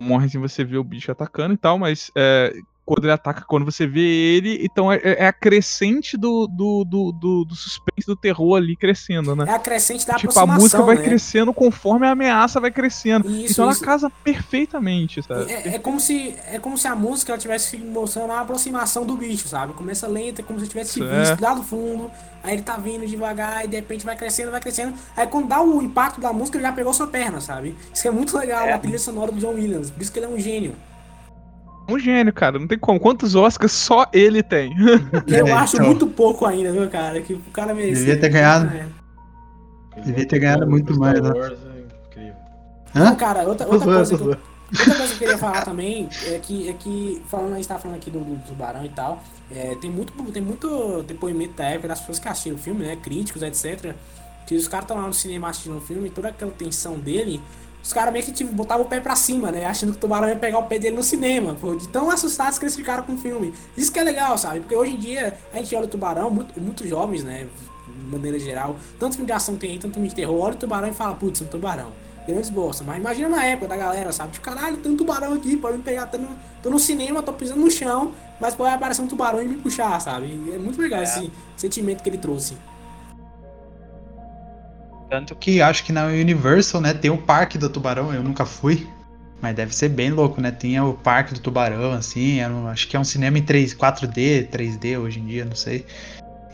Morre 0.00 0.28
sem 0.28 0.40
você 0.40 0.64
ver 0.64 0.78
o 0.78 0.84
bicho 0.84 1.12
atacando 1.12 1.52
e 1.52 1.56
tal, 1.56 1.78
mas 1.78 2.10
é, 2.16 2.52
quando 2.92 3.04
ele 3.04 3.12
ataca, 3.12 3.42
quando 3.48 3.64
você 3.64 3.86
vê 3.86 4.02
ele, 4.36 4.58
então 4.62 4.92
é, 4.92 5.00
é 5.02 5.26
a 5.26 5.32
crescente 5.32 6.14
do, 6.14 6.46
do, 6.46 6.84
do, 6.84 7.10
do, 7.10 7.44
do 7.46 7.54
suspense 7.54 8.06
do 8.06 8.14
terror 8.14 8.56
ali 8.56 8.76
crescendo, 8.76 9.34
né? 9.34 9.46
É 9.48 9.54
a 9.54 9.58
crescente 9.58 10.06
da 10.06 10.14
Tipo, 10.16 10.38
a 10.38 10.46
música 10.46 10.82
vai 10.82 10.96
né? 10.96 11.02
crescendo 11.02 11.54
conforme 11.54 12.06
a 12.06 12.10
ameaça 12.10 12.60
vai 12.60 12.70
crescendo. 12.70 13.30
Isso, 13.30 13.52
então 13.52 13.64
ela 13.64 13.72
isso. 13.72 13.82
casa 13.82 14.10
perfeitamente, 14.22 15.22
sabe? 15.22 15.50
É, 15.50 15.76
é 15.76 15.78
como 15.78 15.98
se, 15.98 16.36
é 16.46 16.58
como 16.58 16.76
se 16.76 16.86
a 16.86 16.94
música 16.94 17.32
ela 17.32 17.40
tivesse 17.40 17.78
mostrando 17.78 18.30
a 18.32 18.40
aproximação 18.40 19.06
do 19.06 19.16
bicho, 19.16 19.48
sabe? 19.48 19.72
Começa 19.72 20.06
lenta, 20.06 20.42
como 20.42 20.60
se 20.60 20.68
tivesse 20.68 21.00
visto 21.00 21.38
é. 21.38 21.40
lá 21.40 21.54
do 21.54 21.62
fundo, 21.62 22.10
aí 22.44 22.52
ele 22.52 22.62
tá 22.62 22.76
vindo 22.76 23.06
devagar, 23.06 23.64
e 23.64 23.68
de 23.68 23.76
repente 23.76 24.04
vai 24.04 24.16
crescendo, 24.16 24.50
vai 24.50 24.60
crescendo. 24.60 24.92
Aí 25.16 25.26
quando 25.26 25.48
dá 25.48 25.62
o 25.62 25.80
impacto 25.80 26.20
da 26.20 26.30
música, 26.30 26.58
ele 26.58 26.66
já 26.66 26.72
pegou 26.72 26.92
sua 26.92 27.06
perna, 27.06 27.40
sabe? 27.40 27.74
Isso 27.94 28.06
é 28.06 28.10
muito 28.10 28.36
legal, 28.36 28.68
a 28.68 28.78
trilha 28.78 28.98
sonora 28.98 29.32
do 29.32 29.40
John 29.40 29.54
Williams, 29.54 29.90
por 29.90 30.02
isso 30.02 30.12
que 30.12 30.18
ele 30.18 30.26
é 30.26 30.28
um 30.28 30.38
gênio. 30.38 30.76
Um 31.88 31.98
gênio, 31.98 32.32
cara. 32.32 32.58
Não 32.58 32.66
tem 32.66 32.78
como. 32.78 32.98
Quantos 33.00 33.34
Oscars 33.34 33.72
só 33.72 34.06
ele 34.12 34.42
tem? 34.42 34.74
Eu 35.26 35.46
É, 35.48 35.52
acho 35.52 35.76
então. 35.76 35.86
muito 35.86 36.06
pouco 36.06 36.46
ainda, 36.46 36.72
viu, 36.72 36.88
cara? 36.88 37.20
Que 37.20 37.34
o 37.34 37.40
cara 37.52 37.74
merecia. 37.74 38.04
Devia 38.04 38.20
ter 38.20 38.28
ganhado. 38.28 38.66
É. 38.74 38.86
Devia 40.00 40.26
ter 40.26 40.38
ganhado 40.38 40.68
muito 40.68 40.98
mais, 40.98 41.20
né? 41.20 41.30
É. 41.36 41.72
Hã? 42.94 43.04
Não, 43.04 43.16
cara, 43.16 43.42
outra, 43.44 43.66
outra, 43.66 43.86
coisa 43.86 44.16
que 44.16 44.22
eu, 44.22 44.28
outra 44.28 44.38
coisa 44.84 45.06
que 45.06 45.12
eu 45.14 45.18
queria 45.18 45.38
falar 45.38 45.64
também 45.64 46.08
é 46.26 46.38
que, 46.38 46.68
é 46.68 46.72
que 46.74 47.22
falando, 47.26 47.54
a 47.54 47.56
gente 47.56 47.68
tá 47.68 47.78
falando 47.78 47.96
aqui 47.96 48.10
do, 48.10 48.20
do 48.20 48.46
tubarão 48.46 48.84
e 48.84 48.88
tal, 48.90 49.22
é, 49.50 49.74
tem, 49.76 49.90
muito, 49.90 50.12
tem 50.30 50.42
muito 50.42 51.02
depoimento 51.02 51.54
da 51.54 51.64
época 51.64 51.88
das 51.88 52.00
pessoas 52.00 52.18
que 52.18 52.28
assistiram 52.28 52.56
o 52.56 52.60
filme, 52.60 52.84
né? 52.84 52.96
Críticos, 52.96 53.42
etc. 53.42 53.94
Que 54.46 54.54
os 54.54 54.68
caras 54.68 54.84
estão 54.84 54.98
lá 54.98 55.06
no 55.06 55.14
cinema 55.14 55.48
assistindo 55.48 55.78
o 55.78 55.80
filme, 55.80 56.10
toda 56.10 56.28
aquela 56.28 56.50
tensão 56.50 56.98
dele, 56.98 57.40
os 57.82 57.92
caras 57.92 58.12
meio 58.12 58.24
que 58.24 58.32
tipo, 58.32 58.52
botavam 58.52 58.86
o 58.86 58.88
pé 58.88 59.00
pra 59.00 59.16
cima, 59.16 59.50
né? 59.50 59.66
Achando 59.66 59.90
que 59.90 59.98
o 59.98 60.00
tubarão 60.00 60.28
ia 60.28 60.36
pegar 60.36 60.58
o 60.58 60.64
pé 60.64 60.78
dele 60.78 60.96
no 60.96 61.02
cinema, 61.02 61.56
pô, 61.60 61.74
de 61.74 61.88
tão 61.88 62.10
assustados 62.10 62.58
que 62.58 62.64
eles 62.64 62.76
ficaram 62.76 63.02
com 63.02 63.14
o 63.14 63.18
filme. 63.18 63.52
Isso 63.76 63.90
que 63.90 63.98
é 63.98 64.04
legal, 64.04 64.38
sabe? 64.38 64.60
Porque 64.60 64.76
hoje 64.76 64.92
em 64.92 64.98
dia 64.98 65.36
a 65.52 65.58
gente 65.58 65.74
olha 65.74 65.86
o 65.86 65.88
tubarão, 65.88 66.30
muito, 66.30 66.60
muito 66.60 66.86
jovens, 66.86 67.24
né? 67.24 67.46
De 67.86 68.10
maneira 68.10 68.38
geral, 68.38 68.76
tanto 68.98 69.16
filme 69.16 69.26
de 69.26 69.32
ação 69.32 69.56
tem 69.56 69.72
aí, 69.72 69.78
tanto 69.78 69.94
filme 69.94 70.08
de 70.08 70.14
terror, 70.14 70.40
olha 70.40 70.54
o 70.54 70.56
tubarão 70.56 70.88
e 70.88 70.92
fala, 70.92 71.14
putz, 71.14 71.40
um 71.40 71.46
tubarão. 71.46 71.88
Grandes 72.26 72.50
bolsas, 72.50 72.86
mas 72.86 72.98
imagina 72.98 73.28
na 73.28 73.44
época 73.44 73.66
da 73.66 73.76
galera, 73.76 74.12
sabe? 74.12 74.30
Tipo, 74.30 74.44
caralho, 74.44 74.76
tem 74.76 74.92
um 74.92 74.96
tubarão 74.96 75.32
aqui, 75.32 75.56
pode 75.56 75.78
me 75.78 75.82
pegar, 75.82 76.06
tô 76.06 76.18
no, 76.18 76.28
tô 76.62 76.70
no 76.70 76.78
cinema, 76.78 77.20
tô 77.20 77.32
pisando 77.32 77.60
no 77.60 77.68
chão, 77.68 78.12
mas 78.40 78.54
pode 78.54 78.72
aparecer 78.72 79.02
um 79.02 79.08
tubarão 79.08 79.42
e 79.42 79.48
me 79.48 79.56
puxar, 79.56 80.00
sabe? 80.00 80.26
E 80.26 80.52
é 80.54 80.58
muito 80.58 80.80
legal 80.80 81.02
esse 81.02 81.32
sentimento 81.56 82.00
que 82.00 82.08
ele 82.08 82.18
trouxe. 82.18 82.56
Tanto 85.12 85.36
que 85.36 85.60
acho 85.60 85.84
que 85.84 85.92
na 85.92 86.06
Universal, 86.06 86.80
né, 86.80 86.94
tem 86.94 87.10
o 87.10 87.18
Parque 87.18 87.58
do 87.58 87.68
Tubarão, 87.68 88.14
eu 88.14 88.22
nunca 88.22 88.46
fui. 88.46 88.88
Mas 89.42 89.54
deve 89.54 89.74
ser 89.74 89.90
bem 89.90 90.10
louco, 90.10 90.40
né? 90.40 90.50
Tinha 90.50 90.82
o 90.82 90.94
Parque 90.94 91.34
do 91.34 91.40
Tubarão, 91.40 91.92
assim, 91.92 92.42
um- 92.46 92.66
acho 92.66 92.88
que 92.88 92.96
é 92.96 92.98
um 92.98 93.04
cinema 93.04 93.36
em 93.36 93.42
3, 93.42 93.74
4D, 93.74 94.48
3D 94.50 94.96
hoje 94.96 95.20
em 95.20 95.26
dia, 95.26 95.44
não 95.44 95.54
sei. 95.54 95.84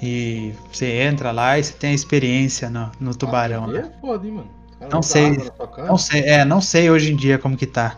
E 0.02 0.52
você 0.72 0.86
entra 1.02 1.30
lá 1.30 1.56
e 1.56 1.62
você 1.62 1.72
tem 1.72 1.90
a 1.90 1.94
experiência 1.94 2.68
no, 2.68 2.90
no 2.98 3.14
tubarão. 3.14 3.62
Ah, 3.62 3.68
né? 3.68 3.78
é 3.96 4.00
foda, 4.00 4.26
hein, 4.26 4.32
mano. 4.32 4.50
Não 4.90 5.02
sei. 5.02 5.38
Não 5.86 5.96
sei, 5.96 6.20
é, 6.22 6.44
não 6.44 6.60
sei 6.60 6.90
hoje 6.90 7.12
em 7.12 7.16
dia 7.16 7.38
como 7.38 7.56
que 7.56 7.66
tá. 7.66 7.96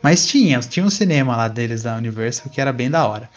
Mas 0.00 0.24
tinha, 0.24 0.58
tinha 0.60 0.86
um 0.86 0.90
cinema 0.90 1.36
lá 1.36 1.48
deles 1.48 1.82
da 1.82 1.94
Universal 1.96 2.50
que 2.50 2.62
era 2.62 2.72
bem 2.72 2.88
da 2.88 3.06
hora. 3.06 3.28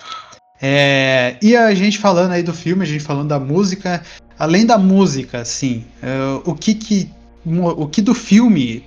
É, 0.62 1.38
e 1.42 1.56
a 1.56 1.74
gente 1.74 1.98
falando 1.98 2.32
aí 2.32 2.44
do 2.44 2.54
filme, 2.54 2.84
a 2.84 2.88
gente 2.88 3.04
falando 3.04 3.30
da 3.30 3.40
música, 3.40 4.02
além 4.38 4.66
da 4.66 4.78
música, 4.78 5.40
assim, 5.42 5.86
é, 6.02 6.16
o 6.46 6.54
que 6.54 6.76
que 6.76 7.10
o 7.44 7.88
que 7.88 8.04
do 8.04 8.14
filme 8.14 8.84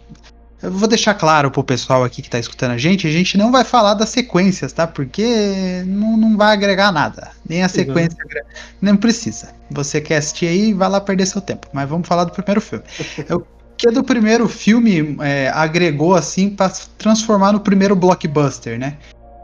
eu 0.64 0.72
vou 0.72 0.88
deixar 0.88 1.12
claro 1.12 1.50
pro 1.50 1.62
pessoal 1.62 2.02
aqui 2.04 2.22
que 2.22 2.30
tá 2.30 2.38
escutando 2.38 2.70
a 2.70 2.78
gente, 2.78 3.06
a 3.06 3.10
gente 3.10 3.36
não 3.36 3.52
vai 3.52 3.64
falar 3.64 3.92
das 3.92 4.08
sequências, 4.08 4.72
tá? 4.72 4.86
Porque 4.86 5.82
não, 5.86 6.16
não 6.16 6.38
vai 6.38 6.54
agregar 6.54 6.90
nada. 6.90 7.32
Nem 7.46 7.62
a 7.62 7.68
sequência 7.68 8.16
agre- 8.24 8.44
não 8.80 8.96
precisa. 8.96 9.48
Você 9.70 10.00
quer 10.00 10.16
assistir 10.16 10.46
aí, 10.46 10.72
vai 10.72 10.88
lá 10.88 11.02
perder 11.02 11.26
seu 11.26 11.42
tempo. 11.42 11.68
Mas 11.70 11.86
vamos 11.86 12.08
falar 12.08 12.24
do 12.24 12.32
primeiro 12.32 12.60
filme. 12.62 12.84
É 13.28 13.34
o 13.34 13.44
que 13.76 13.90
do 13.90 14.02
primeiro 14.04 14.48
filme 14.48 15.16
é, 15.20 15.50
agregou 15.52 16.14
assim 16.14 16.48
pra 16.48 16.70
transformar 16.96 17.52
no 17.52 17.60
primeiro 17.60 17.94
blockbuster, 17.94 18.78
né? 18.78 18.96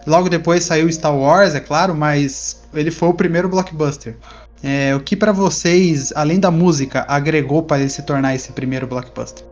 Logo 0.06 0.28
depois 0.28 0.64
saiu 0.64 0.90
Star 0.90 1.16
Wars, 1.16 1.54
é 1.54 1.60
claro, 1.60 1.94
mas 1.94 2.62
ele 2.72 2.90
foi 2.90 3.08
o 3.08 3.14
primeiro 3.14 3.48
blockbuster. 3.48 4.16
É, 4.62 4.94
o 4.94 5.00
que 5.00 5.16
pra 5.16 5.32
vocês, 5.32 6.12
além 6.14 6.38
da 6.38 6.50
música, 6.50 7.04
agregou 7.08 7.62
para 7.62 7.80
ele 7.80 7.90
se 7.90 8.02
tornar 8.02 8.34
esse 8.34 8.52
primeiro 8.52 8.86
blockbuster? 8.86 9.44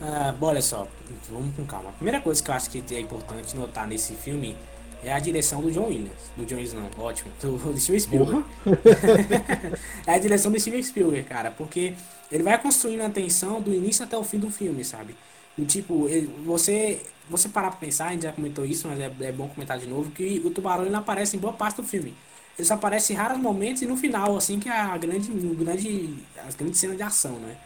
Ah, 0.00 0.34
bom, 0.38 0.46
olha 0.46 0.62
só, 0.62 0.86
vamos 1.30 1.54
com 1.56 1.64
calma. 1.64 1.90
A 1.90 1.92
primeira 1.92 2.20
coisa 2.20 2.42
que 2.42 2.50
eu 2.50 2.54
acho 2.54 2.70
que 2.70 2.82
é 2.94 3.00
importante 3.00 3.56
notar 3.56 3.86
nesse 3.86 4.14
filme 4.14 4.56
é 5.02 5.12
a 5.12 5.18
direção 5.18 5.60
do 5.60 5.70
John 5.70 5.86
Williams. 5.86 6.12
Do 6.36 6.44
John 6.44 6.56
Williams 6.56 6.74
não, 6.74 7.04
ótimo. 7.04 7.30
Do, 7.40 7.56
do 7.56 7.78
Steven 7.78 8.00
Spielberg. 8.00 8.44
é 10.06 10.14
a 10.14 10.18
direção 10.18 10.52
do 10.52 10.60
Steven 10.60 10.82
Spielberg, 10.82 11.28
cara. 11.28 11.50
Porque 11.50 11.94
ele 12.30 12.42
vai 12.42 12.60
construindo 12.60 13.02
a 13.02 13.10
tensão 13.10 13.60
do 13.60 13.72
início 13.72 14.04
até 14.04 14.16
o 14.16 14.24
fim 14.24 14.38
do 14.38 14.50
filme, 14.50 14.84
sabe? 14.84 15.16
E, 15.56 15.64
tipo, 15.64 16.06
você, 16.44 17.02
você 17.28 17.48
parar 17.48 17.70
pra 17.70 17.78
pensar, 17.80 18.08
a 18.08 18.12
gente 18.12 18.22
já 18.22 18.32
comentou 18.32 18.64
isso, 18.64 18.88
mas 18.88 19.00
é, 19.00 19.10
é 19.20 19.32
bom 19.32 19.48
comentar 19.48 19.78
de 19.78 19.86
novo, 19.86 20.10
que 20.10 20.40
o 20.44 20.50
tubarão 20.50 20.82
ele 20.84 20.90
não 20.92 21.00
aparece 21.00 21.36
em 21.36 21.40
boa 21.40 21.52
parte 21.52 21.76
do 21.76 21.82
filme. 21.84 22.14
Ele 22.58 22.66
só 22.66 22.74
aparece 22.74 23.12
em 23.12 23.16
raros 23.16 23.38
momentos 23.38 23.82
e 23.82 23.86
no 23.86 23.96
final, 23.96 24.36
assim, 24.36 24.58
que 24.60 24.68
é 24.68 24.72
a 24.72 24.96
grande, 24.98 25.30
grande, 25.32 26.26
as 26.46 26.54
grandes 26.54 26.80
cenas 26.80 26.96
de 26.96 27.02
ação, 27.02 27.38
né? 27.40 27.56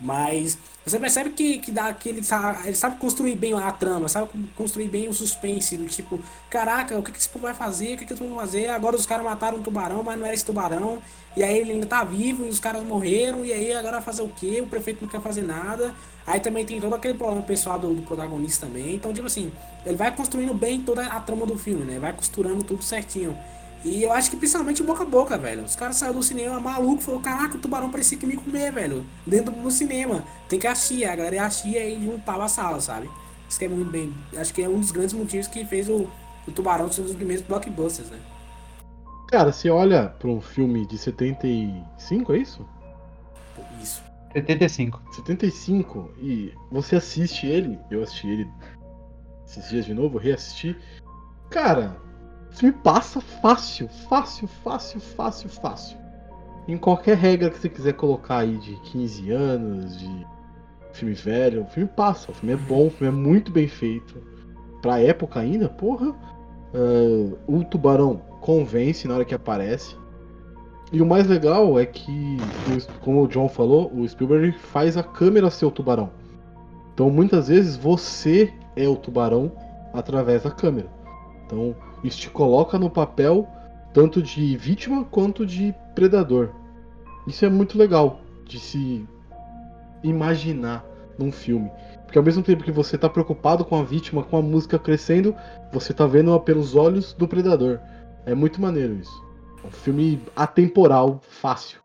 Mas 0.00 0.56
você 0.84 0.98
percebe 0.98 1.30
que, 1.30 1.58
que, 1.58 1.70
dá, 1.70 1.92
que 1.92 2.08
ele, 2.08 2.22
sabe, 2.22 2.66
ele 2.66 2.76
sabe 2.76 2.96
construir 2.98 3.36
bem 3.36 3.52
a 3.52 3.70
trama, 3.70 4.08
sabe 4.08 4.30
construir 4.56 4.88
bem 4.88 5.08
o 5.08 5.12
suspense, 5.12 5.76
do 5.76 5.86
tipo, 5.86 6.18
caraca, 6.48 6.98
o 6.98 7.02
que, 7.02 7.12
que 7.12 7.18
esse 7.18 7.28
povo 7.28 7.44
vai 7.44 7.54
fazer? 7.54 7.94
O 7.94 7.98
que, 7.98 8.06
que 8.06 8.14
povo 8.14 8.34
vai 8.34 8.46
fazer? 8.46 8.68
Agora 8.68 8.96
os 8.96 9.04
caras 9.04 9.24
mataram 9.24 9.58
um 9.58 9.62
tubarão, 9.62 10.02
mas 10.02 10.18
não 10.18 10.24
era 10.24 10.34
esse 10.34 10.44
tubarão. 10.44 11.02
E 11.36 11.42
aí 11.42 11.58
ele 11.58 11.72
ainda 11.72 11.86
tá 11.86 12.02
vivo 12.02 12.46
e 12.46 12.48
os 12.48 12.58
caras 12.58 12.82
morreram. 12.82 13.44
E 13.44 13.52
aí 13.52 13.72
agora 13.72 14.00
fazer 14.00 14.22
o 14.22 14.28
quê? 14.28 14.60
O 14.62 14.66
prefeito 14.66 15.02
não 15.02 15.08
quer 15.08 15.20
fazer 15.20 15.42
nada. 15.42 15.94
Aí 16.26 16.40
também 16.40 16.64
tem 16.64 16.80
todo 16.80 16.94
aquele 16.94 17.14
problema 17.14 17.42
pessoal 17.42 17.78
do, 17.78 17.94
do 17.94 18.02
protagonista 18.02 18.66
também. 18.66 18.94
Então, 18.94 19.12
tipo 19.12 19.26
assim, 19.26 19.52
ele 19.84 19.96
vai 19.96 20.14
construindo 20.14 20.54
bem 20.54 20.80
toda 20.80 21.04
a 21.06 21.20
trama 21.20 21.46
do 21.46 21.58
filme, 21.58 21.84
né? 21.84 21.98
Vai 21.98 22.12
costurando 22.12 22.64
tudo 22.64 22.82
certinho. 22.82 23.36
E 23.84 24.02
eu 24.02 24.12
acho 24.12 24.30
que 24.30 24.36
principalmente 24.36 24.82
boca 24.82 25.02
a 25.02 25.06
boca, 25.06 25.38
velho. 25.38 25.64
Os 25.64 25.74
caras 25.74 25.96
saíram 25.96 26.16
do 26.16 26.22
cinema 26.22 26.60
maluco, 26.60 27.02
falou, 27.02 27.20
caraca, 27.20 27.56
o 27.56 27.60
tubarão 27.60 27.90
parecia 27.90 28.18
que 28.18 28.26
me 28.26 28.36
comer, 28.36 28.70
velho. 28.70 29.06
Dentro 29.26 29.52
do 29.52 29.70
cinema. 29.70 30.22
Tem 30.48 30.58
que 30.58 30.66
assistir, 30.66 31.04
a 31.04 31.16
galera 31.16 31.46
assistia 31.46 31.88
e 31.88 32.04
juntava 32.04 32.44
a 32.44 32.48
sala, 32.48 32.80
sabe? 32.80 33.08
Isso 33.48 33.58
que 33.58 33.64
é 33.64 33.68
muito 33.68 33.90
bem. 33.90 34.14
Acho 34.36 34.52
que 34.52 34.62
é 34.62 34.68
um 34.68 34.78
dos 34.78 34.90
grandes 34.90 35.14
motivos 35.14 35.46
que 35.46 35.64
fez 35.64 35.88
o, 35.88 36.08
o 36.46 36.52
Tubarão 36.52 36.92
ser 36.92 37.00
um 37.00 37.04
dos 37.04 37.14
primeiros 37.14 37.44
blockbusters, 37.44 38.10
né? 38.10 38.18
Cara, 39.28 39.52
você 39.52 39.70
olha 39.70 40.08
pra 40.08 40.28
um 40.28 40.40
filme 40.40 40.86
de 40.86 40.98
75, 40.98 42.32
é 42.32 42.38
isso? 42.38 42.68
Isso. 43.80 44.02
75. 44.32 45.00
75 45.12 46.10
e 46.20 46.52
você 46.70 46.96
assiste 46.96 47.46
ele, 47.46 47.78
eu 47.90 48.02
assisti 48.02 48.28
ele 48.28 48.50
esses 49.46 49.68
dias 49.68 49.84
de 49.84 49.94
novo, 49.94 50.18
reassisti. 50.18 50.76
Cara, 51.48 51.96
filme 52.50 52.74
passa 52.82 53.20
fácil, 53.20 53.88
fácil, 54.08 54.48
fácil, 54.48 55.00
fácil, 55.00 55.48
fácil. 55.48 55.98
Em 56.68 56.76
qualquer 56.76 57.16
regra 57.16 57.50
que 57.50 57.58
você 57.58 57.68
quiser 57.68 57.94
colocar 57.94 58.38
aí 58.38 58.56
de 58.58 58.76
15 58.90 59.30
anos, 59.30 59.98
de 59.98 60.26
filme 60.92 61.14
velho, 61.14 61.62
o 61.62 61.66
filme 61.66 61.88
passa. 61.88 62.30
O 62.30 62.34
filme 62.34 62.54
é 62.54 62.56
bom, 62.56 62.86
o 62.86 62.90
filme 62.90 63.12
é 63.12 63.16
muito 63.16 63.50
bem 63.50 63.66
feito. 63.66 64.22
Pra 64.82 65.00
época 65.00 65.40
ainda, 65.40 65.68
porra. 65.68 66.14
Uh, 66.72 67.36
o 67.48 67.64
tubarão 67.64 68.22
convence 68.40 69.08
na 69.08 69.14
hora 69.14 69.24
que 69.24 69.34
aparece. 69.34 69.96
E 70.92 71.00
o 71.00 71.06
mais 71.06 71.26
legal 71.26 71.78
é 71.78 71.86
que, 71.86 72.36
como 73.00 73.22
o 73.22 73.28
John 73.28 73.48
falou, 73.48 73.92
o 73.94 74.08
Spielberg 74.08 74.52
faz 74.58 74.96
a 74.96 75.02
câmera 75.02 75.50
ser 75.50 75.66
o 75.66 75.70
tubarão. 75.70 76.10
Então 76.92 77.08
muitas 77.08 77.48
vezes 77.48 77.76
você 77.76 78.52
é 78.74 78.88
o 78.88 78.96
tubarão 78.96 79.52
através 79.94 80.42
da 80.42 80.50
câmera. 80.50 80.88
Então 81.46 81.76
isso 82.02 82.18
te 82.18 82.30
coloca 82.30 82.78
no 82.78 82.90
papel 82.90 83.48
tanto 83.92 84.22
de 84.22 84.56
vítima 84.56 85.04
quanto 85.04 85.44
de 85.44 85.74
predador. 85.94 86.50
Isso 87.26 87.44
é 87.44 87.50
muito 87.50 87.76
legal 87.76 88.20
de 88.46 88.58
se 88.58 89.06
imaginar 90.02 90.84
num 91.18 91.30
filme. 91.30 91.70
Porque 92.04 92.18
ao 92.18 92.24
mesmo 92.24 92.42
tempo 92.42 92.64
que 92.64 92.72
você 92.72 92.96
está 92.96 93.08
preocupado 93.08 93.64
com 93.64 93.76
a 93.76 93.84
vítima, 93.84 94.22
com 94.22 94.36
a 94.36 94.42
música 94.42 94.78
crescendo, 94.78 95.34
você 95.72 95.92
está 95.92 96.06
vendo-a 96.06 96.40
pelos 96.40 96.74
olhos 96.74 97.12
do 97.12 97.28
predador. 97.28 97.78
É 98.26 98.34
muito 98.34 98.60
maneiro 98.60 98.94
isso. 98.94 99.24
É 99.62 99.66
um 99.66 99.70
filme 99.70 100.20
atemporal, 100.34 101.20
fácil. 101.28 101.78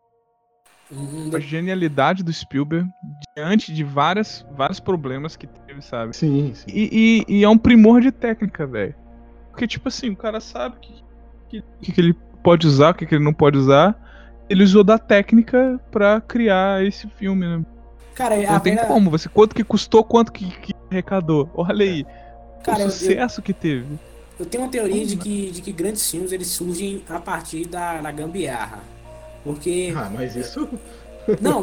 A 1.34 1.38
genialidade 1.40 2.22
do 2.22 2.32
Spielberg 2.32 2.88
diante 3.36 3.72
de 3.72 3.82
várias, 3.82 4.46
vários 4.56 4.78
problemas 4.78 5.36
que 5.36 5.46
teve, 5.46 5.82
sabe? 5.82 6.16
Sim, 6.16 6.52
sim. 6.54 6.66
E, 6.68 7.24
e, 7.28 7.38
e 7.38 7.44
é 7.44 7.48
um 7.48 7.58
primor 7.58 8.00
de 8.00 8.12
técnica, 8.12 8.66
velho. 8.66 8.94
Porque, 9.56 9.66
tipo 9.66 9.88
assim, 9.88 10.10
o 10.10 10.16
cara 10.16 10.38
sabe 10.38 10.76
o 10.76 10.80
que, 10.80 11.64
que, 11.80 11.92
que, 11.92 11.98
ele 11.98 12.14
pode 12.42 12.66
usar, 12.66 12.90
o 12.90 12.94
que, 12.94 13.06
que 13.06 13.14
ele 13.14 13.24
não 13.24 13.32
pode 13.32 13.56
usar. 13.56 13.98
Ele 14.50 14.62
usou 14.62 14.84
da 14.84 14.98
técnica 14.98 15.80
para 15.90 16.20
criar 16.20 16.84
esse 16.84 17.08
filme, 17.16 17.46
né? 17.46 17.64
Cara, 18.14 18.36
não 18.36 18.60
tem 18.60 18.76
pena... 18.76 18.86
como. 18.86 19.10
Você, 19.10 19.30
quanto 19.30 19.54
que 19.54 19.64
custou, 19.64 20.04
quanto 20.04 20.30
que, 20.30 20.44
que 20.60 20.74
arrecadou. 20.90 21.48
Olha 21.54 21.86
aí. 21.86 22.04
Cara, 22.62 22.84
o 22.84 22.90
sucesso 22.90 23.40
eu, 23.40 23.44
que 23.44 23.54
teve. 23.54 23.86
Eu 24.38 24.44
tenho 24.44 24.64
uma 24.64 24.70
teoria 24.70 25.06
de 25.06 25.16
que, 25.16 25.50
de 25.50 25.62
que 25.62 25.72
grandes 25.72 26.10
filmes 26.10 26.32
eles 26.32 26.48
surgem 26.48 27.02
a 27.08 27.18
partir 27.18 27.66
da, 27.66 28.02
da 28.02 28.12
gambiarra. 28.12 28.80
Porque. 29.42 29.94
Ah, 29.96 30.10
mas 30.12 30.36
isso. 30.36 30.68
Não, 31.40 31.62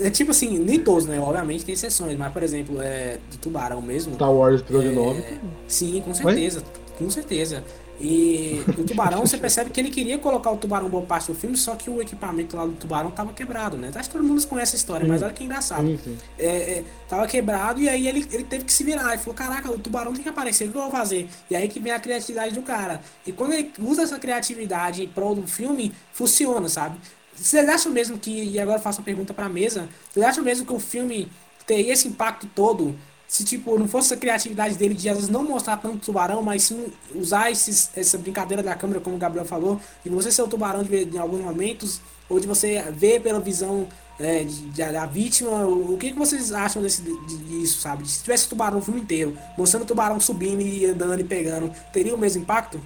é 0.00 0.08
tipo 0.08 0.30
assim, 0.30 0.58
nem 0.58 0.80
todos, 0.80 1.04
né? 1.04 1.20
Obviamente 1.20 1.62
tem 1.62 1.74
exceções, 1.74 2.16
mas 2.16 2.32
por 2.32 2.42
exemplo, 2.42 2.80
é, 2.80 3.18
do 3.30 3.36
Tubarão 3.36 3.82
mesmo. 3.82 4.14
Star 4.14 4.32
Wars 4.32 4.62
Episódio 4.62 4.92
é, 4.92 4.94
9. 4.94 5.24
Sim, 5.68 6.02
com 6.02 6.14
certeza. 6.14 6.60
Oi? 6.60 6.83
Com 6.98 7.10
certeza. 7.10 7.64
E 8.00 8.60
o 8.76 8.84
tubarão, 8.84 9.24
você 9.24 9.38
percebe 9.38 9.70
que 9.70 9.80
ele 9.80 9.90
queria 9.90 10.18
colocar 10.18 10.50
o 10.50 10.56
tubarão 10.56 10.88
boa 10.88 11.04
parte 11.04 11.28
do 11.28 11.34
filme, 11.34 11.56
só 11.56 11.76
que 11.76 11.88
o 11.88 12.02
equipamento 12.02 12.56
lá 12.56 12.66
do 12.66 12.72
tubarão 12.72 13.10
tava 13.10 13.32
quebrado, 13.32 13.76
né? 13.76 13.90
Acho 13.94 14.08
que 14.08 14.16
todo 14.16 14.24
mundo 14.24 14.44
conhece 14.48 14.74
a 14.74 14.78
história, 14.78 15.06
mas 15.06 15.22
olha 15.22 15.32
que 15.32 15.44
engraçado. 15.44 15.98
É, 16.36 16.46
é, 16.46 16.84
tava 17.08 17.26
quebrado 17.26 17.80
e 17.80 17.88
aí 17.88 18.08
ele, 18.08 18.26
ele 18.32 18.44
teve 18.44 18.64
que 18.64 18.72
se 18.72 18.82
virar. 18.82 19.12
Ele 19.12 19.18
falou: 19.18 19.34
Caraca, 19.34 19.70
o 19.70 19.78
tubarão 19.78 20.12
tem 20.12 20.22
que 20.22 20.28
aparecer, 20.28 20.68
o 20.68 20.72
que 20.72 20.76
eu 20.76 20.82
vou 20.82 20.90
fazer? 20.90 21.28
E 21.48 21.54
aí 21.54 21.68
que 21.68 21.78
vem 21.78 21.92
a 21.92 22.00
criatividade 22.00 22.54
do 22.54 22.62
cara. 22.62 23.00
E 23.24 23.30
quando 23.30 23.52
ele 23.52 23.70
usa 23.78 24.02
essa 24.02 24.18
criatividade 24.18 25.04
em 25.04 25.08
prol 25.08 25.36
do 25.36 25.46
filme, 25.46 25.92
funciona, 26.12 26.68
sabe? 26.68 26.98
Vocês 27.36 27.68
acham 27.68 27.92
mesmo 27.92 28.18
que, 28.18 28.30
e 28.30 28.58
agora 28.58 28.78
eu 28.78 28.82
faço 28.82 29.00
uma 29.00 29.04
pergunta 29.04 29.32
pra 29.32 29.48
mesa, 29.48 29.88
vocês 30.12 30.24
acham 30.24 30.42
mesmo 30.42 30.66
que 30.66 30.72
o 30.72 30.80
filme 30.80 31.28
teria 31.66 31.92
esse 31.92 32.08
impacto 32.08 32.48
todo 32.54 32.96
se 33.26 33.44
tipo 33.44 33.78
não 33.78 33.88
fosse 33.88 34.14
a 34.14 34.16
criatividade 34.16 34.76
dele 34.76 34.94
de 34.94 35.08
às 35.08 35.16
vezes 35.16 35.30
não 35.30 35.42
mostrar 35.42 35.76
tanto 35.76 35.98
tubarão, 35.98 36.42
mas 36.42 36.64
sim 36.64 36.86
usar 37.14 37.50
esses, 37.50 37.90
essa 37.96 38.18
brincadeira 38.18 38.62
da 38.62 38.74
câmera, 38.74 39.00
como 39.00 39.16
o 39.16 39.18
Gabriel 39.18 39.44
falou, 39.44 39.80
de 40.04 40.10
você 40.10 40.30
ser 40.30 40.42
o 40.42 40.48
tubarão 40.48 40.82
de, 40.82 41.04
em 41.04 41.18
alguns 41.18 41.40
momentos, 41.40 42.00
ou 42.28 42.38
de 42.38 42.46
você 42.46 42.82
ver 42.92 43.20
pela 43.20 43.40
visão 43.40 43.88
é, 44.18 44.44
de, 44.44 44.68
de, 44.68 44.92
da 44.92 45.06
vítima, 45.06 45.50
o, 45.66 45.94
o 45.94 45.98
que, 45.98 46.12
que 46.12 46.18
vocês 46.18 46.52
acham 46.52 46.82
desse, 46.82 47.02
de, 47.02 47.36
disso, 47.38 47.80
sabe? 47.80 48.08
Se 48.08 48.22
tivesse 48.22 48.48
tubarão 48.48 48.78
o 48.78 48.82
filme 48.82 49.00
inteiro, 49.00 49.36
mostrando 49.58 49.82
o 49.82 49.86
tubarão 49.86 50.20
subindo 50.20 50.60
e 50.60 50.86
andando 50.86 51.20
e 51.20 51.24
pegando, 51.24 51.72
teria 51.92 52.14
o 52.14 52.18
mesmo 52.18 52.42
impacto? 52.42 52.80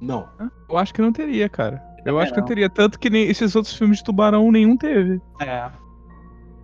Não. 0.00 0.28
Eu 0.68 0.78
acho 0.78 0.94
que 0.94 1.02
não 1.02 1.12
teria, 1.12 1.48
cara. 1.48 1.82
Eu 2.04 2.18
acho 2.18 2.30
não. 2.30 2.34
que 2.36 2.40
não 2.40 2.48
teria. 2.48 2.70
Tanto 2.70 2.98
que 2.98 3.10
nem 3.10 3.28
esses 3.28 3.56
outros 3.56 3.74
filmes 3.74 3.98
de 3.98 4.04
tubarão 4.04 4.50
nenhum 4.52 4.76
teve. 4.76 5.20
É. 5.40 5.68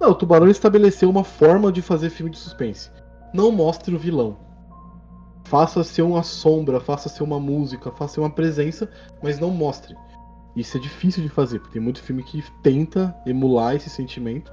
Não, 0.01 0.11
o 0.11 0.15
Tubarão 0.15 0.49
estabeleceu 0.49 1.09
uma 1.09 1.25
forma 1.25 1.71
de 1.71 1.81
fazer 1.81 2.11
filme 2.11 2.31
de 2.31 2.39
suspense. 2.39 2.91
Não 3.33 3.51
mostre 3.51 3.95
o 3.95 3.99
vilão. 3.99 4.37
Faça 5.45 5.85
ser 5.85 6.03
uma 6.03 6.23
sombra, 6.23 6.81
faça 6.81 7.09
ser 7.09 7.23
uma 7.23 7.39
música, 7.39 7.91
faça 7.93 8.15
ser 8.15 8.21
uma 8.21 8.31
presença, 8.31 8.91
mas 9.23 9.39
não 9.39 9.51
mostre. 9.51 9.95
Isso 10.57 10.77
é 10.77 10.81
difícil 10.81 11.23
de 11.23 11.29
fazer, 11.29 11.59
porque 11.59 11.75
tem 11.75 11.83
muito 11.83 12.03
filme 12.03 12.23
que 12.23 12.43
tenta 12.63 13.15
emular 13.27 13.75
esse 13.75 13.91
sentimento 13.91 14.53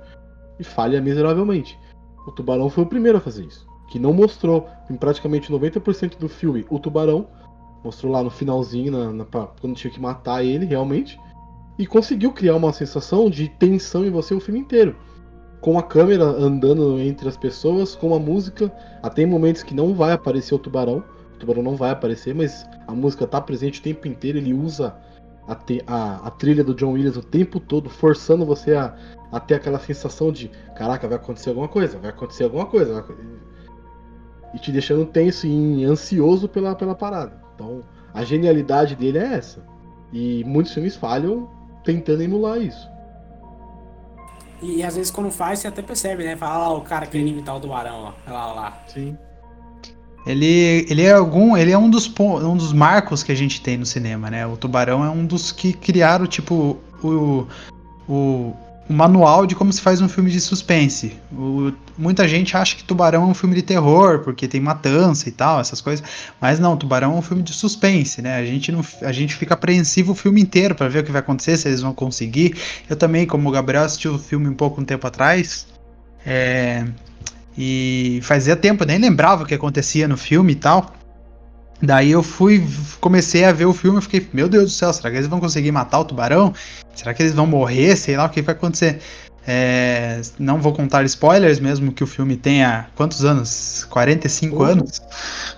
e 0.60 0.64
falha 0.64 1.02
miseravelmente. 1.02 1.78
O 2.28 2.32
Tubarão 2.32 2.70
foi 2.70 2.84
o 2.84 2.88
primeiro 2.88 3.18
a 3.18 3.22
fazer 3.22 3.46
isso. 3.46 3.68
Que 3.88 4.00
não 4.00 4.14
mostrou 4.14 4.70
em 4.90 4.96
praticamente 4.96 5.52
90% 5.52 6.18
do 6.18 6.30
filme 6.30 6.66
o 6.70 6.80
tubarão. 6.80 7.28
Mostrou 7.84 8.12
lá 8.12 8.24
no 8.24 8.30
finalzinho, 8.30 8.92
na, 8.92 9.12
na, 9.12 9.26
quando 9.26 9.76
tinha 9.76 9.92
que 9.92 10.00
matar 10.00 10.46
ele 10.46 10.66
realmente. 10.66 11.20
E 11.78 11.86
conseguiu 11.86 12.32
criar 12.32 12.56
uma 12.56 12.72
sensação 12.72 13.30
de 13.30 13.50
tensão 13.50 14.06
em 14.06 14.10
você 14.10 14.34
o 14.34 14.40
filme 14.40 14.60
inteiro 14.60 14.96
com 15.62 15.78
a 15.78 15.84
câmera 15.84 16.24
andando 16.24 17.00
entre 17.00 17.30
as 17.30 17.38
pessoas, 17.38 17.96
com 17.96 18.14
a 18.16 18.20
música. 18.20 18.72
Até 19.02 19.22
em 19.22 19.28
momentos 19.28 19.64
que 19.64 19.76
não 19.76 19.94
vai 19.94 20.12
aparecer 20.12 20.56
o 20.56 20.60
tubarão. 20.60 21.04
O 21.36 21.38
tubarão 21.38 21.62
não 21.62 21.76
vai 21.76 21.92
aparecer, 21.92 22.34
mas 22.34 22.68
a 22.88 22.92
música 22.92 23.28
tá 23.28 23.40
presente 23.40 23.80
o 23.80 23.84
tempo 23.84 24.08
inteiro. 24.08 24.40
Ele 24.40 24.54
usa 24.54 24.96
a, 25.48 25.56
te, 25.56 25.82
a, 25.86 26.28
a 26.28 26.32
trilha 26.32 26.64
do 26.64 26.74
John 26.74 26.94
Williams 26.94 27.16
o 27.16 27.24
tempo 27.24 27.60
todo, 27.60 27.90
forçando 27.90 28.46
você 28.46 28.74
a, 28.74 28.96
a 29.32 29.40
ter 29.40 29.56
aquela 29.56 29.80
sensação 29.80 30.32
de: 30.32 30.50
caraca, 30.76 31.08
vai 31.08 31.18
acontecer 31.18 31.50
alguma 31.50 31.68
coisa, 31.68 32.00
vai 32.00 32.10
acontecer 32.10 32.44
alguma 32.44 32.66
coisa. 32.66 33.06
E 34.54 34.60
te 34.60 34.72
deixando 34.72 35.06
tenso 35.06 35.46
e 35.46 35.86
ansioso 35.86 36.50
pela, 36.50 36.76
pela 36.76 36.96
parada. 36.96 37.40
Então, 37.56 37.84
a 38.14 38.24
genialidade 38.24 38.96
dele 38.96 39.20
é 39.20 39.36
essa. 39.36 39.64
E 40.12 40.44
muitos 40.44 40.74
filmes 40.74 40.96
falham 40.96 41.50
tentando 41.84 42.22
emular 42.22 42.58
isso. 42.58 42.91
E, 44.62 44.78
e, 44.78 44.84
às 44.84 44.96
vezes 44.96 45.12
quando 45.12 45.32
faz, 45.32 45.60
você 45.60 45.68
até 45.68 45.82
percebe, 45.82 46.24
né? 46.24 46.36
Fala, 46.36 46.68
lá, 46.68 46.74
o 46.74 46.82
cara 46.82 47.06
querendo 47.06 47.30
imitar 47.30 47.56
o 47.56 47.60
tubarão, 47.60 47.96
ó. 47.96 48.14
Olha 48.28 48.34
lá, 48.34 48.54
lá. 48.54 48.84
Sim. 48.88 49.18
Ele, 50.26 50.86
ele 50.90 51.02
é 51.04 51.14
algum. 51.14 51.58
Ele 51.58 51.72
é 51.72 51.78
um 51.78 51.90
dos, 51.90 52.12
um 52.20 52.56
dos 52.56 52.72
marcos 52.72 53.24
que 53.24 53.32
a 53.32 53.36
gente 53.36 53.62
tem 53.62 53.78
no 53.78 53.86
cinema, 53.86 54.30
né? 54.30 54.46
O 54.46 54.56
tubarão 54.56 55.04
é 55.04 55.10
um 55.10 55.26
dos 55.26 55.52
que 55.52 55.74
criaram, 55.74 56.28
tipo, 56.28 56.78
o. 57.04 57.48
o 58.08 58.54
o 58.92 58.94
manual 58.94 59.46
de 59.48 59.56
como 59.56 59.72
se 59.72 59.82
faz 59.82 60.02
um 60.02 60.10
filme 60.10 60.30
de 60.30 60.42
suspense. 60.42 61.14
O- 61.32 61.72
muita 61.98 62.28
gente 62.28 62.56
acha 62.58 62.76
que 62.76 62.84
Tubarão 62.84 63.24
é 63.24 63.26
um 63.26 63.34
filme 63.34 63.56
de 63.56 63.62
terror, 63.62 64.20
porque 64.20 64.48
tem 64.48 64.60
matança 64.60 65.30
e 65.30 65.32
tal, 65.32 65.60
essas 65.62 65.80
coisas. 65.80 66.06
Mas 66.42 66.60
não, 66.60 66.76
Tubarão 66.76 67.14
é 67.14 67.16
um 67.16 67.22
filme 67.22 67.42
de 67.42 67.54
suspense, 67.54 68.22
né? 68.22 68.36
A 68.36 68.46
gente, 68.46 68.72
não, 68.72 68.84
a 69.02 69.12
gente 69.12 69.36
fica 69.36 69.54
apreensivo 69.54 70.12
o 70.12 70.16
filme 70.16 70.42
inteiro 70.42 70.76
para 70.76 70.90
ver 70.90 71.00
o 71.00 71.04
que 71.04 71.12
vai 71.12 71.22
acontecer, 71.22 71.56
se 71.58 71.68
eles 71.70 71.82
vão 71.82 71.94
conseguir. 71.94 72.56
Eu 72.90 72.96
também, 72.96 73.26
como 73.26 73.48
o 73.48 73.52
Gabriel 73.52 73.84
assistiu 73.84 74.16
o 74.16 74.20
filme 74.20 74.48
um 74.50 74.54
pouco 74.56 74.82
um 74.82 74.86
tempo 74.86 75.08
atrás. 75.08 75.66
é, 76.26 76.86
e 77.58 78.20
fazia 78.24 78.56
tempo, 78.56 78.86
nem 78.86 78.98
lembrava 78.98 79.44
o 79.44 79.46
que 79.46 79.54
acontecia 79.54 80.08
no 80.08 80.16
filme 80.18 80.54
e 80.54 80.56
tal. 80.56 80.94
Daí 81.82 82.12
eu 82.12 82.22
fui, 82.22 82.64
comecei 83.00 83.44
a 83.44 83.52
ver 83.52 83.66
o 83.66 83.74
filme 83.74 84.00
e 84.00 84.02
fiquei, 84.02 84.28
meu 84.32 84.48
Deus 84.48 84.66
do 84.66 84.70
céu, 84.70 84.94
será 84.94 85.10
que 85.10 85.18
eles 85.18 85.28
vão 85.28 85.40
conseguir 85.40 85.72
matar 85.72 86.00
o 86.00 86.06
tubarão? 86.06 86.54
Será 86.94 87.14
que 87.14 87.24
eles 87.24 87.34
vão 87.34 87.48
morrer? 87.48 87.96
Sei 87.96 88.16
lá 88.16 88.26
o 88.26 88.30
que 88.30 88.42
vai 88.42 88.54
acontecer. 88.54 89.00
É, 89.48 90.22
não 90.38 90.62
vou 90.62 90.72
contar 90.72 91.04
spoilers, 91.06 91.60
mesmo 91.60 91.92
que 91.92 92.04
o 92.04 92.08
filme 92.08 92.38
tenha 92.38 92.88
quantos 92.96 93.26
anos? 93.26 93.88
45 93.90 94.56
Porra. 94.56 94.72
anos? 94.74 95.02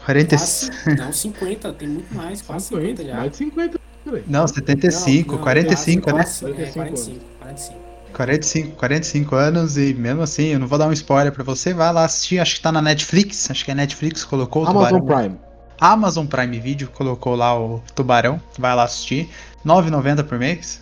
40, 0.06 0.38
Quase, 0.38 0.72
não, 0.98 1.12
50, 1.12 1.74
tem 1.74 1.88
muito 1.90 2.16
mais, 2.16 2.42
quase 2.42 2.68
50 2.68 3.04
já. 3.04 3.16
Mais 3.16 3.32
de 3.32 3.38
50. 3.38 3.80
por 4.06 4.16
aí. 4.16 4.24
não, 4.26 4.48
75, 4.48 5.32
Não, 5.32 5.38
não, 5.38 5.44
45, 5.44 6.08
né? 6.08 6.14
quase, 6.14 6.40
quase, 6.40 6.62
é, 6.62 6.66
45 6.72 6.74
45, 6.74 7.26
45. 7.42 7.84
45, 8.14 8.76
45 8.78 9.36
anos 9.36 9.78
e 9.78 9.94
mesmo 9.96 10.22
assim, 10.22 10.46
eu 10.50 10.60
não 10.60 10.68
vou 10.68 10.78
dar 10.78 10.88
um 10.88 10.94
spoiler 10.94 11.34
pra 11.34 11.44
você, 11.44 11.74
vai 11.74 11.92
lá 11.92 12.06
assistir, 12.06 12.40
acho 12.40 12.56
que 12.56 12.62
tá 12.62 12.72
na 12.72 12.82
Netflix, 12.82 13.50
acho 13.52 13.66
que 13.66 13.72
a 13.72 13.76
Netflix 13.76 14.24
colocou 14.24 14.64
o 14.64 14.68
Amazon 14.68 15.00
tubarão. 15.00 15.30
Prime. 15.30 15.53
Amazon 15.80 16.26
Prime 16.26 16.60
Video 16.60 16.90
colocou 16.90 17.36
lá 17.36 17.58
o 17.60 17.80
Tubarão, 17.96 18.42
vai 18.58 18.76
lá 18.76 18.84
assistir, 18.84 19.30
9,90 19.66 20.24
por 20.24 20.38
mês, 20.40 20.82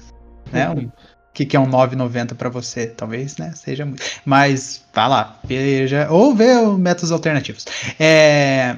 né? 0.51 0.69
Um, 0.69 0.89
que 1.33 1.45
que 1.45 1.55
é 1.55 1.59
um 1.59 1.69
9,90 1.69 2.35
pra 2.35 2.49
você, 2.49 2.87
talvez, 2.87 3.37
né? 3.37 3.53
Seja 3.55 3.85
muito. 3.85 4.03
Mas 4.25 4.83
vai 4.93 5.07
lá, 5.09 5.39
veja 5.43 6.07
ou 6.09 6.35
vê 6.35 6.53
os 6.57 6.77
métodos 6.77 7.11
alternativos. 7.11 7.65
É 7.99 8.77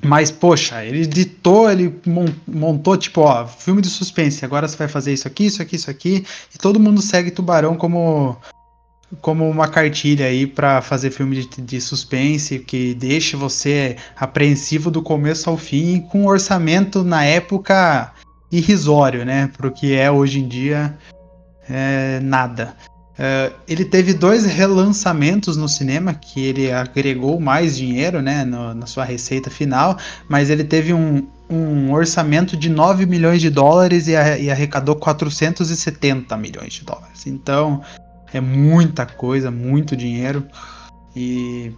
mas, 0.00 0.30
poxa, 0.30 0.84
ele 0.84 1.02
editou, 1.02 1.68
ele 1.70 2.00
mon- 2.06 2.32
montou, 2.46 2.96
tipo, 2.96 3.20
ó, 3.22 3.46
filme 3.46 3.82
de 3.82 3.88
suspense. 3.88 4.44
Agora 4.44 4.68
você 4.68 4.76
vai 4.76 4.86
fazer 4.86 5.12
isso 5.12 5.26
aqui, 5.26 5.46
isso 5.46 5.60
aqui, 5.60 5.74
isso 5.74 5.90
aqui. 5.90 6.24
E 6.54 6.58
todo 6.58 6.78
mundo 6.78 7.02
segue 7.02 7.32
Tubarão 7.32 7.76
como, 7.76 8.36
como 9.20 9.48
uma 9.48 9.68
cartilha 9.68 10.26
aí 10.26 10.46
pra 10.46 10.80
fazer 10.82 11.10
filme 11.10 11.42
de, 11.42 11.62
de 11.62 11.80
suspense 11.80 12.58
que 12.58 12.94
deixe 12.94 13.36
você 13.36 13.96
apreensivo 14.16 14.90
do 14.90 15.02
começo 15.02 15.48
ao 15.48 15.56
fim, 15.56 16.00
com 16.00 16.22
um 16.22 16.26
orçamento 16.26 17.02
na 17.02 17.24
época 17.24 18.12
irrisório, 18.52 19.24
né? 19.24 19.50
Pro 19.56 19.70
que 19.70 19.94
é 19.94 20.10
hoje 20.10 20.40
em 20.40 20.48
dia 20.48 20.96
é 21.68 22.20
nada. 22.22 22.74
É, 23.20 23.50
ele 23.66 23.84
teve 23.84 24.14
dois 24.14 24.44
relançamentos 24.46 25.56
no 25.56 25.68
cinema 25.68 26.14
que 26.14 26.40
ele 26.40 26.70
agregou 26.70 27.40
mais 27.40 27.76
dinheiro, 27.76 28.22
né, 28.22 28.44
no- 28.44 28.72
na 28.74 28.86
sua 28.86 29.04
receita 29.04 29.50
final, 29.50 29.98
mas 30.28 30.50
ele 30.50 30.62
teve 30.62 30.94
um, 30.94 31.26
um 31.50 31.92
orçamento 31.92 32.56
de 32.56 32.68
9 32.68 33.06
milhões 33.06 33.40
de 33.40 33.50
dólares 33.50 34.06
e, 34.06 34.14
a- 34.14 34.38
e 34.38 34.48
arrecadou 34.52 34.94
470 34.94 36.36
milhões 36.36 36.74
de 36.74 36.84
dólares. 36.84 37.26
Então, 37.26 37.82
é 38.32 38.40
muita 38.40 39.06
coisa, 39.06 39.50
muito 39.50 39.96
dinheiro. 39.96 40.46
E 41.16 41.72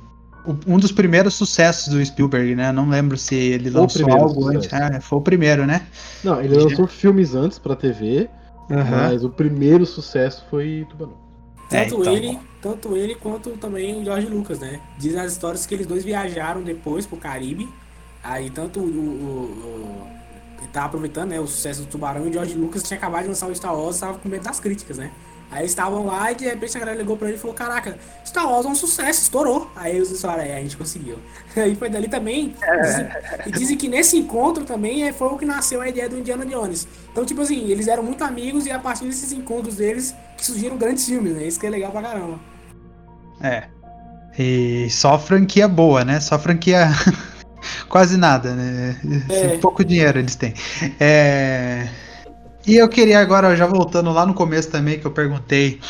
o- 0.45 0.75
um 0.75 0.79
dos 0.79 0.93
primeiros 0.93 1.35
sucessos 1.35 1.89
do 1.93 2.05
Spielberg, 2.05 2.55
né? 2.55 2.73
Não 2.73 2.89
lembro 2.89 3.17
se 3.17 3.35
ele 3.35 3.71
Foi 3.71 3.81
lançou 3.81 4.03
primeiro 4.03 4.29
algo 4.29 4.49
antes. 4.49 4.73
É, 4.73 5.01
foi 5.01 5.19
o 5.19 5.23
primeiro, 5.23 5.67
né? 5.67 5.87
Não, 6.25 6.41
ele 6.41 6.55
lançou 6.57 6.87
filmes 6.87 7.35
antes 7.35 7.59
pra 7.59 7.77
TV, 7.77 8.29
Aham. 8.71 8.91
mas 8.91 9.25
o 9.25 9.31
primeiro 9.31 9.85
sucesso 9.87 10.45
foi 10.51 10.87
Tubarão. 10.89 11.15
É, 11.71 11.85
Tanto 11.85 12.01
então. 12.01 12.13
ele, 12.17 12.39
tanto 12.61 12.97
ele 12.97 13.15
quanto 13.15 13.51
também 13.51 14.01
o 14.01 14.05
George 14.05 14.27
Lucas, 14.27 14.59
né? 14.59 14.81
Diz 14.99 15.15
as 15.15 15.33
histórias 15.33 15.67
que 15.67 15.75
eles 15.75 15.87
dois 15.87 16.05
viajaram 16.05 16.63
depois 16.63 17.07
pro 17.07 17.17
Caribe. 17.17 17.69
Aí 18.25 18.51
tanto 18.51 18.81
o, 18.81 18.83
o, 18.83 18.87
o- 18.87 20.07
ele 20.59 20.69
tava 20.73 20.87
aproveitando, 20.87 21.31
né, 21.31 21.41
o 21.41 21.47
sucesso 21.47 21.83
do 21.83 21.87
Tubarão 21.87 22.27
e 22.27 22.31
o 22.31 22.33
George 22.33 22.55
Lucas 22.55 22.83
tinha 22.83 22.99
acabado 22.99 23.23
de 23.23 23.29
lançar 23.29 23.47
o 23.47 23.55
Star 23.55 23.75
Wars, 23.75 23.99
tava 23.99 24.19
com 24.19 24.29
medo 24.29 24.43
das 24.45 24.59
críticas, 24.61 24.99
né? 24.99 25.11
Aí 25.51 25.63
eles 25.63 25.73
estavam 25.73 26.07
lá 26.07 26.31
e 26.31 26.37
de 26.37 26.45
repente 26.45 26.77
a 26.77 26.81
galera 26.81 26.99
ligou 26.99 27.17
pra 27.17 27.29
ele 27.29 27.37
e 27.37 27.41
falou, 27.41 27.55
caraca, 27.55 27.99
Star 28.25 28.49
Wars 28.49 28.65
é 28.65 28.69
um 28.69 28.75
sucesso, 28.75 29.23
estourou. 29.23 29.69
Aí 29.75 29.97
eles 29.97 30.21
falaram, 30.21 30.43
é, 30.45 30.57
a 30.57 30.61
gente 30.61 30.77
conseguiu. 30.77 31.19
Aí 31.57 31.75
foi 31.75 31.91
dali 31.91 32.09
também. 32.09 32.55
Dizem, 32.83 33.09
e 33.47 33.51
dizem 33.51 33.77
que 33.77 33.89
nesse 33.89 34.17
encontro 34.17 34.65
também 34.65 35.09
é, 35.09 35.13
foi 35.13 35.29
o 35.29 35.37
que 35.37 35.45
nasceu 35.45 35.81
a 35.81 35.89
ideia 35.89 36.09
do 36.09 36.19
Indiana 36.19 36.47
Jones. 36.47 36.87
Então, 37.11 37.25
tipo 37.25 37.41
assim, 37.41 37.69
eles 37.69 37.89
eram 37.89 38.03
muito 38.03 38.23
amigos 38.23 38.65
e 38.67 38.71
a 38.71 38.79
partir 38.79 39.05
desses 39.05 39.33
encontros 39.33 39.77
deles 39.77 40.15
que 40.37 40.47
surgiram 40.47 40.77
grandes 40.77 41.05
filmes, 41.05 41.35
né? 41.35 41.45
Isso 41.45 41.59
que 41.59 41.67
é 41.67 41.71
legal 41.71 41.91
pra 41.91 42.03
caramba. 42.03 42.39
É. 43.43 43.65
E 44.39 44.89
só 44.89 45.19
franquia 45.19 45.67
boa, 45.67 46.05
né? 46.05 46.21
Só 46.21 46.39
franquia 46.39 46.89
quase 47.89 48.17
nada, 48.17 48.55
né? 48.55 48.97
É. 49.29 49.59
Pouco 49.59 49.85
dinheiro 49.85 50.19
eles 50.19 50.37
têm. 50.37 50.55
É, 51.01 51.89
E 52.66 52.77
eu 52.77 52.88
queria 52.88 53.20
agora, 53.20 53.57
já 53.57 53.66
voltando 53.66 54.12
lá 54.12 54.27
no 54.27 54.35
começo 54.35 54.70
também, 54.70 54.99
que 54.99 55.07
eu 55.07 55.11
perguntei 55.11 55.81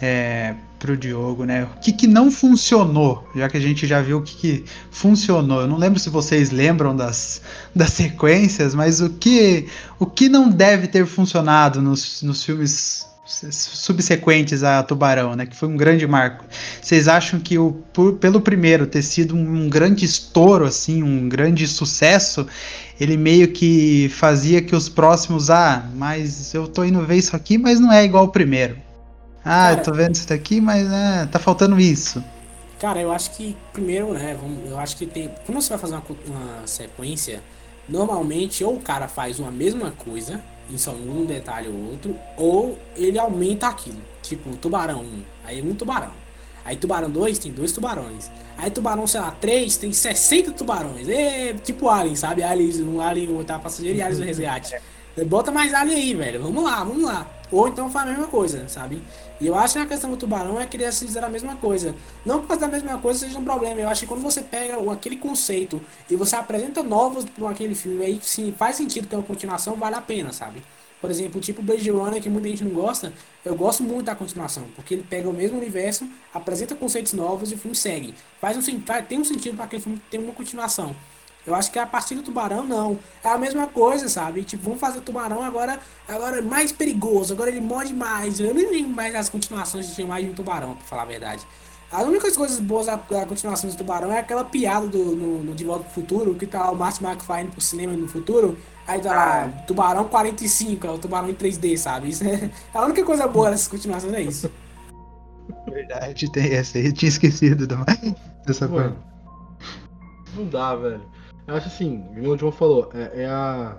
é, 0.00 0.54
pro 0.78 0.96
Diogo, 0.96 1.44
né? 1.44 1.64
O 1.64 1.80
que, 1.80 1.92
que 1.92 2.06
não 2.06 2.30
funcionou, 2.30 3.26
já 3.34 3.48
que 3.48 3.56
a 3.56 3.60
gente 3.60 3.86
já 3.86 4.00
viu 4.00 4.18
o 4.18 4.22
que, 4.22 4.36
que 4.36 4.64
funcionou. 4.90 5.62
Eu 5.62 5.66
não 5.66 5.76
lembro 5.76 5.98
se 5.98 6.10
vocês 6.10 6.50
lembram 6.50 6.94
das, 6.94 7.42
das 7.74 7.92
sequências, 7.92 8.74
mas 8.74 9.00
o 9.00 9.10
que, 9.10 9.66
o 9.98 10.06
que 10.06 10.28
não 10.28 10.48
deve 10.48 10.86
ter 10.86 11.06
funcionado 11.06 11.82
nos, 11.82 12.22
nos 12.22 12.44
filmes 12.44 13.06
subsequentes 13.28 14.62
a 14.62 14.82
Tubarão, 14.82 15.36
né? 15.36 15.46
Que 15.46 15.54
foi 15.54 15.68
um 15.68 15.76
grande 15.76 16.06
marco. 16.06 16.44
Vocês 16.80 17.06
acham 17.08 17.38
que 17.38 17.58
o, 17.58 17.72
por- 17.92 18.14
pelo 18.14 18.40
primeiro 18.40 18.86
ter 18.86 19.02
sido 19.02 19.36
um 19.36 19.68
grande 19.68 20.04
estouro, 20.04 20.64
assim, 20.64 21.02
um 21.02 21.28
grande 21.28 21.66
sucesso, 21.68 22.46
ele 22.98 23.16
meio 23.16 23.48
que 23.52 24.08
fazia 24.10 24.62
que 24.62 24.74
os 24.74 24.88
próximos, 24.88 25.50
ah, 25.50 25.88
mas 25.94 26.52
eu 26.54 26.66
tô 26.66 26.84
indo 26.84 27.04
ver 27.04 27.16
isso 27.16 27.36
aqui, 27.36 27.58
mas 27.58 27.78
não 27.78 27.92
é 27.92 28.04
igual 28.04 28.24
o 28.24 28.28
primeiro. 28.28 28.76
Ah, 29.44 29.70
Cara- 29.70 29.80
eu 29.80 29.82
tô 29.82 29.92
vendo 29.92 30.14
isso 30.14 30.28
daqui, 30.28 30.60
mas 30.60 30.90
é, 30.90 31.26
tá 31.26 31.38
faltando 31.38 31.78
isso. 31.78 32.22
Cara, 32.78 33.00
eu 33.00 33.10
acho 33.10 33.32
que 33.32 33.56
primeiro, 33.72 34.12
né? 34.12 34.36
Eu 34.66 34.78
acho 34.78 34.96
que 34.96 35.06
tem. 35.06 35.30
Quando 35.44 35.60
você 35.60 35.70
vai 35.70 35.78
fazer 35.78 35.94
uma, 35.94 36.04
uma 36.26 36.66
sequência, 36.66 37.42
normalmente 37.88 38.62
ou 38.62 38.76
o 38.76 38.80
cara 38.80 39.08
faz 39.08 39.38
uma 39.40 39.50
mesma 39.50 39.90
coisa, 39.92 40.40
em 40.70 40.78
só 40.78 40.92
um 40.92 41.24
detalhe 41.24 41.68
ou 41.68 41.90
outro, 41.90 42.16
ou 42.36 42.78
ele 42.96 43.18
aumenta 43.18 43.68
aquilo. 43.68 44.00
Tipo, 44.22 44.56
tubarão 44.56 45.00
1, 45.00 45.22
aí 45.44 45.62
um 45.62 45.74
tubarão. 45.74 46.12
Aí 46.64 46.76
tubarão 46.76 47.08
2 47.08 47.38
tem 47.38 47.50
dois 47.50 47.72
tubarões. 47.72 48.30
Aí 48.58 48.70
tubarão, 48.70 49.06
sei 49.06 49.20
lá, 49.20 49.30
3 49.30 49.76
tem 49.78 49.92
60 49.92 50.52
tubarões. 50.52 51.08
É 51.08 51.54
tipo 51.54 51.88
Alien, 51.88 52.14
sabe? 52.14 52.42
Alien, 52.42 52.82
um 52.82 53.00
Alien, 53.00 53.30
o 53.30 53.38
oitavo 53.38 53.62
passageiro 53.62 53.96
e 53.96 54.02
Aliens 54.02 54.18
do 54.18 54.24
resgate. 54.24 54.76
Bota 55.26 55.50
mais 55.50 55.72
Alien 55.72 55.96
aí, 55.96 56.14
velho. 56.14 56.42
Vamos 56.42 56.62
lá, 56.62 56.84
vamos 56.84 57.04
lá. 57.04 57.26
Ou 57.50 57.68
então 57.68 57.90
faz 57.90 58.06
a 58.06 58.10
mesma 58.10 58.26
coisa, 58.26 58.68
sabe? 58.68 59.02
E 59.40 59.46
eu 59.46 59.54
acho 59.54 59.74
que 59.74 59.80
a 59.80 59.86
questão 59.86 60.10
do 60.10 60.16
tubarão 60.16 60.60
é 60.60 60.66
que 60.66 60.76
eles 60.76 60.98
fizeram 60.98 61.28
a 61.28 61.30
mesma 61.30 61.56
coisa. 61.56 61.94
Não 62.24 62.40
por 62.40 62.48
causa 62.48 62.66
da 62.66 62.72
mesma 62.72 62.98
coisa 62.98 63.20
seja 63.20 63.38
um 63.38 63.44
problema. 63.44 63.80
Eu 63.80 63.88
acho 63.88 64.02
que 64.02 64.06
quando 64.06 64.22
você 64.22 64.42
pega 64.42 64.76
aquele 64.92 65.16
conceito 65.16 65.80
e 66.10 66.16
você 66.16 66.36
apresenta 66.36 66.82
novos 66.82 67.24
para 67.24 67.50
aquele 67.50 67.74
filme, 67.74 68.04
aí 68.04 68.20
sim 68.22 68.52
faz 68.56 68.76
sentido 68.76 69.06
ter 69.06 69.16
uma 69.16 69.22
continuação, 69.22 69.76
vale 69.76 69.96
a 69.96 70.00
pena, 70.00 70.32
sabe? 70.32 70.62
Por 71.00 71.10
exemplo, 71.10 71.40
tipo 71.40 71.62
Blade 71.62 71.90
Runner, 71.90 72.20
que 72.20 72.28
muita 72.28 72.48
gente 72.48 72.64
não 72.64 72.72
gosta, 72.72 73.12
eu 73.44 73.54
gosto 73.54 73.84
muito 73.84 74.06
da 74.06 74.16
continuação, 74.16 74.64
porque 74.74 74.94
ele 74.94 75.06
pega 75.08 75.28
o 75.28 75.32
mesmo 75.32 75.56
universo, 75.56 76.08
apresenta 76.34 76.74
conceitos 76.74 77.12
novos 77.12 77.52
e 77.52 77.54
o 77.54 77.58
filme 77.58 77.76
segue. 77.76 78.14
Faz 78.40 78.56
um, 78.56 78.80
tem 79.06 79.20
um 79.20 79.24
sentido 79.24 79.54
para 79.54 79.66
aquele 79.66 79.80
filme 79.80 80.02
ter 80.10 80.18
uma 80.18 80.32
continuação. 80.32 80.94
Eu 81.46 81.54
acho 81.54 81.70
que 81.72 81.78
a 81.78 81.86
partir 81.86 82.14
do 82.14 82.22
tubarão, 82.22 82.64
não. 82.64 82.98
É 83.24 83.28
a 83.28 83.38
mesma 83.38 83.66
coisa, 83.66 84.08
sabe? 84.08 84.42
Tipo, 84.44 84.64
vamos 84.64 84.80
fazer 84.80 84.98
o 84.98 85.02
tubarão 85.02 85.42
agora, 85.42 85.80
agora 86.06 86.38
é 86.38 86.42
mais 86.42 86.72
perigoso, 86.72 87.32
agora 87.32 87.48
ele 87.50 87.60
morde 87.60 87.94
mais. 87.94 88.38
Eu 88.38 88.52
nem 88.54 88.70
lembro 88.70 88.90
mais 88.90 89.12
das 89.14 89.28
continuações 89.30 89.94
de 89.96 90.04
mais 90.04 90.24
de 90.24 90.30
um 90.30 90.34
tubarão, 90.34 90.74
pra 90.74 90.84
falar 90.84 91.02
a 91.02 91.06
verdade. 91.06 91.46
As 91.90 92.04
únicas 92.06 92.36
coisas 92.36 92.60
boas 92.60 92.84
da, 92.84 92.96
da 92.96 93.24
continuação 93.24 93.70
do 93.70 93.74
tubarão 93.76 94.12
é 94.12 94.18
aquela 94.18 94.44
piada 94.44 94.86
do, 94.86 94.98
no, 95.16 95.42
no 95.42 95.54
De 95.54 95.64
Volta 95.64 95.84
pro 95.84 95.94
Futuro, 95.94 96.34
que 96.34 96.46
tá 96.46 96.64
lá 96.64 96.70
o 96.70 96.76
Martin 96.76 97.02
McFly 97.04 97.42
indo 97.44 97.52
pro 97.52 97.60
cinema 97.62 97.94
no 97.94 98.06
futuro. 98.06 98.58
Aí 98.86 99.00
tá 99.00 99.14
lá, 99.14 99.48
Tubarão 99.66 100.04
45, 100.04 100.86
é 100.86 100.90
o 100.90 100.98
tubarão 100.98 101.28
em 101.30 101.34
3D, 101.34 101.76
sabe? 101.78 102.10
Isso 102.10 102.24
é, 102.24 102.50
a 102.74 102.84
única 102.84 103.02
coisa 103.04 103.26
boa 103.26 103.50
dessas 103.50 103.68
continuações 103.68 104.12
é 104.12 104.20
isso. 104.20 104.50
Verdade, 105.70 106.30
tem 106.30 106.52
essa 106.54 106.76
aí, 106.78 106.86
eu 106.86 106.92
tinha 106.92 107.08
esquecido 107.08 107.66
da- 107.66 107.84
dessa 108.46 108.68
Mano, 108.68 108.94
coisa. 108.94 108.96
não 110.36 110.44
dá, 110.46 110.74
velho. 110.76 111.02
Eu 111.48 111.54
acho 111.56 111.66
assim, 111.68 112.02
como 112.14 112.28
o 112.32 112.38
João 112.38 112.52
falou, 112.52 112.90
é, 112.94 113.22
é 113.22 113.26
a. 113.26 113.76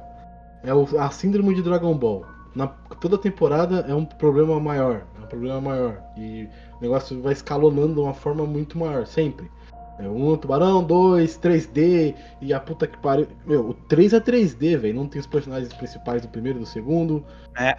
É 0.64 0.74
o- 0.74 1.00
a 1.00 1.10
síndrome 1.10 1.56
de 1.56 1.62
Dragon 1.62 1.96
Ball. 1.98 2.26
Na, 2.54 2.68
toda 2.68 3.18
temporada 3.18 3.86
é 3.88 3.94
um 3.96 4.04
problema 4.04 4.60
maior. 4.60 5.06
É 5.18 5.24
um 5.24 5.28
problema 5.28 5.62
maior. 5.62 6.02
E 6.18 6.50
o 6.78 6.82
negócio 6.82 7.22
vai 7.22 7.32
escalonando 7.32 7.94
de 7.94 8.00
uma 8.02 8.14
forma 8.14 8.46
muito 8.46 8.78
maior, 8.78 9.06
sempre. 9.06 9.50
É 10.00 10.08
um 10.10 10.36
tubarão, 10.36 10.84
dois, 10.84 11.38
3D, 11.38 12.16
e 12.42 12.54
a 12.54 12.60
puta 12.60 12.88
que 12.88 12.98
pariu. 12.98 13.28
Meu, 13.46 13.70
o 13.70 13.74
3 13.74 14.14
é 14.14 14.20
3D, 14.20 14.76
velho. 14.78 14.96
Não 14.96 15.08
tem 15.08 15.20
os 15.22 15.28
personagens 15.28 15.74
principais 15.74 16.22
do 16.22 16.28
primeiro 16.28 16.58
e 16.60 16.62
do 16.62 16.66
segundo. 16.66 17.24
É. 17.58 17.78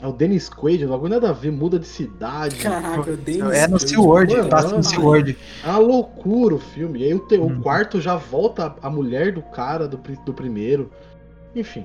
É 0.00 0.06
o 0.06 0.12
Dennis 0.12 0.48
Quaid, 0.48 0.86
não 0.86 1.00
tem 1.00 1.10
nada 1.10 1.30
a 1.30 1.32
ver, 1.32 1.50
muda 1.50 1.76
de 1.78 1.86
cidade. 1.86 2.56
Caraca, 2.56 3.10
eu 3.10 3.16
dei 3.16 3.40
É 3.40 3.66
no 3.66 3.80
SeaWorld, 3.80 4.48
passa 4.48 4.66
no 4.68 4.74
mano. 4.74 4.84
SeaWorld. 4.84 5.36
É 5.64 5.68
uma 5.70 5.78
loucura 5.78 6.54
o 6.54 6.58
filme. 6.58 7.00
E 7.00 7.04
aí 7.04 7.14
o, 7.14 7.18
te- 7.18 7.36
Hum. 7.38 7.58
o 7.58 7.62
quarto 7.62 8.00
já 8.00 8.14
volta 8.16 8.76
a 8.80 8.88
mulher 8.88 9.32
do 9.32 9.42
cara 9.42 9.88
do, 9.88 9.96
do 10.24 10.32
primeiro. 10.32 10.90
Enfim. 11.54 11.84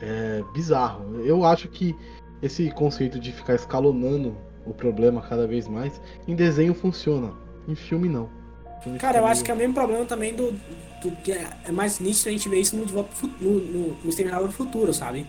É 0.00 0.42
bizarro. 0.52 1.20
Eu 1.24 1.44
acho 1.44 1.68
que 1.68 1.94
esse 2.42 2.70
conceito 2.72 3.20
de 3.20 3.30
ficar 3.30 3.54
escalonando 3.54 4.36
o 4.66 4.74
problema 4.74 5.20
cada 5.22 5.46
vez 5.46 5.68
mais, 5.68 6.00
em 6.26 6.34
desenho 6.34 6.74
funciona. 6.74 7.32
Em 7.68 7.76
filme 7.76 8.08
não. 8.08 8.28
Filme 8.82 8.98
Cara, 8.98 9.18
eu 9.18 9.26
acho 9.26 9.44
que 9.44 9.50
é 9.50 9.54
o 9.54 9.56
mesmo 9.56 9.74
problema 9.74 10.04
também 10.04 10.34
do. 10.34 10.52
do 11.00 11.10
que 11.22 11.30
é, 11.30 11.46
é 11.64 11.70
mais 11.70 12.00
nítido 12.00 12.30
a 12.30 12.32
gente 12.32 12.48
ver 12.48 12.58
isso 12.60 12.76
no, 12.76 12.84
no, 12.84 13.06
no, 13.40 13.88
no 14.02 14.08
Exterminador 14.08 14.48
do 14.48 14.52
Futuro, 14.54 14.92
sabe? 14.92 15.24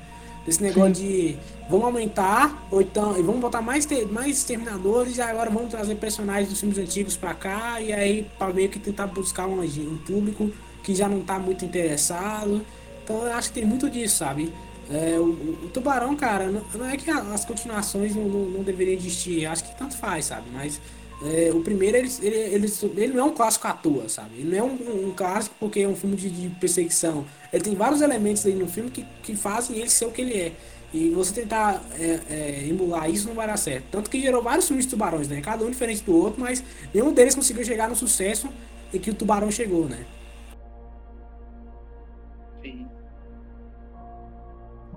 Esse 0.47 0.61
negócio 0.61 0.91
de 0.93 1.37
vamos 1.69 1.85
aumentar, 1.85 2.67
ou 2.69 2.81
então, 2.81 3.17
e 3.17 3.21
vamos 3.21 3.39
botar 3.39 3.61
mais, 3.61 3.85
te- 3.85 4.05
mais 4.05 4.37
exterminadores, 4.37 5.17
e 5.17 5.21
agora 5.21 5.49
vamos 5.49 5.69
trazer 5.69 5.95
personagens 5.95 6.49
dos 6.49 6.59
filmes 6.59 6.77
antigos 6.77 7.15
pra 7.15 7.33
cá, 7.33 7.79
e 7.79 7.93
aí 7.93 8.29
pra 8.37 8.51
meio 8.51 8.67
que 8.69 8.77
tentar 8.79 9.07
buscar 9.07 9.47
um, 9.47 9.61
um 9.61 9.97
público 10.05 10.51
que 10.83 10.93
já 10.93 11.07
não 11.07 11.21
tá 11.21 11.39
muito 11.39 11.63
interessado. 11.63 12.61
Então 13.03 13.25
eu 13.25 13.33
acho 13.33 13.49
que 13.49 13.55
tem 13.55 13.65
muito 13.65 13.89
disso, 13.89 14.17
sabe? 14.17 14.51
É, 14.91 15.17
o, 15.17 15.23
o- 15.29 15.69
Tubarão, 15.73 16.13
cara, 16.15 16.47
não, 16.47 16.61
não 16.75 16.85
é 16.89 16.97
que 16.97 17.09
as 17.09 17.45
continuações 17.45 18.13
não, 18.13 18.25
não, 18.27 18.45
não 18.49 18.63
deveriam 18.63 18.95
existir, 18.97 19.45
acho 19.45 19.63
que 19.63 19.77
tanto 19.77 19.95
faz, 19.97 20.25
sabe? 20.25 20.43
Mas 20.53 20.79
é, 21.21 21.51
o 21.53 21.61
primeiro, 21.61 21.97
ele, 21.97 22.11
ele, 22.21 22.37
ele, 22.37 22.73
ele 22.97 23.13
não 23.13 23.25
é 23.25 23.29
um 23.29 23.33
clássico 23.33 23.67
à 23.67 23.73
toa, 23.73 24.09
sabe? 24.09 24.39
Ele 24.39 24.49
não 24.49 24.57
é 24.57 24.63
um, 24.63 25.09
um 25.09 25.13
clássico 25.13 25.55
porque 25.59 25.81
é 25.81 25.87
um 25.87 25.95
filme 25.95 26.15
de, 26.15 26.29
de 26.29 26.49
perseguição. 26.55 27.25
Ele 27.51 27.63
tem 27.63 27.75
vários 27.75 28.01
elementos 28.01 28.45
aí 28.45 28.55
no 28.55 28.67
filme 28.67 28.89
que, 28.89 29.05
que 29.21 29.35
fazem 29.35 29.77
ele 29.77 29.89
ser 29.89 30.05
o 30.05 30.11
que 30.11 30.21
ele 30.21 30.33
é. 30.33 30.51
E 30.93 31.09
você 31.09 31.33
tentar 31.33 31.83
é, 31.99 32.19
é, 32.29 32.67
emular 32.67 33.09
isso 33.09 33.27
não 33.27 33.33
vai 33.33 33.47
dar 33.47 33.57
certo. 33.57 33.85
Tanto 33.91 34.09
que 34.09 34.21
gerou 34.21 34.43
vários 34.43 34.67
filmes 34.67 34.85
de 34.85 34.91
tubarões, 34.91 35.27
né? 35.27 35.41
Cada 35.41 35.65
um 35.65 35.69
diferente 35.69 36.03
do 36.03 36.15
outro, 36.15 36.39
mas 36.39 36.63
nenhum 36.93 37.11
deles 37.11 37.33
conseguiu 37.33 37.65
chegar 37.65 37.89
no 37.89 37.95
sucesso 37.95 38.49
em 38.93 38.99
que 38.99 39.09
o 39.09 39.13
tubarão 39.13 39.49
chegou, 39.49 39.85
né? 39.85 40.05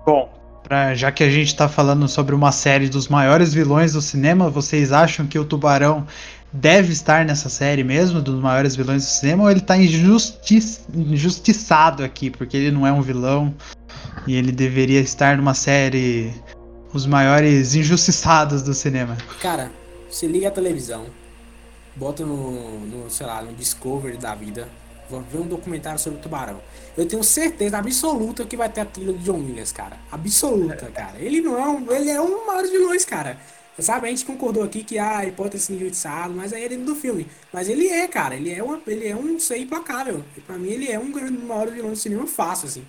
Bom, 0.05 0.36
pra- 0.67 0.93
já 0.93 1.11
que 1.11 1.23
a 1.23 1.29
gente 1.29 1.55
tá 1.55 1.67
falando 1.69 2.07
sobre 2.07 2.35
uma 2.35 2.51
série 2.51 2.89
dos 2.89 3.07
maiores 3.07 3.53
vilões 3.53 3.93
do 3.93 4.01
cinema, 4.01 4.49
vocês 4.49 4.91
acham 4.91 5.25
que 5.25 5.39
o 5.39 5.45
Tubarão 5.45 6.05
deve 6.51 6.91
estar 6.91 7.25
nessa 7.25 7.49
série 7.49 7.83
mesmo, 7.83 8.21
dos 8.21 8.39
maiores 8.41 8.75
vilões 8.75 9.03
do 9.03 9.09
cinema, 9.09 9.43
ou 9.43 9.51
ele 9.51 9.61
tá 9.61 9.77
injusti 9.77 10.59
injustiçado 10.93 12.03
aqui, 12.03 12.29
porque 12.29 12.57
ele 12.57 12.71
não 12.71 12.85
é 12.85 12.91
um 12.91 13.01
vilão 13.01 13.53
e 14.25 14.35
ele 14.35 14.51
deveria 14.51 14.99
estar 14.99 15.37
numa 15.37 15.53
série 15.53 16.33
os 16.93 17.05
maiores 17.05 17.75
injustiçados 17.75 18.61
do 18.61 18.73
cinema? 18.73 19.17
Cara, 19.41 19.71
você 20.09 20.25
liga 20.25 20.47
a 20.47 20.51
televisão, 20.51 21.05
bota 21.95 22.25
no, 22.25 22.79
no, 22.79 23.09
sei 23.09 23.27
lá, 23.27 23.41
no 23.41 23.53
Discovery 23.53 24.17
da 24.17 24.33
vida, 24.33 24.67
vou 25.09 25.21
ver 25.21 25.39
um 25.39 25.47
documentário 25.47 25.99
sobre 25.99 26.19
o 26.19 26.21
tubarão. 26.21 26.59
Eu 26.97 27.07
tenho 27.07 27.23
certeza 27.23 27.77
absoluta 27.77 28.45
que 28.45 28.57
vai 28.57 28.69
ter 28.69 28.81
a 28.81 28.85
trilha 28.85 29.13
do 29.13 29.19
John 29.19 29.39
Williams, 29.39 29.71
cara. 29.71 29.97
Absoluta, 30.11 30.87
cara. 30.87 31.17
Ele 31.19 31.41
não 31.41 31.57
é 31.57 31.67
um. 31.67 31.91
Ele 31.91 32.09
é 32.09 32.21
um 32.21 32.37
dos 32.37 32.45
maiores 32.45 32.71
vilões, 32.71 33.05
cara. 33.05 33.37
Sabe, 33.79 34.07
a 34.07 34.09
gente 34.09 34.25
concordou 34.25 34.63
aqui 34.63 34.83
que 34.83 34.97
ah, 34.97 35.21
ele 35.21 35.33
pode 35.33 35.51
ter 35.51 35.59
sido 35.59 35.75
injustiçado, 35.75 36.33
mas 36.33 36.51
aí 36.51 36.65
é 36.65 36.69
dentro 36.69 36.85
do 36.85 36.95
filme. 36.95 37.27
Mas 37.53 37.69
ele 37.69 37.87
é, 37.87 38.07
cara, 38.07 38.35
ele 38.35 38.51
é, 38.51 38.63
uma, 38.63 38.81
ele 38.87 39.07
é 39.07 39.15
um 39.15 39.39
ser 39.39 39.59
implacável. 39.59 40.23
E 40.35 40.41
pra 40.41 40.57
mim 40.57 40.69
ele 40.69 40.91
é 40.91 40.97
um 40.97 41.11
dos 41.11 41.29
maiores 41.43 41.75
vilões 41.75 41.99
do 41.99 42.01
cinema 42.01 42.25
fácil, 42.25 42.67
assim. 42.67 42.83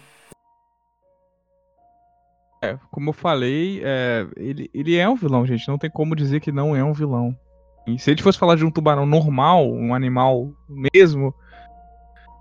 É, 2.62 2.78
como 2.90 3.10
eu 3.10 3.12
falei, 3.12 3.82
é, 3.84 4.26
ele, 4.36 4.70
ele 4.72 4.96
é 4.96 5.06
um 5.06 5.14
vilão, 5.14 5.46
gente. 5.46 5.68
Não 5.68 5.76
tem 5.76 5.90
como 5.90 6.16
dizer 6.16 6.40
que 6.40 6.50
não 6.50 6.74
é 6.74 6.82
um 6.82 6.94
vilão. 6.94 7.36
E 7.86 7.98
se 7.98 8.10
a 8.10 8.12
gente 8.12 8.22
fosse 8.22 8.38
falar 8.38 8.56
de 8.56 8.64
um 8.64 8.70
tubarão 8.70 9.06
normal, 9.06 9.70
um 9.70 9.94
animal 9.94 10.50
mesmo, 10.68 11.34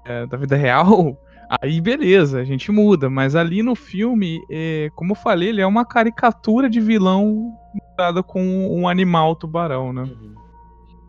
é, 0.08 0.26
da 0.26 0.38
vida 0.38 0.56
real, 0.56 1.18
aí 1.62 1.80
beleza, 1.82 2.40
a 2.40 2.44
gente 2.44 2.72
muda. 2.72 3.10
Mas 3.10 3.36
ali 3.36 3.62
no 3.62 3.76
filme, 3.76 4.40
é, 4.50 4.90
como 4.96 5.12
eu 5.12 5.16
falei, 5.16 5.50
ele 5.50 5.62
é 5.62 5.68
uma 5.68 5.86
caricatura 5.86 6.70
de 6.70 6.80
vilão 6.80 7.52
mudada 7.74 8.24
com 8.24 8.42
um 8.42 8.88
animal 8.88 9.36
tubarão, 9.36 9.92
né? 9.92 10.04
Uhum. 10.04 10.36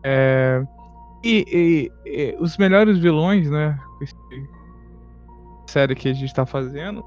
É, 0.03 0.63
e, 1.23 1.45
e- 1.51 1.91
e 2.05 2.37
os 2.39 2.57
melhores 2.57 2.97
vilões, 2.97 3.49
né? 3.49 3.77
Série 5.67 5.93
que 5.95 6.09
a 6.09 6.13
gente 6.13 6.33
tá 6.33 6.45
fazendo, 6.45 7.03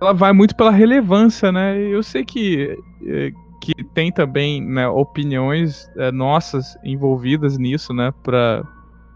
ela 0.00 0.12
vai 0.14 0.32
muito 0.32 0.54
pela 0.56 0.70
relevância, 0.70 1.52
né? 1.52 1.76
Eu 1.78 2.02
sei 2.02 2.24
que, 2.24 2.76
é, 3.06 3.30
que 3.60 3.72
tem 3.94 4.10
também 4.12 4.62
né, 4.62 4.88
opiniões 4.88 5.86
é, 5.96 6.10
nossas 6.10 6.76
envolvidas 6.84 7.58
nisso, 7.58 7.92
né? 7.92 8.12
Pra 8.22 8.62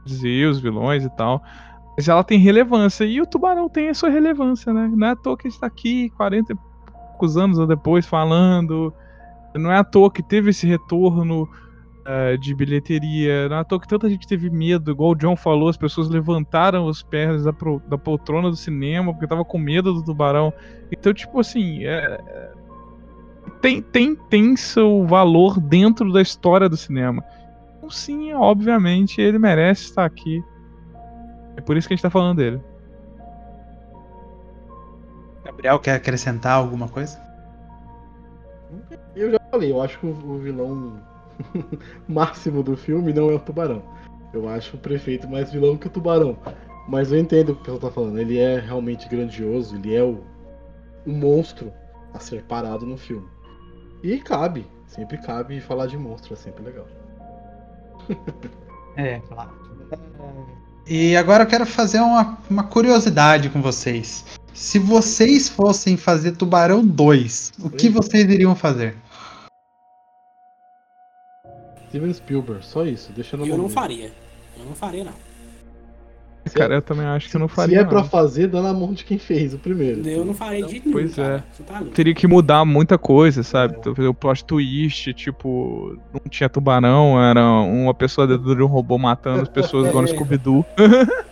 dizer 0.04 0.46
os 0.48 0.60
vilões 0.60 1.04
e 1.04 1.10
tal. 1.16 1.42
Mas 2.00 2.08
ela 2.08 2.24
tem 2.24 2.38
relevância. 2.38 3.04
E 3.04 3.20
o 3.20 3.26
Tubarão 3.26 3.68
tem 3.68 3.90
a 3.90 3.94
sua 3.94 4.08
relevância, 4.08 4.72
né? 4.72 4.90
Não 4.96 5.06
é 5.06 5.10
à 5.10 5.16
toa 5.16 5.36
que 5.36 5.46
a 5.46 5.50
gente 5.50 5.60
tá 5.60 5.66
aqui 5.66 6.08
40 6.16 6.54
e 6.54 6.56
poucos 6.90 7.36
anos 7.36 7.58
depois 7.68 8.06
falando. 8.06 8.90
Não 9.54 9.70
é 9.70 9.76
à 9.76 9.84
toa 9.84 10.10
que 10.10 10.22
teve 10.22 10.48
esse 10.48 10.66
retorno 10.66 11.46
eh, 12.06 12.38
de 12.38 12.54
bilheteria. 12.54 13.50
Não 13.50 13.56
é 13.56 13.60
à 13.60 13.64
toa 13.64 13.78
que 13.78 13.86
tanta 13.86 14.08
gente 14.08 14.26
teve 14.26 14.48
medo, 14.48 14.90
igual 14.90 15.10
o 15.10 15.14
John 15.14 15.36
falou, 15.36 15.68
as 15.68 15.76
pessoas 15.76 16.08
levantaram 16.08 16.86
os 16.86 17.02
pés 17.02 17.44
da, 17.44 17.52
pro- 17.52 17.82
da 17.86 17.98
poltrona 17.98 18.48
do 18.48 18.56
cinema 18.56 19.12
porque 19.12 19.26
tava 19.26 19.44
com 19.44 19.58
medo 19.58 19.92
do 19.92 20.02
tubarão. 20.02 20.54
Então, 20.90 21.12
tipo 21.12 21.38
assim, 21.38 21.84
é- 21.84 22.18
é- 22.26 22.52
tem, 23.60 23.82
tem, 23.82 24.14
tem 24.16 24.56
seu 24.56 25.04
valor 25.06 25.60
dentro 25.60 26.10
da 26.10 26.22
história 26.22 26.66
do 26.66 26.78
cinema. 26.78 27.22
Então, 27.76 27.90
sim, 27.90 28.32
obviamente, 28.32 29.20
ele 29.20 29.38
merece 29.38 29.82
estar 29.84 30.06
aqui. 30.06 30.42
É 31.60 31.62
por 31.62 31.76
isso 31.76 31.86
que 31.86 31.92
a 31.92 31.96
gente 31.96 32.02
tá 32.02 32.08
falando 32.08 32.38
dele. 32.38 32.58
Gabriel 35.44 35.78
quer 35.78 35.96
acrescentar 35.96 36.54
alguma 36.54 36.88
coisa? 36.88 37.20
Eu 39.14 39.30
já 39.32 39.38
falei, 39.50 39.70
eu 39.70 39.82
acho 39.82 39.98
que 39.98 40.06
o, 40.06 40.38
vilão 40.38 40.98
máximo 42.08 42.62
do 42.62 42.78
filme 42.78 43.12
não 43.12 43.30
é 43.30 43.34
o 43.34 43.38
tubarão. 43.38 43.82
Eu 44.32 44.48
acho 44.48 44.78
o 44.78 44.80
prefeito 44.80 45.28
mais 45.28 45.52
vilão 45.52 45.76
que 45.76 45.86
o 45.86 45.90
tubarão. 45.90 46.38
Mas 46.88 47.12
eu 47.12 47.18
entendo 47.18 47.50
o 47.50 47.54
que 47.56 47.60
o 47.60 47.64
pessoal 47.64 47.78
tá 47.78 47.90
falando. 47.90 48.18
Ele 48.18 48.38
é 48.38 48.58
realmente 48.58 49.06
grandioso, 49.06 49.76
ele 49.76 49.94
é 49.94 50.02
o, 50.02 50.24
o 51.06 51.12
monstro 51.12 51.70
a 52.14 52.18
ser 52.18 52.42
parado 52.44 52.86
no 52.86 52.96
filme. 52.96 53.28
E 54.02 54.18
cabe, 54.18 54.66
sempre 54.86 55.18
cabe 55.18 55.60
falar 55.60 55.88
de 55.88 55.98
monstro, 55.98 56.32
é 56.32 56.36
sempre 56.36 56.64
legal. 56.64 56.86
É, 58.96 59.20
claro. 59.20 59.52
E 60.86 61.16
agora 61.16 61.44
eu 61.44 61.46
quero 61.46 61.66
fazer 61.66 62.00
uma, 62.00 62.38
uma 62.48 62.64
curiosidade 62.64 63.48
com 63.48 63.62
vocês. 63.62 64.24
Se 64.52 64.78
vocês 64.78 65.48
fossem 65.48 65.96
fazer 65.96 66.32
Tubarão 66.32 66.84
2, 66.84 67.52
o 67.62 67.70
que 67.70 67.88
vocês 67.88 68.28
iriam 68.28 68.54
fazer? 68.54 68.96
Steven 71.88 72.12
Spielberg, 72.12 72.64
só 72.64 72.84
isso, 72.84 73.12
deixa 73.12 73.36
no 73.36 73.46
E 73.46 73.48
eu 73.48 73.58
não 73.58 73.68
faria. 73.68 74.12
Eu 74.58 74.64
não 74.64 74.74
faria, 74.74 75.04
não. 75.04 75.29
Se 76.46 76.54
Cara, 76.56 76.74
eu 76.76 76.82
também 76.82 77.04
acho 77.06 77.28
que 77.28 77.36
eu 77.36 77.38
não 77.40 77.48
Se 77.48 77.54
faria. 77.54 77.80
é 77.80 77.84
pra 77.84 77.98
não. 78.00 78.04
fazer, 78.04 78.48
dá 78.48 78.62
na 78.62 78.72
mão 78.72 78.92
de 78.92 79.04
quem 79.04 79.18
fez 79.18 79.52
o 79.54 79.58
primeiro. 79.58 80.06
Eu 80.08 80.24
não 80.24 80.34
faria 80.34 80.66
de 80.66 80.80
nenhum. 80.80 80.92
Pois 80.92 81.14
cara. 81.14 81.44
é. 81.60 81.62
Tá 81.62 81.82
teria 81.94 82.14
que 82.14 82.26
mudar 82.26 82.64
muita 82.64 82.96
coisa, 82.98 83.42
sabe? 83.42 83.74
É. 83.74 83.78
Então, 83.78 83.94
fazer 83.94 84.08
O 84.08 84.14
plot 84.14 84.44
twist, 84.44 85.12
tipo, 85.14 85.96
não 86.12 86.20
tinha 86.30 86.48
tubarão, 86.48 87.22
era 87.22 87.44
uma 87.44 87.92
pessoa 87.94 88.26
dentro 88.26 88.54
de 88.56 88.62
um 88.62 88.66
robô 88.66 88.96
matando 88.98 89.42
as 89.42 89.48
pessoas 89.48 89.88
igual 89.88 90.02
no 90.02 90.08
É. 90.08 90.12
Scooby-Doo. 90.14 90.64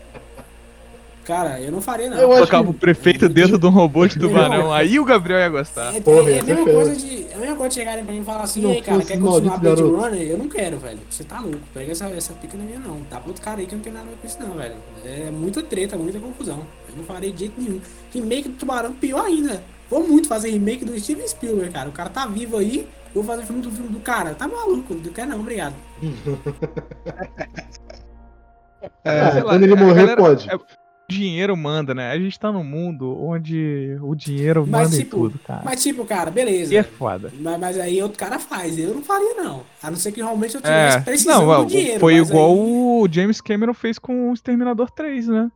Cara, 1.28 1.60
eu 1.60 1.70
não 1.70 1.82
faria, 1.82 2.08
não. 2.08 2.16
Eu 2.16 2.26
Colocava 2.26 2.70
o 2.70 2.72
prefeito 2.72 3.28
dentro 3.28 3.58
de 3.58 3.66
um 3.66 3.68
robô 3.68 4.06
de 4.06 4.18
tubarão. 4.18 4.72
Aí 4.72 4.98
o 4.98 5.04
Gabriel 5.04 5.40
ia 5.40 5.48
gostar. 5.50 5.94
É, 5.94 6.00
Porra, 6.00 6.30
é, 6.30 6.36
ia 6.36 6.40
a 6.40 6.42
mesma 6.42 6.64
coisa 6.64 6.96
de. 6.96 7.26
É 7.30 7.34
a 7.34 7.38
mesma 7.38 7.54
coisa 7.56 7.68
de 7.68 7.74
chegarem 7.74 8.02
pra 8.02 8.14
mim 8.14 8.22
e 8.22 8.24
falar 8.24 8.44
assim, 8.44 8.62
não 8.62 8.70
ei, 8.70 8.80
cara, 8.80 9.04
quer 9.04 9.20
continuar 9.20 9.58
Blade 9.58 9.82
garoto." 9.82 9.94
Runner? 9.96 10.22
Eu 10.22 10.38
não 10.38 10.48
quero, 10.48 10.78
velho. 10.78 10.98
Você 11.10 11.24
tá 11.24 11.38
louco. 11.40 11.60
Pega 11.74 11.92
essa, 11.92 12.06
essa 12.08 12.32
pica 12.32 12.56
na 12.56 12.64
minha 12.64 12.78
não. 12.78 13.02
Dá 13.10 13.18
pra 13.20 13.28
outro 13.28 13.42
cara 13.42 13.60
aí 13.60 13.66
que 13.66 13.74
não 13.74 13.82
tem 13.82 13.92
nada 13.92 14.06
a 14.06 14.08
ver 14.08 14.16
com 14.16 14.26
isso, 14.26 14.38
não, 14.40 14.54
velho. 14.54 14.76
É 15.04 15.30
muita 15.30 15.62
treta, 15.62 15.98
muita 15.98 16.18
confusão. 16.18 16.60
Eu 16.88 16.96
não 16.96 17.04
farei 17.04 17.30
de 17.30 17.40
jeito 17.40 17.60
nenhum. 17.60 17.78
Remake 18.10 18.48
do 18.48 18.54
Tubarão, 18.56 18.94
pior 18.94 19.26
ainda. 19.26 19.62
Vou 19.90 20.08
muito 20.08 20.28
fazer 20.28 20.48
remake 20.48 20.82
do 20.86 20.98
Steven 20.98 21.28
Spielberg, 21.28 21.70
cara. 21.74 21.90
O 21.90 21.92
cara 21.92 22.08
tá 22.08 22.24
vivo 22.24 22.56
aí. 22.56 22.88
Vou 23.14 23.22
fazer 23.22 23.42
filme 23.44 23.60
do 23.60 23.70
filme 23.70 23.90
do 23.90 24.00
cara. 24.00 24.34
Tá 24.34 24.48
maluco. 24.48 24.94
Não 24.94 25.12
quero 25.12 25.28
não, 25.28 25.40
obrigado. 25.40 25.74
É, 29.04 29.22
lá, 29.22 29.42
quando 29.42 29.64
ele 29.64 29.74
morrer, 29.74 30.02
galera- 30.06 30.16
pode. 30.22 30.48
é- 30.48 30.56
dinheiro 31.10 31.56
manda, 31.56 31.94
né? 31.94 32.10
A 32.12 32.18
gente 32.18 32.38
tá 32.38 32.52
num 32.52 32.62
mundo 32.62 33.16
onde 33.24 33.96
o 34.02 34.14
dinheiro 34.14 34.66
Mas, 34.68 34.82
manda 34.90 34.96
em 34.96 34.98
tipo, 34.98 35.16
tudo, 35.16 35.38
cara. 35.38 35.62
Mas 35.64 35.82
tipo, 35.82 36.04
cara, 36.04 36.30
beleza. 36.30 36.72
E 36.72 36.76
é 36.76 36.82
foda. 36.82 37.32
Mas, 37.40 37.58
mas 37.58 37.78
aí 37.80 38.02
outro 38.02 38.18
cara 38.18 38.38
faz. 38.38 38.78
Eu 38.78 38.94
não 38.94 39.02
faria, 39.02 39.34
não. 39.34 39.62
A 39.82 39.90
não 39.90 39.96
ser 39.96 40.12
que 40.12 40.20
realmente 40.20 40.54
eu 40.54 40.60
tivesse 40.60 40.98
É, 40.98 41.00
precisando 41.00 41.46
não, 41.46 41.64
do 41.64 41.70
dinheiro. 41.70 41.98
foi 42.00 42.16
igual 42.16 42.52
aí- 42.52 42.58
o 42.58 43.08
James 43.10 43.40
Cameron 43.40 43.72
fez 43.72 43.98
com 43.98 44.30
o 44.30 44.34
Exterminador 44.34 44.90
3, 44.90 45.28
né? 45.28 45.50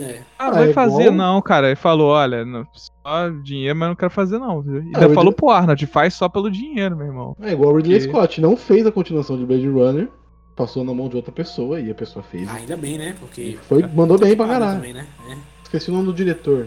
É. 0.00 0.20
Ah, 0.38 0.46
Ah, 0.46 0.50
vai 0.52 0.70
é 0.70 0.72
fazer 0.72 1.02
igual- 1.02 1.14
não, 1.14 1.42
cara. 1.42 1.66
Ele 1.66 1.76
falou, 1.76 2.10
olha, 2.12 2.44
não- 2.44 2.66
só 2.72 3.28
dinheiro, 3.42 3.76
mas 3.76 3.88
não 3.88 3.96
quero 3.96 4.10
fazer 4.12 4.38
não. 4.38 4.62
E 4.62 4.78
Ah, 4.94 5.00
ainda 5.02 5.14
falou 5.14 5.32
já- 5.32 5.36
pro 5.36 5.50
Arnold, 5.50 5.86
faz 5.86 6.14
só 6.14 6.28
pelo 6.28 6.50
dinheiro, 6.50 6.96
meu 6.96 7.06
irmão. 7.08 7.36
É 7.42 7.52
igual 7.52 7.72
o 7.72 7.76
Ridley 7.76 8.00
Scott, 8.00 8.40
não 8.40 8.56
fez 8.56 8.86
a 8.86 8.92
continuação 8.92 9.36
de 9.36 9.44
Blade 9.44 9.68
Runner, 9.68 10.08
passou 10.58 10.82
na 10.84 10.92
mão 10.92 11.08
de 11.08 11.14
outra 11.16 11.30
pessoa 11.30 11.80
e 11.80 11.88
a 11.90 11.94
pessoa 11.94 12.22
fez. 12.24 12.48
Ainda 12.48 12.76
bem, 12.76 12.98
né? 12.98 13.14
Porque. 13.20 13.56
Foi, 13.68 13.82
mandou 13.94 14.18
bem 14.18 14.36
pra 14.36 14.46
caralho. 14.48 14.76
Também, 14.80 14.92
né? 14.92 15.06
É. 15.30 15.36
Esqueci 15.62 15.88
o 15.90 15.94
nome 15.94 16.06
do 16.06 16.12
diretor. 16.12 16.66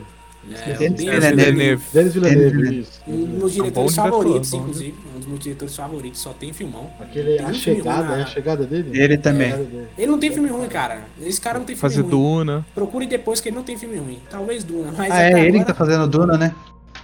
É, 0.52 0.74
Denis 0.90 2.14
Villeneuve. 2.16 2.88
Um 3.08 3.26
dos 3.26 3.30
meus 3.38 3.54
diretores 3.54 3.94
diretor, 3.94 4.12
favoritos, 4.12 4.54
inclusive. 4.54 4.96
Um 5.16 5.20
dos 5.20 5.28
meus 5.28 5.40
diretores 5.40 5.76
favoritos, 5.76 6.20
só 6.20 6.34
tem 6.34 6.52
filmão. 6.52 6.90
Aquele, 7.00 7.38
Tem 7.38 7.46
a 7.46 7.54
chegada, 7.54 8.10
lá. 8.10 8.18
é 8.18 8.22
a 8.24 8.26
chegada 8.26 8.66
dele? 8.66 9.00
Ele 9.00 9.18
também. 9.20 9.48
A 9.50 9.52
chegada 9.52 9.70
dele. 9.70 9.88
Ele 9.98 10.08
não 10.12 10.18
tem 10.20 10.32
filme 10.32 10.50
ruim, 10.50 10.68
cara. 10.68 11.02
Esse 11.22 11.40
cara 11.40 11.60
não 11.60 11.66
tem 11.66 11.76
filme 11.76 11.82
Fazer 11.94 12.02
ruim. 12.02 12.10
Duna. 12.10 12.66
Procure 12.74 13.06
depois 13.06 13.40
que 13.40 13.50
ele 13.50 13.56
não 13.56 13.64
tem 13.64 13.78
filme 13.78 13.98
ruim. 13.98 14.18
Talvez 14.32 14.64
Duna, 14.64 14.92
mas 14.98 15.12
Ah, 15.12 15.22
é 15.24 15.30
ele 15.32 15.42
que 15.42 15.48
agora- 15.60 15.66
tá 15.66 15.74
fazendo 15.76 16.08
Duna, 16.08 16.38
né? 16.38 16.56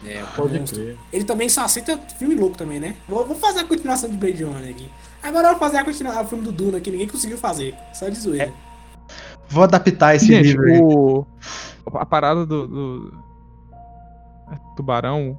É, 0.06 0.24
o 0.24 0.28
Pode 0.36 0.60
monstro. 0.60 0.82
crer. 0.82 0.98
Ele 1.12 1.24
também 1.24 1.50
só 1.50 1.64
aceita 1.66 1.98
filme 2.20 2.36
louco 2.36 2.56
também, 2.58 2.80
né? 2.80 2.96
Vou, 3.08 3.26
vou 3.26 3.36
fazer 3.36 3.62
a 3.62 3.64
continuação 3.66 4.10
de 4.10 4.16
Blade 4.18 4.44
Runner 4.44 4.70
aqui. 4.70 4.90
Agora 5.24 5.48
eu 5.48 5.52
vou 5.52 5.60
fazer 5.60 5.78
a 5.78 5.84
continuação 5.86 6.24
do 6.24 6.30
filme 6.30 6.44
do 6.44 6.52
Duna, 6.52 6.80
que 6.80 6.92
ninguém 6.92 7.08
conseguiu 7.08 7.38
fazer. 7.38 7.74
Só 7.94 8.08
de 8.08 8.20
zoeira. 8.20 8.54
Vou 9.50 9.64
adaptar 9.64 10.16
esse 10.16 10.28
Gente, 10.28 10.44
livro 10.48 10.66
aí. 10.66 10.80
o... 10.82 11.26
a 11.94 12.06
parada 12.06 12.46
do, 12.46 12.68
do- 12.68 13.14
Tubarão, 14.76 15.38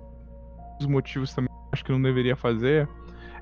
os 0.81 0.87
motivos 0.87 1.33
também 1.35 1.49
acho 1.73 1.85
que 1.85 1.93
não 1.93 2.01
deveria 2.03 2.37
fazer. 2.37 2.89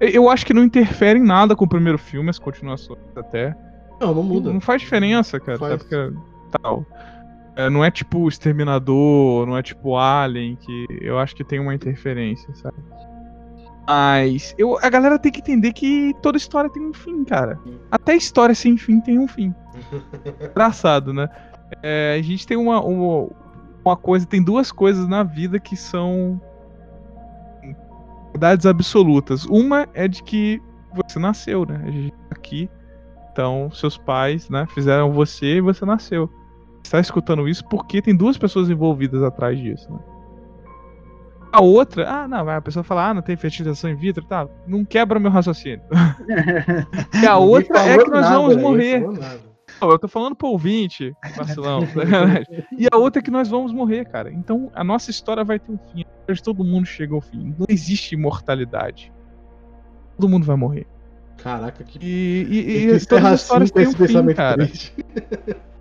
Eu- 0.00 0.08
Eu 0.10 0.30
acho 0.30 0.44
que 0.44 0.52
não 0.52 0.62
interfere 0.64 1.18
em 1.18 1.22
nada 1.24 1.56
com 1.56 1.64
o 1.64 1.68
primeiro 1.68 1.98
filme, 1.98 2.28
as 2.30 2.38
continuações 2.38 2.98
até. 3.16 3.56
Não, 4.00 4.14
não 4.14 4.22
muda. 4.22 4.52
Não 4.52 4.60
faz 4.60 4.82
diferença, 4.82 5.40
cara. 5.40 5.58
Faz. 5.58 5.72
Até 5.72 5.82
porque, 5.82 6.16
tal. 6.60 6.84
É, 7.56 7.70
não 7.70 7.82
é 7.82 7.90
tipo 7.90 8.18
o 8.18 8.28
Exterminador, 8.28 9.46
não 9.46 9.56
é 9.56 9.62
tipo 9.62 9.96
Alien, 9.96 10.56
que 10.56 10.86
eu 11.00 11.18
acho 11.18 11.34
que 11.34 11.42
tem 11.42 11.58
uma 11.58 11.74
interferência, 11.74 12.54
sabe? 12.54 12.76
Mas 13.88 14.54
eu, 14.58 14.78
a 14.82 14.90
galera 14.90 15.18
tem 15.18 15.32
que 15.32 15.40
entender 15.40 15.72
que 15.72 16.12
toda 16.20 16.36
história 16.36 16.68
tem 16.68 16.84
um 16.84 16.92
fim, 16.92 17.24
cara. 17.24 17.58
Até 17.90 18.14
história 18.16 18.54
sem 18.54 18.76
fim 18.76 19.00
tem 19.00 19.18
um 19.18 19.28
fim. 19.28 19.54
Engraçado, 20.50 21.14
né? 21.14 21.28
É, 21.82 22.16
a 22.18 22.22
gente 22.22 22.46
tem 22.46 22.56
uma, 22.56 22.80
uma, 22.84 23.28
uma 23.84 23.96
coisa, 23.96 24.26
tem 24.26 24.42
duas 24.42 24.70
coisas 24.70 25.08
na 25.08 25.22
vida 25.22 25.58
que 25.58 25.76
são 25.76 26.40
verdades 28.32 28.66
absolutas. 28.66 29.46
Uma 29.46 29.88
é 29.94 30.06
de 30.06 30.22
que 30.22 30.60
você 30.94 31.18
nasceu, 31.18 31.64
né? 31.64 31.82
A 31.86 31.90
gente 31.90 32.10
tá 32.10 32.36
aqui, 32.36 32.68
então 33.32 33.70
seus 33.70 33.96
pais, 33.96 34.50
né, 34.50 34.66
fizeram 34.74 35.12
você 35.12 35.56
e 35.56 35.60
você 35.60 35.84
nasceu. 35.84 36.30
Você 36.86 36.92
tá 36.92 37.00
escutando 37.00 37.48
isso 37.48 37.64
porque 37.68 38.00
tem 38.00 38.14
duas 38.14 38.38
pessoas 38.38 38.70
envolvidas 38.70 39.20
atrás 39.20 39.58
disso, 39.58 39.92
né? 39.92 39.98
A 41.52 41.60
outra, 41.60 42.08
ah, 42.08 42.28
não, 42.28 42.48
a 42.48 42.60
pessoa 42.60 42.84
fala, 42.84 43.08
ah, 43.08 43.14
não 43.14 43.22
tem 43.22 43.36
fertilização 43.36 43.90
in 43.90 43.96
vitro, 43.96 44.24
tá? 44.24 44.48
Não 44.68 44.84
quebra 44.84 45.18
meu 45.18 45.30
raciocínio. 45.30 45.82
e 47.20 47.26
a 47.26 47.38
outra 47.38 47.80
é 47.80 47.98
que 47.98 48.10
nós 48.10 48.20
nada, 48.20 48.36
vamos 48.36 48.56
morrer. 48.56 49.00
Não, 49.00 49.90
eu 49.90 49.98
tô 49.98 50.06
falando 50.06 50.36
pro 50.36 50.48
ouvinte, 50.48 51.12
vacilão. 51.36 51.80
sacanagem. 51.92 52.64
e 52.78 52.86
a 52.92 52.96
outra 52.96 53.20
é 53.20 53.22
que 53.22 53.30
nós 53.30 53.48
vamos 53.48 53.72
morrer, 53.72 54.04
cara. 54.04 54.30
Então 54.32 54.70
a 54.72 54.84
nossa 54.84 55.10
história 55.10 55.42
vai 55.42 55.58
ter 55.58 55.72
um 55.72 55.78
fim. 55.92 56.04
Todo 56.44 56.62
mundo 56.62 56.86
chega 56.86 57.14
ao 57.14 57.20
fim. 57.20 57.54
Não 57.58 57.66
existe 57.68 58.14
imortalidade. 58.14 59.12
Todo 60.16 60.28
mundo 60.28 60.46
vai 60.46 60.56
morrer. 60.56 60.86
Caraca, 61.38 61.82
que. 61.82 61.98
E, 62.00 62.58
e, 62.58 62.64
que 62.64 62.96
e 62.96 63.06
todas 63.06 63.24
as 63.24 63.42
histórias 63.42 63.70
têm 63.72 63.86
um 63.86 63.88
esse 63.88 63.96
fim, 63.96 64.06
pensamento 64.06 64.36
cara. 64.36 64.70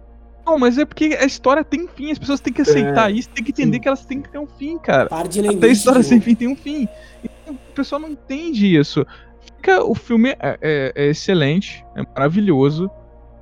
Não, 0.46 0.60
mas 0.60 0.78
é 0.78 0.86
porque 0.86 1.18
a 1.20 1.26
história 1.26 1.64
tem 1.64 1.88
fim. 1.88 2.12
As 2.12 2.20
pessoas 2.20 2.40
têm 2.40 2.54
que 2.54 2.62
aceitar 2.62 3.12
isso, 3.12 3.30
tem 3.30 3.44
que 3.44 3.52
entender 3.52 3.78
sim. 3.78 3.82
que 3.82 3.88
elas 3.88 4.06
têm 4.06 4.22
que 4.22 4.30
ter 4.30 4.38
um 4.38 4.46
fim, 4.46 4.78
cara. 4.78 5.10
Para 5.10 5.28
de 5.28 5.46
Até 5.48 5.68
a 5.68 5.70
história 5.70 6.04
sem 6.04 6.22
fim 6.22 6.36
tem 6.36 6.48
um 6.48 6.56
fim. 6.56 6.88
Então, 7.24 7.56
o 7.56 7.74
pessoal 7.74 8.00
não 8.00 8.10
entende 8.10 8.76
isso. 8.78 9.06
Fica, 9.42 9.84
o 9.84 9.96
filme 9.96 10.30
é, 10.40 10.58
é- 10.62 10.94
é 10.96 11.08
excelente, 11.08 11.84
é 11.96 12.04
maravilhoso. 12.16 12.90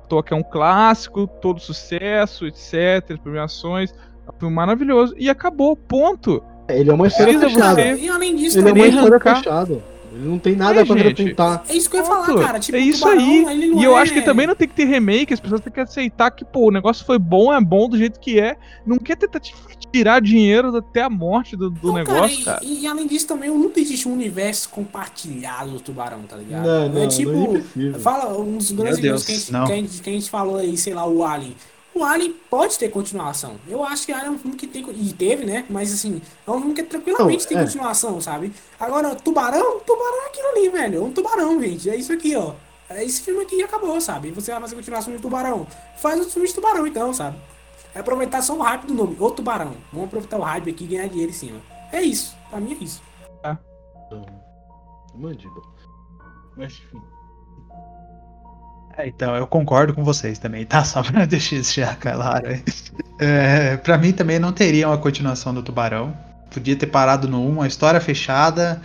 Toque 0.08 0.32
é 0.32 0.36
um 0.36 0.42
clássico, 0.42 1.26
todo 1.26 1.60
sucesso, 1.60 2.46
etc. 2.46 3.18
Premiações. 3.22 3.92
É 4.26 4.30
um 4.30 4.38
filme 4.38 4.54
maravilhoso. 4.54 5.14
E 5.18 5.28
acabou, 5.28 5.76
ponto. 5.76 6.42
Ele 6.68 6.90
é 6.90 6.94
uma 6.94 7.06
história 7.06 7.38
fechada. 7.38 7.82
você- 7.82 8.02
E 8.02 8.08
além 8.08 8.36
disso, 8.36 8.58
Ele 8.58 8.68
é 8.70 8.72
uma 8.72 8.86
história 8.86 9.20
fechada. 9.20 9.93
Ele 10.14 10.28
não 10.28 10.38
tem 10.38 10.54
nada 10.54 10.80
É, 10.80 10.84
pra 10.84 10.96
é 11.00 11.74
isso 11.76 11.90
que 11.90 11.96
eu 11.96 12.00
ia 12.00 12.06
falar, 12.06 12.34
cara. 12.38 12.58
Tipo, 12.60 12.78
é 12.78 12.80
o 12.80 12.84
isso 12.84 13.00
Tubarão, 13.00 13.20
aí. 13.20 13.44
ele 13.50 13.66
não 13.68 13.80
E 13.80 13.84
eu 13.84 13.96
é- 13.98 14.02
acho 14.02 14.12
que 14.12 14.22
também 14.22 14.46
não 14.46 14.54
tem 14.54 14.68
que 14.68 14.74
ter 14.74 14.84
remake, 14.84 15.34
as 15.34 15.40
pessoas 15.40 15.60
têm 15.60 15.72
que 15.72 15.80
aceitar 15.80 16.30
que, 16.30 16.44
pô, 16.44 16.68
o 16.68 16.70
negócio 16.70 17.04
foi 17.04 17.18
bom, 17.18 17.52
é 17.52 17.60
bom 17.60 17.88
do 17.88 17.98
jeito 17.98 18.20
que 18.20 18.38
é. 18.38 18.56
Não 18.86 18.98
quer 18.98 19.16
tentar 19.16 19.40
te- 19.40 19.54
tirar 19.92 20.20
dinheiro 20.20 20.74
até 20.76 21.02
a 21.02 21.10
morte 21.10 21.56
do, 21.56 21.70
do 21.70 21.88
Não, 21.88 21.94
negócio, 21.94 22.40
e- 22.40 22.44
cara. 22.44 22.60
E, 22.62 22.82
e 22.82 22.86
além 22.86 23.06
disso, 23.06 23.26
também 23.26 23.50
nunca 23.50 23.80
existe 23.80 24.08
um 24.08 24.12
universo 24.12 24.68
compartilhado 24.68 25.70
do 25.70 25.80
Tubarão, 25.80 26.22
tá 26.22 26.36
ligado? 26.36 26.64
Não, 26.64 26.88
não, 26.88 27.02
é 27.02 27.06
tipo. 27.08 27.30
não 27.76 27.90
é. 27.96 27.98
Fala, 27.98 28.38
um 28.38 28.56
dos 28.56 28.70
grandes 28.70 29.00
que 29.00 29.06
a, 29.06 29.10
Deus, 29.10 29.24
gente, 29.26 29.52
não. 29.52 29.66
que, 29.66 29.72
a 29.72 29.76
gente, 29.76 30.00
que 30.00 30.10
a 30.10 30.12
gente 30.12 30.30
falou 30.30 30.56
aí, 30.56 30.76
sei 30.76 30.94
lá, 30.94 31.06
o 31.06 31.24
Alien. 31.24 31.54
O 31.94 32.02
Alien 32.02 32.32
pode 32.50 32.76
ter 32.78 32.88
continuação. 32.88 33.56
Eu 33.68 33.84
acho 33.84 34.04
que 34.04 34.12
Alien 34.12 34.28
é 34.28 34.30
um 34.32 34.38
filme 34.38 34.56
que 34.56 34.66
tem. 34.66 34.84
E 34.90 35.12
teve, 35.12 35.44
né? 35.44 35.64
Mas 35.70 35.92
assim, 35.92 36.20
é 36.46 36.50
um 36.50 36.58
filme 36.58 36.74
que 36.74 36.82
tranquilamente 36.82 37.42
Não, 37.42 37.48
tem 37.48 37.58
é. 37.58 37.62
continuação, 37.62 38.20
sabe? 38.20 38.52
Agora, 38.80 39.14
Tubarão, 39.14 39.78
Tubarão 39.80 40.22
é 40.24 40.26
aquilo 40.26 40.48
ali, 40.48 40.68
velho. 40.70 40.98
É 40.98 41.00
um 41.00 41.12
tubarão, 41.12 41.62
gente. 41.62 41.88
É 41.88 41.94
isso 41.96 42.12
aqui, 42.12 42.34
ó. 42.34 42.54
É 42.88 43.04
esse 43.04 43.22
filme 43.22 43.42
aqui 43.42 43.62
acabou, 43.62 44.00
sabe? 44.00 44.30
Você 44.32 44.50
vai 44.50 44.60
fazer 44.60 44.74
continuação 44.74 45.14
de 45.14 45.22
Tubarão. 45.22 45.66
Faz 45.96 46.18
outro 46.18 46.32
filme 46.32 46.48
de 46.48 46.54
Tubarão, 46.54 46.86
então, 46.86 47.14
sabe? 47.14 47.38
É 47.94 48.00
aproveitar 48.00 48.42
só 48.42 48.56
o 48.56 48.62
hype 48.62 48.86
do 48.86 48.94
nome. 48.94 49.16
O 49.18 49.30
Tubarão. 49.30 49.76
Vamos 49.92 50.08
aproveitar 50.08 50.38
o 50.38 50.42
hype 50.42 50.70
aqui 50.70 50.84
e 50.84 50.86
ganhar 50.88 51.08
dinheiro 51.08 51.30
em 51.30 51.34
cima. 51.34 51.60
É 51.92 52.02
isso. 52.02 52.36
Pra 52.50 52.60
mim 52.60 52.76
é 52.78 52.84
isso. 52.84 53.00
Mandíbula. 55.14 55.64
Mas 56.56 56.72
enfim. 56.72 57.00
É, 58.96 59.08
então, 59.08 59.34
eu 59.34 59.46
concordo 59.46 59.92
com 59.92 60.04
vocês 60.04 60.38
também, 60.38 60.64
tá? 60.64 60.84
Só 60.84 61.02
pra 61.02 61.24
deixar 61.24 61.56
isso 61.56 61.74
já 61.74 61.94
claro 61.94 62.48
aí. 62.48 62.62
É, 63.18 63.76
pra 63.76 63.98
mim 63.98 64.12
também 64.12 64.38
não 64.38 64.52
teria 64.52 64.88
uma 64.88 64.98
continuação 64.98 65.52
do 65.52 65.62
Tubarão. 65.62 66.16
Podia 66.50 66.76
ter 66.76 66.86
parado 66.86 67.28
no 67.28 67.40
1, 67.50 67.62
a 67.62 67.66
história 67.66 68.00
fechada. 68.00 68.80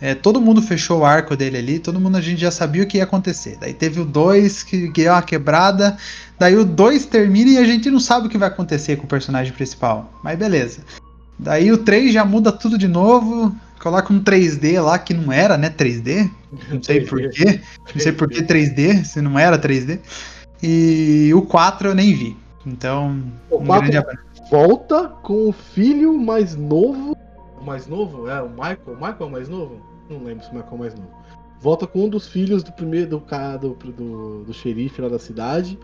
É, 0.00 0.16
todo 0.16 0.40
mundo 0.40 0.60
fechou 0.60 1.00
o 1.00 1.04
arco 1.04 1.36
dele 1.36 1.58
ali, 1.58 1.78
todo 1.78 2.00
mundo 2.00 2.16
a 2.16 2.20
gente 2.20 2.40
já 2.40 2.50
sabia 2.50 2.82
o 2.82 2.86
que 2.86 2.96
ia 2.96 3.04
acontecer. 3.04 3.56
Daí 3.60 3.72
teve 3.72 4.00
o 4.00 4.04
2 4.04 4.64
que, 4.64 4.92
é 5.04 5.12
uma 5.12 5.22
quebrada. 5.22 5.96
Daí 6.36 6.56
o 6.56 6.64
2 6.64 7.06
termina 7.06 7.52
e 7.52 7.58
a 7.58 7.64
gente 7.64 7.88
não 7.88 8.00
sabe 8.00 8.26
o 8.26 8.28
que 8.28 8.36
vai 8.36 8.48
acontecer 8.48 8.96
com 8.96 9.04
o 9.04 9.08
personagem 9.08 9.52
principal. 9.52 10.12
Mas 10.24 10.36
beleza. 10.36 10.80
Daí 11.42 11.72
o 11.72 11.78
3 11.78 12.12
já 12.12 12.24
muda 12.24 12.52
tudo 12.52 12.78
de 12.78 12.86
novo. 12.88 13.54
Coloca 13.80 14.12
um 14.12 14.22
3D 14.22 14.80
lá 14.80 14.98
que 14.98 15.12
não 15.12 15.32
era, 15.32 15.58
né? 15.58 15.68
3D. 15.68 16.30
Não 16.70 16.82
sei 16.82 17.04
porquê. 17.04 17.60
Não 17.94 18.00
sei 18.00 18.12
por 18.12 18.28
que 18.28 18.42
3D, 18.42 19.04
se 19.04 19.20
não 19.20 19.38
era 19.38 19.58
3D. 19.58 19.98
E 20.62 21.32
o 21.34 21.42
4 21.42 21.88
eu 21.88 21.94
nem 21.94 22.14
vi. 22.14 22.36
Então, 22.64 23.22
O 23.50 23.56
um 23.58 23.64
quatro- 23.66 23.90
grande 23.90 23.96
abraço. 23.96 24.20
Volta 24.50 25.08
com 25.08 25.48
o 25.48 25.52
filho 25.52 26.16
mais 26.18 26.54
novo. 26.54 27.16
O 27.60 27.64
mais 27.64 27.86
novo? 27.88 28.28
É, 28.28 28.40
o 28.40 28.48
Michael. 28.50 28.78
O 28.86 28.94
Michael 28.94 29.16
é 29.20 29.24
o 29.24 29.30
mais 29.30 29.48
novo? 29.48 29.80
Não 30.08 30.22
lembro 30.22 30.44
se 30.44 30.50
o 30.50 30.54
Michael 30.54 30.72
é 30.72 30.74
o 30.74 30.78
mais 30.78 30.94
novo. 30.94 31.10
Volta 31.60 31.86
com 31.86 32.04
um 32.04 32.08
dos 32.08 32.28
filhos 32.28 32.62
do 32.62 32.72
primeiro 32.72 33.08
do 33.10 33.20
cara 33.20 33.56
do, 33.56 33.70
do, 33.74 34.44
do 34.44 34.52
xerife 34.52 35.00
lá 35.00 35.08
da 35.08 35.18
cidade. 35.18 35.78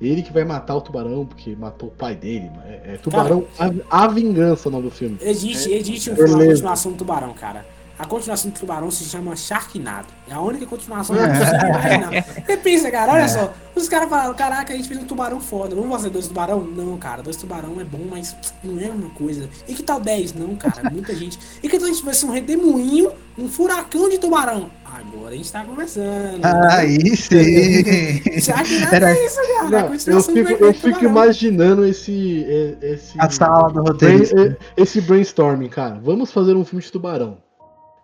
Ele 0.00 0.22
que 0.22 0.32
vai 0.32 0.44
matar 0.44 0.74
o 0.74 0.80
tubarão, 0.80 1.24
porque 1.24 1.54
matou 1.54 1.88
o 1.88 1.92
pai 1.92 2.14
dele. 2.14 2.50
É, 2.66 2.94
é 2.94 2.96
Tubarão 2.96 3.46
a, 3.58 4.04
a 4.04 4.08
Vingança 4.08 4.68
o 4.68 4.72
nome 4.72 4.84
do 4.84 4.90
filme. 4.90 5.16
Existe, 5.20 5.72
existe 5.72 6.10
um, 6.10 6.14
uma 6.14 6.46
continuação 6.46 6.92
do 6.92 6.98
Tubarão, 6.98 7.32
cara. 7.32 7.64
A 7.96 8.04
continuação 8.04 8.50
do 8.50 8.58
Tubarão 8.58 8.90
se 8.90 9.04
chama 9.04 9.36
Sharknado. 9.36 10.08
É 10.28 10.34
a 10.34 10.40
única 10.40 10.66
continuação 10.66 11.14
que 11.14 11.22
imaginar. 11.22 12.24
Você 12.44 12.56
pensa, 12.56 12.90
cara, 12.90 13.12
olha 13.12 13.28
só. 13.28 13.54
Os 13.74 13.88
caras 13.88 14.08
falaram, 14.08 14.34
caraca, 14.34 14.72
a 14.72 14.76
gente 14.76 14.88
fez 14.88 15.00
um 15.00 15.04
tubarão 15.04 15.40
foda. 15.40 15.76
Vamos 15.76 15.90
fazer 15.90 16.10
dois 16.10 16.26
tubarão? 16.26 16.60
Não, 16.60 16.96
cara, 16.98 17.22
dois 17.22 17.36
tubarão 17.36 17.80
é 17.80 17.84
bom, 17.84 18.04
mas 18.10 18.34
não 18.64 18.80
é 18.80 18.90
uma 18.90 19.10
coisa. 19.10 19.48
E 19.68 19.74
que 19.74 19.82
tal 19.82 20.00
10? 20.00 20.34
Não, 20.34 20.56
cara, 20.56 20.90
muita 20.90 21.14
gente. 21.16 21.38
E 21.62 21.68
que 21.68 21.78
tal 21.78 21.86
a 21.86 21.88
gente 21.88 22.00
tivesse 22.00 22.26
um 22.26 22.30
redemoinho, 22.30 23.12
um 23.38 23.48
furacão 23.48 24.08
de 24.08 24.18
tubarão? 24.18 24.70
Agora 24.94 25.34
a 25.34 25.36
gente 25.36 25.50
tá 25.52 25.64
conversando. 25.64 26.40
Aí 26.70 27.16
sim! 27.16 28.22
Sharknado 28.40 28.94
Era 28.94 29.10
é 29.10 29.26
isso, 29.26 29.36
cara. 29.36 29.78
a 29.78 29.88
Não, 29.88 29.94
eu 29.94 30.22
fico, 30.22 30.64
eu 30.64 30.72
fico 30.74 30.88
Tubarão. 30.98 31.10
imaginando 31.10 31.84
esse. 31.84 32.44
esse 32.80 33.14
a 33.18 33.28
sala 33.28 33.68
do 33.72 33.82
brain- 33.82 33.88
roteirista. 33.88 34.58
esse 34.76 35.00
brainstorming, 35.00 35.68
cara. 35.68 35.98
Vamos 36.02 36.30
fazer 36.32 36.54
um 36.54 36.64
filme 36.64 36.82
de 36.84 36.92
tubarão. 36.92 37.38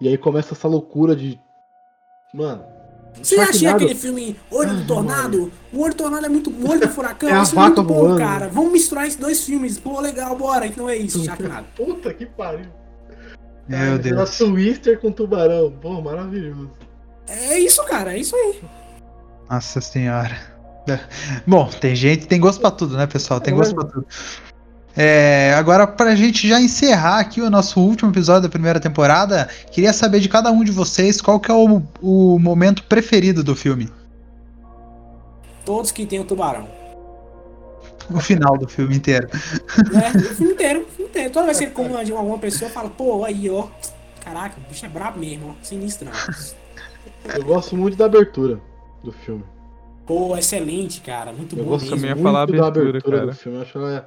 E 0.00 0.08
aí 0.08 0.18
começa 0.18 0.52
essa 0.54 0.66
loucura 0.66 1.14
de. 1.14 1.38
Mano. 2.34 2.62
Você 3.22 3.36
já 3.36 3.42
achou 3.42 3.54
Sharknado- 3.54 3.84
aquele 3.84 3.98
filme 3.98 4.36
Olho 4.50 4.74
do 4.76 4.86
Tornado? 4.86 5.52
O 5.72 5.80
Olho 5.82 5.92
do 5.92 5.96
Tornado 5.96 6.26
é 6.26 6.28
muito. 6.28 6.50
O 6.50 6.70
Olho 6.70 6.80
do 6.80 6.88
Furacão 6.94 7.28
É 7.28 7.42
esse 7.42 7.56
é 7.56 7.60
muito 7.60 7.76
vaca 7.76 7.82
bom, 7.82 8.00
voando. 8.00 8.18
cara. 8.18 8.48
Vamos 8.48 8.72
misturar 8.72 9.06
esses 9.06 9.18
dois 9.18 9.44
filmes. 9.44 9.78
Pô, 9.78 10.00
legal, 10.00 10.34
bora. 10.36 10.66
Então 10.66 10.88
é 10.88 10.96
isso, 10.96 11.22
Sharknado. 11.24 11.66
Puta 11.76 12.12
que 12.14 12.24
pariu. 12.26 12.66
Meu 13.70 13.98
Deus. 13.98 14.36
Twister 14.36 14.98
com 14.98 15.12
tubarão. 15.12 15.72
Pô, 15.80 16.00
maravilhoso. 16.00 16.70
É 17.28 17.56
isso, 17.58 17.84
cara. 17.84 18.14
É 18.14 18.18
isso 18.18 18.34
aí. 18.34 18.60
Nossa 19.48 19.80
senhora. 19.80 20.36
Bom, 21.46 21.68
tem 21.80 21.94
gente, 21.94 22.26
tem 22.26 22.40
gosto 22.40 22.60
pra 22.60 22.72
tudo, 22.72 22.96
né, 22.96 23.06
pessoal? 23.06 23.40
Tem 23.40 23.54
gosto 23.54 23.74
pra 23.74 23.84
tudo. 23.84 24.04
É, 24.96 25.54
agora, 25.56 25.86
pra 25.86 26.16
gente 26.16 26.48
já 26.48 26.60
encerrar 26.60 27.20
aqui 27.20 27.40
o 27.40 27.48
nosso 27.48 27.80
último 27.80 28.10
episódio 28.10 28.42
da 28.42 28.48
primeira 28.48 28.80
temporada, 28.80 29.48
queria 29.70 29.92
saber 29.92 30.18
de 30.18 30.28
cada 30.28 30.50
um 30.50 30.64
de 30.64 30.72
vocês 30.72 31.20
qual 31.20 31.38
que 31.38 31.48
é 31.48 31.54
o, 31.54 31.80
o 32.02 32.38
momento 32.40 32.82
preferido 32.82 33.44
do 33.44 33.54
filme. 33.54 33.88
Todos 35.64 35.92
que 35.92 36.04
tem 36.04 36.18
o 36.18 36.24
tubarão. 36.24 36.79
O 38.12 38.20
final 38.20 38.56
do 38.58 38.68
filme 38.68 38.96
inteiro. 38.96 39.28
É, 39.32 40.16
o 40.16 40.34
filme 40.34 40.52
inteiro, 40.52 40.80
o 40.82 40.86
filme 40.86 41.10
inteiro. 41.10 41.30
Toda 41.32 41.46
vez 41.46 41.58
que 41.58 41.64
ele 41.64 41.72
come 41.72 42.04
de 42.04 42.12
alguma 42.12 42.38
pessoa, 42.38 42.70
fala, 42.70 42.90
pô, 42.90 43.24
aí, 43.24 43.48
ó. 43.50 43.68
Caraca, 44.24 44.56
o 44.58 44.68
bicho 44.68 44.84
é 44.84 44.88
brabo 44.88 45.18
mesmo, 45.18 45.50
ó. 45.58 45.64
Sinistrão. 45.64 46.12
Eu 47.34 47.44
gosto 47.44 47.76
muito 47.76 47.96
da 47.96 48.06
abertura 48.06 48.60
do 49.02 49.12
filme. 49.12 49.44
Pô, 50.06 50.36
excelente, 50.36 51.00
cara. 51.00 51.32
Muito 51.32 51.56
Eu 51.56 51.64
bom 51.64 51.70
gosto 51.70 51.84
mesmo. 51.84 51.96
também 51.96 52.10
muito 52.14 52.22
falar 52.24 52.46
da 52.46 52.66
abertura, 52.66 52.88
abertura 52.90 53.18
cara. 53.18 53.30
do 53.30 53.36
filme. 53.36 53.58
Eu 53.58 53.62
acho 53.62 53.72
que 53.72 53.78
ela, 53.78 53.94
é- 53.96 54.04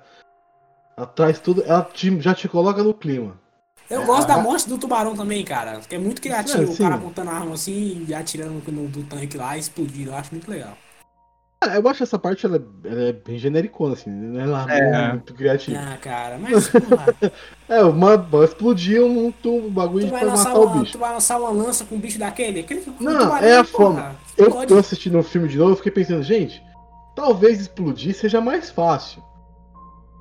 ela 0.98 1.08
traz 1.08 1.40
tudo. 1.40 1.64
Ela 1.64 1.82
te- 1.84 2.20
já 2.20 2.34
te 2.36 2.48
coloca 2.48 2.84
no 2.84 2.94
clima. 2.94 3.40
Eu 3.90 4.06
gosto 4.06 4.28
da 4.28 4.38
morte 4.38 4.68
do 4.68 4.78
tubarão 4.78 5.16
também, 5.16 5.44
cara. 5.44 5.80
Que 5.88 5.96
é 5.96 6.00
muito 6.00 6.22
criativo. 6.22 6.64
É, 6.64 6.66
o 6.66 6.78
cara 6.78 6.96
apontando 6.96 7.30
a 7.30 7.34
arma 7.34 7.54
assim 7.54 8.06
e 8.08 8.14
atirando 8.14 8.62
no, 8.72 8.88
do 8.88 9.04
tanque 9.04 9.38
lá 9.38 9.56
e 9.56 9.60
explodindo. 9.60 10.12
Eu 10.12 10.16
acho 10.16 10.32
muito 10.32 10.50
legal. 10.50 10.78
Ah, 11.70 11.76
Eu 11.78 11.88
acho 11.88 12.04
essa 12.04 12.20
parte 12.20 12.46
ela, 12.46 12.58
é- 12.58 12.88
ela 12.90 13.02
é 13.10 13.14
bem 13.14 13.38
genericona, 13.38 13.94
assim. 13.94 14.10
Não 14.10 14.40
é 14.42 14.46
lá 14.46 14.66
É. 14.74 15.12
muito 15.14 15.34
criativa. 15.34 15.80
Ah, 15.80 15.98
cara, 15.98 16.38
mas 16.38 16.72
É, 17.70 17.84
uma, 17.84 18.18
vai 18.18 18.44
explodir 18.46 19.02
um, 19.04 19.34
um 19.46 19.70
bagulho 19.70 20.08
tu, 20.08 20.12
vai 20.12 20.20
pra 20.22 20.30
lançar 20.30 20.50
matar 20.50 20.60
o 20.60 20.66
uma, 20.66 20.80
bicho. 20.82 20.92
tu 20.94 20.98
vai 21.00 21.14
lançar 21.14 21.40
uma 21.40 21.50
lança 21.50 21.86
com 21.86 21.96
um 21.96 22.00
bicho 22.00 22.20
daquele? 22.20 22.60
Aquele, 22.60 22.82
um 22.82 23.04
Não, 23.04 23.20
tubarão, 23.20 23.48
é 23.48 23.58
a 23.58 23.64
forma. 23.64 24.16
Eu, 24.38 24.48
explode. 24.48 24.72
eu 24.74 24.80
assistindo 24.80 25.18
o 25.20 25.24
filme 25.24 25.48
de 25.48 25.58
novo, 25.58 25.72
eu 25.72 25.76
fiquei 25.78 25.92
pensando, 25.92 26.22
gente, 26.24 26.62
talvez 27.16 27.62
explodir 27.62 28.14
seja 28.16 28.42
mais 28.42 28.70
fácil. 28.70 29.24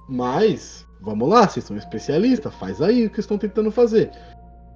Mas, 0.08 0.86
vamos 1.00 1.28
lá, 1.28 1.48
vocês 1.48 1.64
são 1.64 1.76
especialistas, 1.76 2.54
faz 2.54 2.80
aí 2.82 3.06
o 3.06 3.10
que 3.10 3.20
estão 3.20 3.38
tentando 3.38 3.70
fazer. 3.70 4.10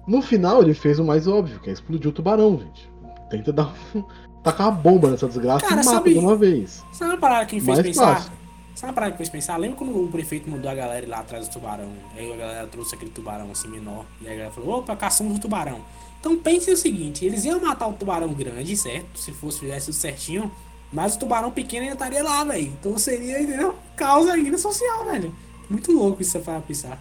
No 0.07 0.21
final, 0.21 0.61
ele 0.61 0.73
fez 0.73 0.99
o 0.99 1.03
mais 1.03 1.27
óbvio, 1.27 1.59
que 1.59 1.69
é 1.69 1.73
explodir 1.73 2.09
o 2.09 2.13
tubarão, 2.13 2.57
gente. 2.59 2.89
Tenta 3.29 3.51
dar 3.51 3.73
um, 3.93 4.03
tacar 4.43 4.67
uma 4.69 4.75
bomba 4.75 5.09
nessa 5.11 5.27
desgraça 5.27 5.61
Cara, 5.65 5.81
e 5.81 5.85
mata 5.85 5.97
sabe- 5.97 6.13
de 6.13 6.19
uma 6.19 6.35
vez. 6.35 6.83
Sabe 6.93 7.11
uma 7.11 7.17
parada 7.19 7.45
que 7.45 7.55
me 7.55 7.61
fez 7.61 7.77
Mais 7.77 7.87
pensar? 7.87 8.15
fácil. 8.15 8.31
Sabe 8.75 8.89
uma 8.91 8.93
parada 8.93 9.11
que 9.11 9.15
me 9.15 9.17
fez 9.17 9.29
pensar? 9.29 9.57
Lembra 9.57 9.77
quando 9.77 10.03
o 10.03 10.07
prefeito 10.07 10.49
mandou 10.49 10.69
a 10.69 10.75
galera 10.75 11.05
ir 11.05 11.09
lá 11.09 11.19
atrás 11.19 11.47
do 11.47 11.51
tubarão? 11.51 11.89
Aí 12.15 12.31
a 12.31 12.35
galera 12.35 12.67
trouxe 12.67 12.95
aquele 12.95 13.11
tubarão 13.11 13.49
assim 13.51 13.67
menor. 13.67 14.05
E 14.21 14.27
aí 14.27 14.33
a 14.33 14.35
galera 14.37 14.53
falou, 14.53 14.79
opa, 14.79 14.95
caçamos 14.95 15.37
o 15.37 15.39
tubarão. 15.41 15.79
Então 16.19 16.37
pense 16.37 16.71
o 16.71 16.77
seguinte, 16.77 17.25
eles 17.25 17.43
iam 17.45 17.59
matar 17.61 17.87
o 17.87 17.93
tubarão 17.93 18.33
grande, 18.33 18.75
certo? 18.77 19.17
Se 19.19 19.31
fosse 19.31 19.59
fizesse 19.59 19.87
tudo 19.87 19.95
certinho. 19.95 20.51
Mas 20.91 21.15
o 21.15 21.19
tubarão 21.19 21.51
pequeno 21.51 21.83
ainda 21.83 21.95
estaria 21.95 22.23
lá, 22.23 22.43
velho. 22.43 22.67
Então 22.79 22.97
seria, 22.97 23.41
entendeu? 23.41 23.75
Causa 23.95 24.31
ainda 24.33 24.57
social, 24.57 25.05
velho. 25.05 25.35
Muito 25.69 25.91
louco 25.91 26.21
isso 26.21 26.39
pra 26.39 26.61
pensar. 26.61 26.97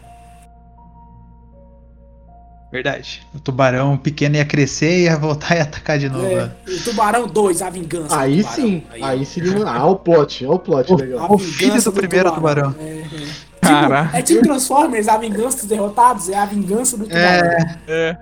Verdade. 2.76 3.26
O 3.34 3.40
tubarão 3.40 3.96
pequeno 3.96 4.36
ia 4.36 4.44
crescer, 4.44 5.04
ia 5.04 5.16
voltar 5.16 5.56
e 5.56 5.60
atacar 5.60 5.98
de 5.98 6.10
novo. 6.10 6.26
É, 6.26 6.34
né? 6.44 6.50
o 6.68 6.84
tubarão 6.84 7.26
2, 7.26 7.62
a 7.62 7.70
vingança. 7.70 8.08
do 8.08 8.14
Aí 8.20 8.36
tubarão. 8.42 8.54
sim, 8.54 8.82
aí 9.02 9.24
seria 9.24 9.58
um. 9.58 9.66
Ah, 9.66 9.86
o 9.86 9.96
plot, 9.96 10.44
olha 10.44 10.54
o 10.54 10.58
plot 10.58 10.92
O- 10.92 10.96
legal. 10.96 11.32
O 11.32 11.38
filho 11.38 11.70
vingança 11.70 11.90
do 11.90 11.96
primeiro 11.96 12.30
tubarão. 12.32 12.74
É, 12.78 12.84
é. 12.84 13.02
Tipo, 13.02 13.46
Caraca. 13.60 14.18
é 14.18 14.22
tipo 14.22 14.42
Transformers, 14.42 15.08
a 15.08 15.16
vingança 15.16 15.56
dos 15.58 15.66
derrotados, 15.66 16.28
é 16.28 16.36
a 16.36 16.44
vingança 16.44 16.96
do 16.98 17.04
tubarão. 17.04 17.50
É, 17.50 17.76
É. 17.88 18.16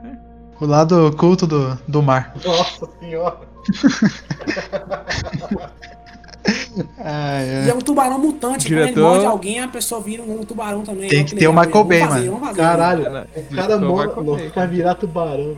o 0.60 0.66
lado 0.66 1.06
oculto 1.08 1.46
do, 1.46 1.76
do 1.88 2.02
mar. 2.02 2.32
Nossa 2.44 2.86
senhora. 3.00 3.38
E 6.46 7.70
é 7.70 7.74
um 7.74 7.78
tubarão 7.80 8.18
mutante. 8.18 8.66
Quando 8.66 8.72
ele 8.78 8.86
Diretor- 8.88 9.00
morde 9.10 9.26
alguém, 9.26 9.60
a 9.60 9.68
pessoa 9.68 10.00
vira 10.00 10.22
um 10.22 10.44
tubarão 10.44 10.82
também. 10.82 11.08
Tem 11.08 11.20
Olha 11.20 11.28
que 11.28 11.36
ter 11.36 11.48
o. 11.48 11.52
Michael 11.52 11.84
Bay, 11.84 11.98
Vamos 12.00 12.14
fazer, 12.14 12.26
mano. 12.26 12.32
vamos 12.40 12.48
fazer. 12.48 12.60
Caralho, 12.60 13.04
Cara, 13.04 13.28
o 13.36 13.54
cara 13.54 13.78
vai 13.78 13.88
mora, 13.88 14.08
comer, 14.10 14.50
vai 14.50 14.66
virar 14.68 14.94
tubarão. 14.94 15.56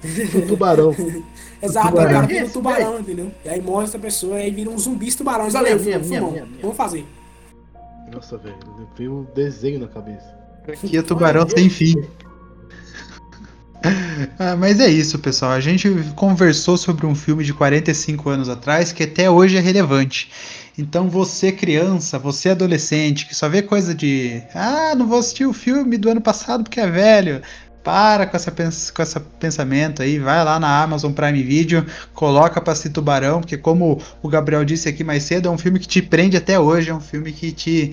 Um 0.34 0.46
tubarão. 0.46 0.94
Exato, 1.60 1.88
Tubarão. 1.88 2.10
o 2.10 2.14
cara 2.14 2.26
vira 2.26 2.46
um 2.46 2.48
tubarão, 2.50 3.00
entendeu? 3.00 3.32
E 3.44 3.48
aí 3.48 3.60
morre 3.60 3.84
essa 3.84 3.98
pessoa 3.98 4.38
e 4.38 4.42
aí 4.44 4.50
vira 4.52 4.70
um 4.70 4.78
zumbi 4.78 5.08
filmão. 6.04 6.30
minha, 6.30 6.46
minha. 6.46 6.58
Vamos 6.62 6.76
fazer. 6.76 7.04
Nossa, 8.12 8.38
velho, 8.38 8.54
veio 8.96 9.12
o 9.12 9.26
desenho 9.34 9.80
na 9.80 9.88
cabeça. 9.88 10.38
Aqui 10.68 10.96
é 10.96 11.02
tubarão 11.02 11.48
sem 11.48 11.68
fim. 11.68 11.94
Ah, 14.38 14.56
mas 14.56 14.80
é 14.80 14.88
isso, 14.88 15.18
pessoal. 15.18 15.52
A 15.52 15.60
gente 15.60 15.88
conversou 16.14 16.76
sobre 16.76 17.06
um 17.06 17.14
filme 17.14 17.44
de 17.44 17.52
45 17.52 18.28
anos 18.30 18.48
atrás 18.48 18.92
que 18.92 19.02
até 19.02 19.30
hoje 19.30 19.56
é 19.56 19.60
relevante. 19.60 20.30
Então, 20.76 21.08
você 21.08 21.50
criança, 21.50 22.18
você 22.18 22.50
adolescente, 22.50 23.26
que 23.26 23.34
só 23.34 23.48
vê 23.48 23.62
coisa 23.62 23.94
de 23.94 24.42
ah, 24.54 24.94
não 24.96 25.08
vou 25.08 25.18
assistir 25.18 25.46
o 25.46 25.52
filme 25.52 25.96
do 25.96 26.10
ano 26.10 26.20
passado 26.20 26.62
porque 26.64 26.80
é 26.80 26.86
velho. 26.86 27.42
Para 27.82 28.26
com 28.26 28.36
essa, 28.36 28.50
com 28.50 29.02
esse 29.02 29.20
pensamento 29.40 30.02
aí, 30.02 30.18
vai 30.18 30.44
lá 30.44 30.60
na 30.60 30.82
Amazon 30.82 31.12
Prime 31.12 31.42
Video, 31.42 31.86
coloca 32.12 32.60
pra 32.60 32.72
assistir 32.72 32.90
Tubarão, 32.90 33.40
porque 33.40 33.56
como 33.56 34.00
o 34.22 34.28
Gabriel 34.28 34.64
disse 34.64 34.88
aqui 34.88 35.02
mais 35.02 35.22
cedo, 35.22 35.48
é 35.48 35.50
um 35.50 35.56
filme 35.56 35.78
que 35.78 35.88
te 35.88 36.02
prende 36.02 36.36
até 36.36 36.60
hoje, 36.60 36.90
é 36.90 36.94
um 36.94 37.00
filme 37.00 37.32
que 37.32 37.50
te 37.50 37.92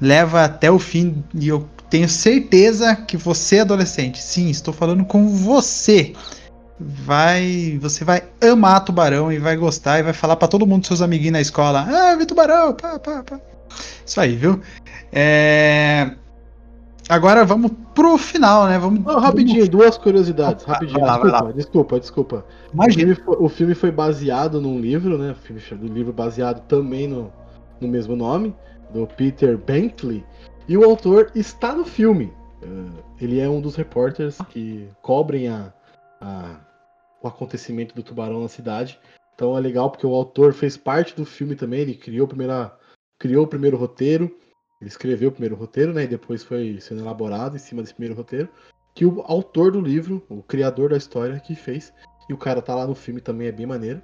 leva 0.00 0.44
até 0.44 0.70
o 0.70 0.78
fim 0.78 1.24
e 1.34 1.48
eu 1.48 1.66
tenho 1.90 2.08
certeza 2.08 2.94
que 2.94 3.16
você 3.16 3.58
adolescente, 3.58 4.22
sim, 4.22 4.48
estou 4.48 4.72
falando 4.72 5.04
com 5.04 5.28
você. 5.28 6.14
Vai, 6.78 7.78
você 7.82 8.04
vai 8.04 8.22
amar 8.42 8.82
Tubarão 8.84 9.30
e 9.30 9.38
vai 9.38 9.54
gostar 9.54 9.98
e 9.98 10.02
vai 10.02 10.14
falar 10.14 10.36
pra 10.36 10.48
todo 10.48 10.66
mundo 10.66 10.86
seus 10.86 11.02
amiguinhos 11.02 11.32
na 11.34 11.40
escola: 11.40 11.86
"Ah, 11.86 12.16
vi 12.16 12.24
Tubarão". 12.24 12.72
Pá, 12.72 12.98
pá, 12.98 13.22
pá. 13.22 13.38
Isso 14.06 14.18
aí, 14.18 14.34
viu? 14.34 14.60
É... 15.12 16.12
Agora 17.08 17.44
vamos 17.44 17.72
pro 17.92 18.16
final, 18.16 18.66
né? 18.68 18.78
Vamos 18.78 19.04
Não, 19.04 19.18
rapidinho, 19.18 19.68
duas 19.68 19.98
curiosidades. 19.98 20.64
Rapidinho, 20.64 21.00
Vai 21.00 21.08
lá, 21.08 21.16
desculpa, 21.18 21.52
desculpa, 21.52 22.00
desculpa. 22.00 22.44
O 22.70 22.74
Imagina. 22.74 23.14
filme, 23.14 23.14
foi, 23.16 23.36
o 23.40 23.48
filme 23.48 23.74
foi 23.74 23.90
baseado 23.90 24.60
num 24.60 24.78
livro, 24.78 25.18
né? 25.18 25.32
O 25.32 25.34
filme 25.34 25.60
do 25.60 25.92
livro 25.92 26.12
baseado 26.12 26.60
também 26.68 27.08
no, 27.08 27.32
no 27.80 27.88
mesmo 27.88 28.14
nome, 28.14 28.54
do 28.94 29.08
Peter 29.08 29.58
Bentley. 29.58 30.24
E 30.70 30.76
o 30.76 30.84
autor 30.84 31.32
está 31.34 31.74
no 31.74 31.84
filme. 31.84 32.32
Eh, 32.62 33.02
ele 33.20 33.40
é 33.40 33.48
um 33.48 33.60
dos 33.60 33.74
repórteres 33.74 34.38
que 34.50 34.88
cobrem 35.02 35.48
a, 35.48 35.74
a- 36.20 36.60
o 37.20 37.26
acontecimento 37.26 37.92
do 37.92 38.04
tubarão 38.04 38.40
na 38.40 38.48
cidade. 38.48 38.96
Então 39.34 39.58
é 39.58 39.60
legal 39.60 39.90
porque 39.90 40.06
o 40.06 40.14
autor 40.14 40.52
fez 40.52 40.76
parte 40.76 41.16
do 41.16 41.24
filme 41.26 41.56
também. 41.56 41.80
Ele 41.80 41.94
criou, 41.96 42.28
primeira, 42.28 42.72
criou 43.18 43.46
o 43.46 43.48
primeiro 43.48 43.76
roteiro. 43.76 44.24
Ele 44.80 44.88
escreveu 44.88 45.30
o 45.30 45.32
primeiro 45.32 45.56
roteiro, 45.56 45.92
né? 45.92 46.04
E 46.04 46.06
depois 46.06 46.44
foi 46.44 46.78
sendo 46.80 47.00
elaborado 47.00 47.56
em 47.56 47.58
cima 47.58 47.82
desse 47.82 47.94
primeiro 47.94 48.14
roteiro. 48.14 48.48
Que 48.94 49.04
o 49.04 49.22
autor 49.26 49.72
do 49.72 49.80
livro, 49.80 50.22
o 50.28 50.40
criador 50.40 50.90
da 50.90 50.96
história, 50.96 51.40
que 51.40 51.56
fez. 51.56 51.92
E 52.28 52.32
o 52.32 52.38
cara 52.38 52.62
tá 52.62 52.76
lá 52.76 52.86
no 52.86 52.94
filme 52.94 53.20
também, 53.20 53.48
é 53.48 53.52
bem 53.52 53.66
maneiro. 53.66 54.00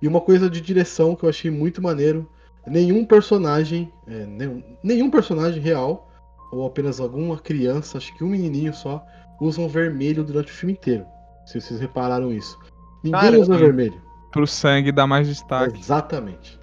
E 0.00 0.06
uma 0.06 0.20
coisa 0.20 0.48
de 0.48 0.60
direção 0.60 1.16
que 1.16 1.24
eu 1.24 1.28
achei 1.28 1.50
muito 1.50 1.82
maneiro: 1.82 2.30
nenhum 2.66 3.04
personagem, 3.04 3.92
é, 4.06 4.26
nenhum, 4.26 4.62
nenhum 4.82 5.10
personagem 5.10 5.62
real, 5.62 6.10
ou 6.52 6.66
apenas 6.66 7.00
alguma 7.00 7.38
criança, 7.38 7.98
acho 7.98 8.14
que 8.16 8.24
um 8.24 8.28
menininho 8.28 8.74
só, 8.74 9.04
usam 9.40 9.68
vermelho 9.68 10.24
durante 10.24 10.50
o 10.52 10.54
filme 10.54 10.72
inteiro. 10.72 11.04
Se 11.44 11.60
vocês 11.60 11.80
repararam 11.80 12.32
isso. 12.32 12.58
Ninguém 13.04 13.20
Cara, 13.20 13.38
usa 13.40 13.56
vermelho. 13.56 14.00
Pro 14.32 14.46
sangue 14.46 14.90
dar 14.92 15.06
mais 15.06 15.28
destaque. 15.28 15.78
Exatamente. 15.78 16.58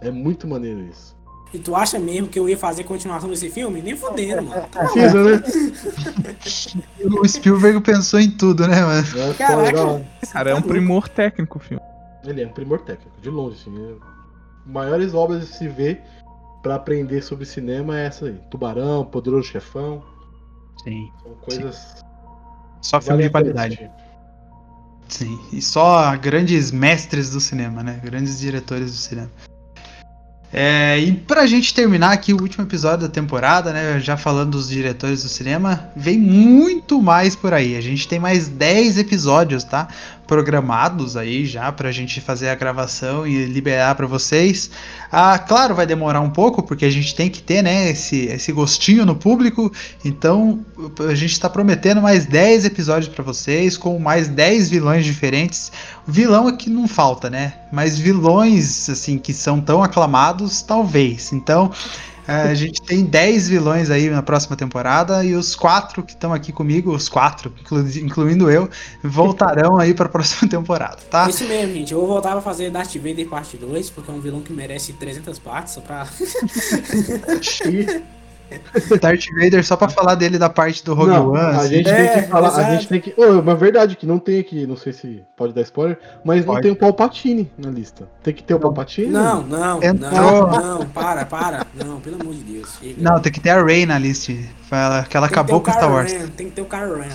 É 0.00 0.10
muito 0.10 0.46
maneiro 0.46 0.80
isso. 0.80 1.14
E 1.52 1.58
tu 1.58 1.76
acha 1.76 2.00
mesmo 2.00 2.26
que 2.26 2.38
eu 2.38 2.48
ia 2.48 2.58
fazer 2.58 2.82
continuação 2.82 3.30
desse 3.30 3.48
filme? 3.48 3.80
Nem 3.80 3.94
fodendo, 3.96 4.42
mano. 4.42 4.66
Precisa, 4.72 5.22
né? 5.22 5.42
O 7.20 7.28
Spielberg 7.28 7.80
pensou 7.80 8.18
em 8.18 8.28
tudo, 8.30 8.66
né, 8.66 8.80
mano? 8.82 9.06
É, 9.30 9.34
Caraca. 9.34 10.04
Cara, 10.32 10.50
é 10.50 10.54
um 10.54 10.60
Tá 10.60 10.66
primor 10.66 11.08
técnico 11.08 11.58
o 11.58 11.60
filme. 11.60 11.82
Ele 12.24 12.42
é 12.42 12.46
um 12.46 12.50
primor 12.52 12.80
técnico, 12.80 13.12
de 13.20 13.30
longe, 13.30 13.56
assim. 13.60 13.72
é- 13.76 14.14
Maiores 14.66 15.14
obras 15.14 15.46
de 15.46 15.54
se 15.54 15.68
ver 15.68 16.02
pra 16.62 16.76
aprender 16.76 17.22
sobre 17.22 17.44
cinema 17.44 17.98
é 17.98 18.06
essa 18.06 18.26
aí. 18.26 18.40
Tubarão, 18.50 19.04
Poderoso 19.04 19.48
Chefão. 19.48 20.02
Sim. 20.82 21.10
São 21.22 21.34
coisas. 21.34 22.04
Só 22.80 23.00
filme 23.00 23.24
de 23.24 23.30
qualidade. 23.30 23.90
Sim. 25.08 25.38
E 25.52 25.60
só 25.60 26.16
grandes 26.16 26.70
mestres 26.70 27.30
do 27.30 27.40
cinema, 27.40 27.82
né? 27.82 28.00
Grandes 28.02 28.38
diretores 28.40 28.90
do 28.90 28.96
cinema. 28.96 29.30
É, 30.56 31.00
e 31.00 31.12
pra 31.12 31.46
gente 31.46 31.74
terminar 31.74 32.12
aqui 32.12 32.32
o 32.32 32.40
último 32.40 32.64
episódio 32.64 33.08
da 33.08 33.12
temporada, 33.12 33.72
né? 33.72 33.98
Já 33.98 34.16
falando 34.16 34.52
dos 34.52 34.68
diretores 34.68 35.24
do 35.24 35.28
cinema, 35.28 35.90
vem 35.96 36.16
muito 36.16 37.02
mais 37.02 37.34
por 37.34 37.52
aí. 37.52 37.76
A 37.76 37.80
gente 37.80 38.06
tem 38.06 38.20
mais 38.20 38.46
10 38.46 38.98
episódios, 38.98 39.64
tá? 39.64 39.88
Programados 40.26 41.16
aí 41.16 41.44
já 41.44 41.70
pra 41.70 41.92
gente 41.92 42.20
fazer 42.20 42.48
a 42.48 42.54
gravação 42.54 43.26
e 43.26 43.44
liberar 43.44 43.94
pra 43.94 44.06
vocês. 44.06 44.70
Ah, 45.12 45.38
claro, 45.38 45.74
vai 45.74 45.86
demorar 45.86 46.20
um 46.20 46.30
pouco, 46.30 46.62
porque 46.62 46.84
a 46.84 46.90
gente 46.90 47.14
tem 47.14 47.28
que 47.28 47.42
ter, 47.42 47.62
né, 47.62 47.90
esse, 47.90 48.26
esse 48.26 48.50
gostinho 48.52 49.04
no 49.04 49.14
público. 49.14 49.70
Então, 50.04 50.64
a 51.08 51.14
gente 51.14 51.38
tá 51.38 51.48
prometendo 51.50 52.00
mais 52.00 52.26
10 52.26 52.64
episódios 52.64 53.14
pra 53.14 53.22
vocês, 53.22 53.76
com 53.76 53.98
mais 53.98 54.26
10 54.28 54.70
vilões 54.70 55.04
diferentes. 55.04 55.70
Vilão 56.06 56.48
aqui 56.48 56.70
não 56.70 56.88
falta, 56.88 57.28
né? 57.28 57.54
Mas 57.72 57.98
vilões, 57.98 58.88
assim, 58.88 59.18
que 59.18 59.32
são 59.32 59.60
tão 59.60 59.82
aclamados, 59.82 60.62
talvez. 60.62 61.32
Então, 61.32 61.70
É, 61.70 62.13
a 62.26 62.54
gente 62.54 62.80
tem 62.82 63.04
10 63.04 63.48
vilões 63.48 63.90
aí 63.90 64.08
na 64.08 64.22
próxima 64.22 64.56
temporada 64.56 65.24
e 65.24 65.34
os 65.34 65.54
quatro 65.54 66.02
que 66.02 66.12
estão 66.12 66.32
aqui 66.32 66.52
comigo, 66.52 66.94
os 66.94 67.08
quatro, 67.08 67.52
inclu- 67.60 67.86
incluindo 68.02 68.50
eu, 68.50 68.68
voltarão 69.02 69.78
aí 69.78 69.92
pra 69.92 70.08
próxima 70.08 70.48
temporada, 70.50 70.98
tá? 71.10 71.28
Isso 71.28 71.44
mesmo, 71.44 71.74
gente. 71.74 71.92
Eu 71.92 72.00
vou 72.00 72.08
voltar 72.08 72.32
pra 72.32 72.40
fazer 72.40 72.70
Darth 72.70 72.94
Vader 72.96 73.28
parte 73.28 73.56
2, 73.56 73.90
porque 73.90 74.10
é 74.10 74.14
um 74.14 74.20
vilão 74.20 74.40
que 74.40 74.52
merece 74.52 74.92
300 74.94 75.38
partes, 75.38 75.74
só 75.74 75.80
pra... 75.80 76.06
Darth 79.00 79.24
Vader, 79.38 79.64
só 79.64 79.76
pra 79.76 79.88
falar 79.88 80.14
dele 80.14 80.38
da 80.38 80.48
parte 80.50 80.84
do 80.84 80.94
Rogue 80.94 81.10
não, 81.10 81.30
One. 81.30 81.38
a 81.40 81.48
assim. 81.58 81.68
gente 81.74 81.88
É, 81.88 82.06
tem 82.08 82.22
que 82.22 82.28
falar, 82.28 82.48
a 82.48 82.52
exato. 82.52 82.72
gente 82.72 82.88
tem 82.88 83.00
que. 83.00 83.14
Oh, 83.16 83.40
uma 83.40 83.54
verdade 83.54 83.96
que 83.96 84.06
não 84.06 84.18
tem 84.18 84.38
aqui, 84.40 84.66
não 84.66 84.76
sei 84.76 84.92
se 84.92 85.22
pode 85.36 85.52
dar 85.52 85.62
spoiler, 85.62 85.98
mas 86.24 86.44
não 86.44 86.54
Pode. 86.54 86.62
tem 86.62 86.70
o 86.72 86.76
Palpatine 86.76 87.50
na 87.58 87.70
lista. 87.70 88.08
Tem 88.22 88.32
que 88.34 88.42
ter 88.42 88.54
o 88.54 88.56
Não. 88.56 88.62
Palpatine? 88.62 89.08
Não, 89.08 89.42
não, 89.42 89.82
Entrou. 89.82 90.46
não, 90.50 90.78
não, 90.78 90.86
para, 90.86 91.24
para. 91.24 91.66
Não, 91.74 92.00
pelo 92.00 92.20
amor 92.20 92.34
de 92.34 92.42
Deus. 92.42 92.78
chega. 92.80 92.94
Não, 92.98 93.20
tem 93.20 93.32
que 93.32 93.40
ter 93.40 93.50
a 93.50 93.62
Rey 93.62 93.86
na 93.86 93.98
lista. 93.98 94.32
Fala 94.68 95.02
que 95.04 95.16
ela 95.16 95.28
Tem 95.28 95.34
acabou 95.34 95.60
com 95.60 95.70
Star 95.70 95.90
Wars. 95.92 96.12
Ren, 96.12 96.26
Tem 96.28 96.48
que 96.48 96.52
ter 96.56 96.62
o 96.62 96.66
Kylo 96.66 96.94
Ren. 96.96 97.08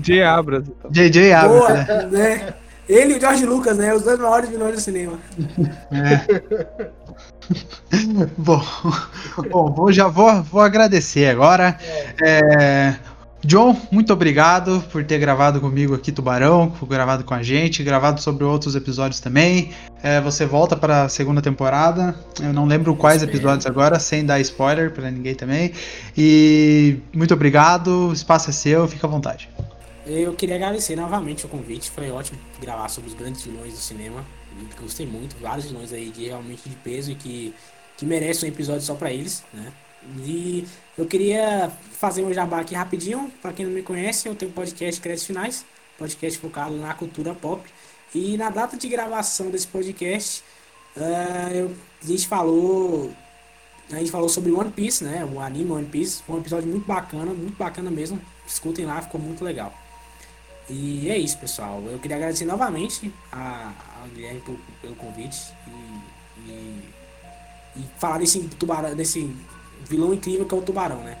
J. 0.00 0.22
Abrams. 0.22 0.70
então. 0.78 0.90
J.J. 0.90 1.32
Abrams, 1.32 1.58
Boa, 1.60 1.74
né? 1.74 2.06
né? 2.10 2.54
Ele 2.88 3.14
e 3.14 3.16
o 3.18 3.20
George 3.20 3.46
Lucas, 3.46 3.76
né? 3.76 3.94
Os 3.94 4.02
dois 4.02 4.18
maiores 4.18 4.48
vilões 4.50 4.74
do 4.74 4.80
cinema. 4.80 5.18
Bom, 8.38 8.62
bom 9.50 9.72
vou, 9.72 9.92
já 9.92 10.06
vou, 10.06 10.42
vou 10.44 10.60
agradecer 10.60 11.28
agora. 11.28 11.76
É, 12.22 12.94
John, 13.42 13.74
muito 13.90 14.12
obrigado 14.12 14.84
por 14.92 15.02
ter 15.02 15.18
gravado 15.18 15.60
comigo 15.60 15.94
aqui 15.94 16.12
Tubarão, 16.12 16.72
gravado 16.82 17.24
com 17.24 17.32
a 17.32 17.42
gente, 17.42 17.82
gravado 17.82 18.20
sobre 18.20 18.44
outros 18.44 18.74
episódios 18.74 19.18
também. 19.18 19.70
É, 20.02 20.20
você 20.20 20.44
volta 20.44 20.76
para 20.76 21.04
a 21.04 21.08
segunda 21.08 21.40
temporada. 21.40 22.14
Eu 22.38 22.52
não 22.52 22.66
lembro 22.66 22.94
quais 22.94 23.22
episódios 23.22 23.64
agora, 23.66 23.98
sem 23.98 24.26
dar 24.26 24.40
spoiler 24.40 24.92
para 24.92 25.10
ninguém 25.10 25.34
também. 25.34 25.72
E 26.16 26.98
muito 27.14 27.32
obrigado, 27.32 28.08
o 28.08 28.12
espaço 28.12 28.50
é 28.50 28.52
seu, 28.52 28.86
fica 28.86 29.06
à 29.06 29.10
vontade. 29.10 29.48
Eu 30.06 30.34
queria 30.34 30.56
agradecer 30.56 30.96
novamente 30.96 31.46
o 31.46 31.48
convite. 31.48 31.90
Foi 31.90 32.10
ótimo 32.10 32.38
gravar 32.60 32.88
sobre 32.88 33.08
os 33.08 33.16
grandes 33.16 33.42
vilões 33.42 33.72
do 33.72 33.78
cinema. 33.78 34.22
Gostei 34.80 35.06
muito. 35.06 35.36
Vários 35.40 35.66
vilões 35.66 35.92
aí 35.92 36.10
de 36.10 36.26
realmente 36.26 36.68
de 36.68 36.76
peso 36.76 37.10
e 37.12 37.14
que, 37.14 37.54
que 37.96 38.04
merecem 38.06 38.48
um 38.48 38.52
episódio 38.52 38.82
só 38.82 38.94
pra 38.94 39.12
eles, 39.12 39.44
né? 39.52 39.72
E 40.24 40.66
eu 40.96 41.06
queria 41.06 41.70
fazer 41.92 42.24
um 42.24 42.32
jabá 42.32 42.60
aqui 42.60 42.74
rapidinho. 42.74 43.30
Pra 43.42 43.52
quem 43.52 43.66
não 43.66 43.72
me 43.72 43.82
conhece, 43.82 44.28
eu 44.28 44.34
tenho 44.34 44.50
um 44.50 44.54
podcast 44.54 45.00
Créditos 45.00 45.26
Finais. 45.26 45.64
Podcast 45.98 46.38
focado 46.38 46.76
na 46.76 46.94
cultura 46.94 47.34
pop. 47.34 47.62
E 48.14 48.36
na 48.36 48.48
data 48.50 48.76
de 48.76 48.88
gravação 48.88 49.50
desse 49.50 49.66
podcast, 49.66 50.42
eu- 51.54 51.74
a 52.02 52.06
gente 52.06 52.26
falou 52.26 53.12
a 53.92 53.96
gente 53.96 54.10
falou 54.10 54.28
sobre 54.28 54.52
One 54.52 54.70
Piece, 54.70 55.02
né? 55.02 55.24
O 55.24 55.40
anime 55.40 55.72
One 55.72 55.86
Piece. 55.86 56.22
Foi 56.22 56.36
um 56.36 56.38
episódio 56.40 56.68
muito 56.68 56.86
bacana, 56.86 57.32
muito 57.34 57.56
bacana 57.58 57.90
mesmo. 57.90 58.20
Escutem 58.46 58.86
lá, 58.86 59.02
ficou 59.02 59.20
muito 59.20 59.44
legal. 59.44 59.74
E 60.68 61.10
é 61.10 61.18
isso, 61.18 61.36
pessoal. 61.38 61.82
Eu 61.90 61.98
queria 61.98 62.16
agradecer 62.16 62.44
novamente 62.44 63.12
a, 63.32 63.72
ao 64.00 64.08
Guilherme 64.08 64.40
por- 64.40 64.58
pelo 64.80 64.94
convite 64.96 65.52
e, 65.66 66.50
e, 66.50 66.84
e 67.76 67.84
falar 67.98 68.18
desse 68.18 68.40
tubarão, 68.40 68.94
desse 68.94 69.34
vilão 69.88 70.14
incrível 70.14 70.46
que 70.46 70.54
é 70.54 70.58
o 70.58 70.62
tubarão, 70.62 71.02
né? 71.02 71.16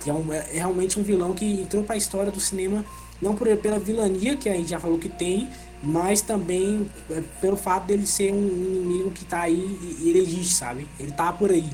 Que 0.00 0.10
é, 0.10 0.14
um- 0.14 0.32
é 0.32 0.40
realmente 0.52 0.98
um 0.98 1.02
vilão 1.02 1.32
que 1.34 1.60
entrou 1.62 1.82
para 1.84 1.94
a 1.94 1.98
história 1.98 2.30
do 2.30 2.40
cinema 2.40 2.84
não 3.20 3.34
por, 3.36 3.46
pela 3.58 3.78
vilania 3.78 4.36
que 4.36 4.48
a 4.48 4.54
gente 4.54 4.68
já 4.70 4.80
falou 4.80 4.98
que 4.98 5.08
tem, 5.08 5.48
mas 5.82 6.20
também 6.20 6.90
é, 7.10 7.22
pelo 7.40 7.56
fato 7.56 7.84
dele 7.86 8.06
ser 8.06 8.32
um 8.32 8.46
inimigo 8.48 9.10
que 9.12 9.24
tá 9.24 9.42
aí 9.42 9.78
e 10.00 10.10
ele 10.10 10.18
existe, 10.20 10.54
sabe? 10.54 10.88
Ele 10.98 11.12
tá 11.12 11.32
por 11.32 11.50
aí. 11.50 11.70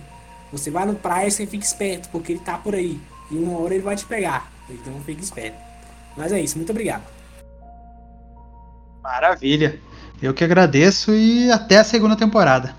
Você 0.53 0.71
vai 0.71 0.87
no 0.87 0.95
praia, 0.95 1.31
você 1.31 1.47
fica 1.47 1.65
esperto, 1.65 2.09
porque 2.11 2.33
ele 2.33 2.41
tá 2.41 2.57
por 2.59 2.75
aí. 2.75 3.01
E 3.31 3.37
uma 3.37 3.59
hora 3.59 3.75
ele 3.75 3.83
vai 3.83 3.97
te 3.97 4.05
pegar. 4.07 4.51
Então 4.69 4.93
fique 5.05 5.23
esperto. 5.23 5.57
Mas 6.17 6.33
é 6.33 6.41
isso, 6.41 6.57
muito 6.57 6.71
obrigado. 6.71 7.03
Maravilha. 9.03 9.81
Eu 10.21 10.35
que 10.35 10.45
agradeço 10.45 11.13
e 11.13 11.51
até 11.51 11.79
a 11.79 11.85
segunda 11.85 12.17
temporada. 12.17 12.75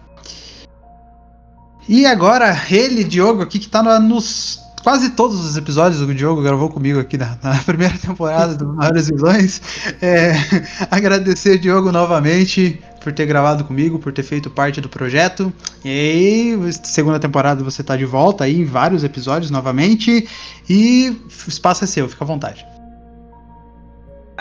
E 1.87 2.05
agora, 2.05 2.55
ele, 2.69 3.03
Diogo, 3.03 3.41
aqui 3.41 3.57
que 3.57 3.67
tá 3.67 3.81
no- 3.81 3.99
nos 3.99 4.59
quase 4.83 5.09
todos 5.11 5.43
os 5.43 5.57
episódios 5.57 6.01
o 6.01 6.13
Diogo 6.13 6.41
gravou 6.41 6.69
comigo 6.69 6.99
aqui 6.99 7.17
na, 7.17 7.37
na 7.43 7.55
primeira 7.65 7.97
temporada 7.97 8.55
do 8.55 8.73
Maiores 8.73 9.07
Vilões. 9.07 9.61
É, 10.01 10.33
agradecer, 10.91 11.57
Diogo, 11.57 11.91
novamente 11.91 12.79
por 13.01 13.13
ter 13.13 13.25
gravado 13.25 13.63
comigo, 13.63 13.97
por 13.97 14.11
ter 14.11 14.23
feito 14.23 14.49
parte 14.49 14.81
do 14.81 14.89
projeto. 14.89 15.51
E 15.83 16.53
segunda 16.83 17.19
temporada 17.19 17.63
você 17.63 17.81
tá 17.81 17.95
de 17.95 18.05
volta 18.05 18.43
aí 18.43 18.61
em 18.61 18.65
vários 18.65 19.03
episódios 19.03 19.49
novamente. 19.49 20.27
E 20.69 21.17
o 21.45 21.49
espaço 21.49 21.83
é 21.83 21.87
seu, 21.87 22.07
fica 22.09 22.23
à 22.23 22.27
vontade. 22.27 22.65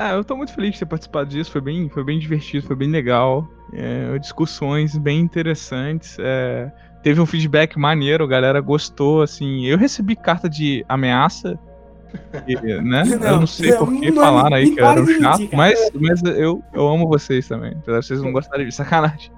Ah, 0.01 0.13
eu 0.13 0.23
tô 0.23 0.37
muito 0.37 0.53
feliz 0.53 0.75
de 0.75 0.79
ter 0.79 0.87
participado 0.87 1.29
disso, 1.29 1.51
foi 1.51 1.61
bem, 1.61 1.89
foi 1.89 2.05
bem 2.05 2.21
divertido, 2.21 2.65
foi 2.65 2.77
bem 2.77 2.89
legal. 2.89 3.49
É, 3.73 4.17
discussões 4.21 4.97
bem 4.97 5.19
interessantes. 5.19 6.17
é, 6.21 6.71
teve 7.03 7.21
um 7.21 7.27
feedback 7.27 7.77
maneiro, 7.77 8.23
a 8.23 8.27
galera 8.29 8.61
gostou, 8.61 9.23
assim. 9.23 9.67
Eu 9.67 9.77
recebi 9.77 10.15
carta 10.15 10.49
de 10.49 10.85
ameaça. 10.89 11.59
e, 12.47 12.55
né? 12.81 13.03
eu 13.11 13.19
Não, 13.19 13.41
não 13.41 13.47
sei 13.47 13.73
por 13.73 13.91
não, 13.91 14.01
que 14.01 14.11
não, 14.13 14.23
falaram 14.23 14.57
aí 14.57 14.67
não 14.67 14.75
que 14.75 14.81
eu 14.81 14.87
era 14.87 15.03
um 15.03 15.07
chato, 15.07 15.49
mas, 15.53 15.91
mas 15.93 16.23
eu, 16.23 16.63
eu 16.73 16.89
amo 16.89 17.09
vocês 17.09 17.49
também, 17.49 17.73
apesar 17.73 17.99
de 17.99 18.07
vocês 18.07 18.23
não 18.23 18.31
gostarem 18.31 18.69
de 18.69 18.75
sacanagem. 18.75 19.33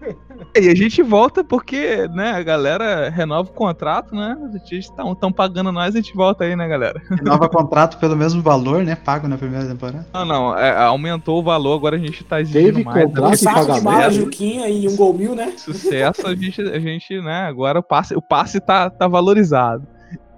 E 0.56 0.68
a 0.68 0.74
gente 0.74 1.02
volta 1.02 1.44
porque, 1.44 2.08
né, 2.08 2.32
a 2.32 2.42
galera 2.42 3.08
renova 3.08 3.48
o 3.48 3.52
contrato, 3.52 4.14
né? 4.14 4.36
A 4.42 4.58
gente 4.58 4.78
estão 4.78 5.32
pagando 5.32 5.70
nós, 5.70 5.94
a 5.94 5.98
gente 5.98 6.14
volta 6.14 6.44
aí, 6.44 6.56
né, 6.56 6.66
galera? 6.66 7.00
Nova 7.22 7.48
contrato 7.48 7.98
pelo 7.98 8.16
mesmo 8.16 8.42
valor, 8.42 8.82
né? 8.82 8.96
Pago 8.96 9.28
na 9.28 9.38
primeira 9.38 9.66
temporada. 9.66 10.06
Não, 10.12 10.24
não, 10.24 10.58
é, 10.58 10.76
aumentou 10.76 11.38
o 11.38 11.42
valor, 11.42 11.76
agora 11.76 11.96
a 11.96 11.98
gente 11.98 12.24
tá 12.24 12.40
exigindo 12.40 12.74
Teve 12.74 12.84
mais. 12.84 13.04
contrato 13.04 13.26
Um 13.26 13.30
né? 13.30 13.36
saco 13.36 13.72
de 13.72 13.80
bala, 13.80 14.10
Juquinha 14.10 14.68
e 14.68 14.88
um 14.88 14.96
gol 14.96 15.14
mil, 15.14 15.34
né? 15.34 15.52
Sucesso, 15.56 16.26
a 16.26 16.34
gente, 16.34 16.60
a 16.60 16.80
gente, 16.80 17.20
né, 17.20 17.42
agora 17.42 17.78
o 17.78 17.82
passe, 17.82 18.14
o 18.16 18.22
passe 18.22 18.60
tá, 18.60 18.90
tá 18.90 19.06
valorizado. 19.06 19.86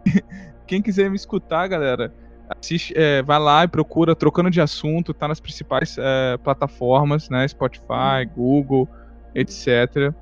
Quem 0.66 0.82
quiser 0.82 1.08
me 1.08 1.16
escutar, 1.16 1.66
galera, 1.68 2.12
assiste, 2.48 2.92
é, 2.96 3.22
vai 3.22 3.38
lá 3.38 3.64
e 3.64 3.68
procura 3.68 4.14
Trocando 4.14 4.50
de 4.50 4.60
Assunto, 4.60 5.14
tá 5.14 5.26
nas 5.26 5.40
principais 5.40 5.96
é, 5.98 6.36
plataformas, 6.38 7.30
né, 7.30 7.46
Spotify, 7.48 8.26
Google, 8.34 8.88
etc. 9.34 10.12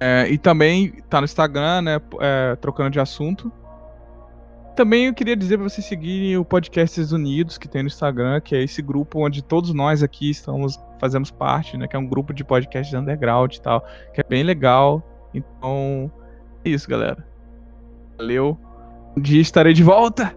É, 0.00 0.28
e 0.30 0.38
também 0.38 0.92
tá 1.08 1.20
no 1.20 1.24
Instagram, 1.24 1.82
né, 1.82 2.00
é, 2.20 2.56
Trocando 2.56 2.90
de 2.90 3.00
Assunto. 3.00 3.52
Também 4.76 5.06
eu 5.06 5.14
queria 5.14 5.34
dizer 5.34 5.58
para 5.58 5.68
vocês 5.68 5.84
seguirem 5.84 6.36
o 6.36 6.44
Podcasts 6.44 7.10
Unidos, 7.10 7.58
que 7.58 7.66
tem 7.66 7.82
no 7.82 7.88
Instagram, 7.88 8.40
que 8.40 8.54
é 8.54 8.62
esse 8.62 8.80
grupo 8.80 9.26
onde 9.26 9.42
todos 9.42 9.74
nós 9.74 10.04
aqui 10.04 10.30
estamos, 10.30 10.78
fazemos 11.00 11.32
parte, 11.32 11.76
né? 11.76 11.88
Que 11.88 11.96
é 11.96 11.98
um 11.98 12.06
grupo 12.06 12.32
de 12.32 12.44
podcasts 12.44 12.94
underground 12.94 13.56
e 13.56 13.60
tal, 13.60 13.84
que 14.14 14.20
é 14.20 14.24
bem 14.24 14.44
legal. 14.44 15.02
Então, 15.34 16.08
é 16.64 16.70
isso, 16.70 16.88
galera. 16.88 17.26
Valeu. 18.16 18.56
Um 19.16 19.20
dia 19.20 19.40
estarei 19.40 19.72
de 19.72 19.82
volta. 19.82 20.32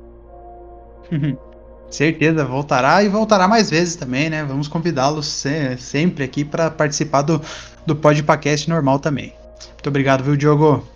Certeza, 1.91 2.45
voltará 2.45 3.03
e 3.03 3.09
voltará 3.09 3.47
mais 3.47 3.69
vezes 3.69 3.95
também, 3.95 4.29
né? 4.29 4.43
Vamos 4.45 4.67
convidá-los 4.67 5.27
se- 5.27 5.77
sempre 5.77 6.23
aqui 6.23 6.43
para 6.45 6.71
participar 6.71 7.21
do, 7.21 7.41
do 7.85 7.95
podcast 7.95 8.69
normal 8.69 8.97
também. 8.99 9.33
Muito 9.73 9.87
obrigado, 9.89 10.23
viu, 10.23 10.35
Diogo? 10.37 10.87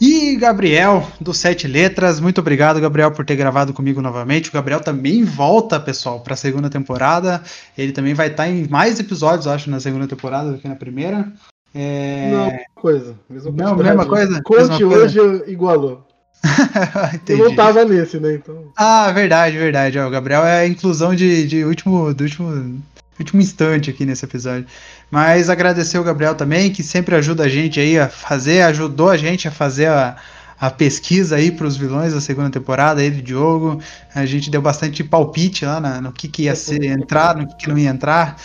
E 0.00 0.34
Gabriel, 0.34 1.06
do 1.20 1.32
Sete 1.32 1.68
Letras, 1.68 2.18
muito 2.18 2.40
obrigado, 2.40 2.80
Gabriel, 2.80 3.12
por 3.12 3.24
ter 3.24 3.36
gravado 3.36 3.72
comigo 3.72 4.02
novamente. 4.02 4.48
O 4.50 4.52
Gabriel 4.52 4.80
também 4.80 5.22
volta, 5.22 5.78
pessoal, 5.78 6.18
para 6.20 6.34
a 6.34 6.36
segunda 6.36 6.68
temporada. 6.68 7.40
Ele 7.78 7.92
também 7.92 8.12
vai 8.12 8.26
estar 8.26 8.48
em 8.48 8.66
mais 8.68 8.98
episódios, 8.98 9.46
acho, 9.46 9.70
na 9.70 9.78
segunda 9.78 10.08
temporada 10.08 10.50
do 10.50 10.58
que 10.58 10.66
na 10.66 10.74
primeira. 10.74 11.32
É... 11.72 12.30
Não, 12.32 12.82
coisa. 12.82 13.14
Mesma 13.30 13.52
Não, 13.52 13.76
mesma 13.76 14.04
coisa? 14.04 14.42
Conte 14.42 14.58
Mesma 14.72 14.78
coisa. 14.88 15.22
hoje 15.22 15.44
igualou. 15.52 16.04
Eu 17.28 17.38
não 17.38 17.54
tava 17.54 17.84
nesse, 17.84 18.18
né? 18.18 18.34
Então. 18.34 18.64
Ah, 18.76 19.10
verdade, 19.12 19.56
verdade. 19.56 19.98
ó, 19.98 20.06
o 20.06 20.10
Gabriel 20.10 20.44
é 20.44 20.60
a 20.60 20.66
inclusão 20.66 21.14
de, 21.14 21.46
de 21.46 21.64
último, 21.64 22.12
do 22.12 22.24
último, 22.24 22.82
último 23.18 23.40
instante 23.40 23.90
aqui 23.90 24.04
nesse 24.04 24.24
episódio. 24.24 24.66
Mas 25.10 25.48
agradecer 25.48 25.98
o 25.98 26.04
Gabriel 26.04 26.34
também, 26.34 26.70
que 26.72 26.82
sempre 26.82 27.14
ajuda 27.14 27.44
a 27.44 27.48
gente 27.48 27.78
aí 27.78 27.98
a 27.98 28.08
fazer, 28.08 28.62
ajudou 28.62 29.10
a 29.10 29.16
gente 29.16 29.46
a 29.46 29.50
fazer 29.50 29.86
a, 29.86 30.16
a 30.58 30.70
pesquisa 30.70 31.36
aí 31.36 31.50
para 31.52 31.66
os 31.66 31.76
vilões 31.76 32.12
da 32.14 32.20
segunda 32.20 32.50
temporada, 32.50 33.02
ele 33.02 33.16
e 33.16 33.20
o 33.20 33.22
Diogo. 33.22 33.80
A 34.14 34.24
gente 34.26 34.50
deu 34.50 34.60
bastante 34.62 35.04
palpite 35.04 35.64
lá 35.64 35.80
na- 35.80 36.00
no 36.00 36.12
que, 36.12 36.26
que 36.28 36.42
ia 36.44 36.56
ser 36.56 36.82
entrar, 36.84 37.36
no 37.36 37.46
que, 37.46 37.56
que 37.56 37.68
não 37.68 37.78
ia 37.78 37.90
entrar. 37.90 38.36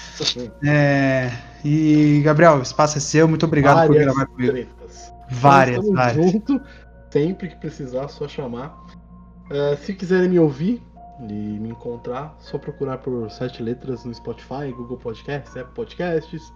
É, 0.63 1.31
e, 1.63 2.21
Gabriel, 2.23 2.57
o 2.57 2.61
espaço 2.61 2.97
é 2.97 3.01
seu, 3.01 3.27
muito 3.27 3.45
obrigado 3.45 3.87
por 3.87 3.95
Várias 3.95 4.05
gravar 4.05 4.25
comigo. 4.27 4.51
tretas. 4.53 5.13
Várias, 5.29 5.89
várias. 5.89 6.31
junto, 6.31 6.61
sempre 7.11 7.49
que 7.49 7.55
precisar, 7.55 8.07
só 8.07 8.27
chamar. 8.27 8.75
É, 9.49 9.75
se 9.77 9.93
quiserem 9.93 10.29
me 10.29 10.39
ouvir 10.39 10.81
e 11.21 11.33
me 11.33 11.69
encontrar, 11.69 12.35
só 12.39 12.57
procurar 12.57 12.99
por 12.99 13.29
sete 13.31 13.63
letras 13.63 14.05
no 14.05 14.13
Spotify, 14.13 14.71
Google 14.75 14.97
Podcasts, 14.97 15.55
Apple 15.55 15.73
Podcasts. 15.73 16.53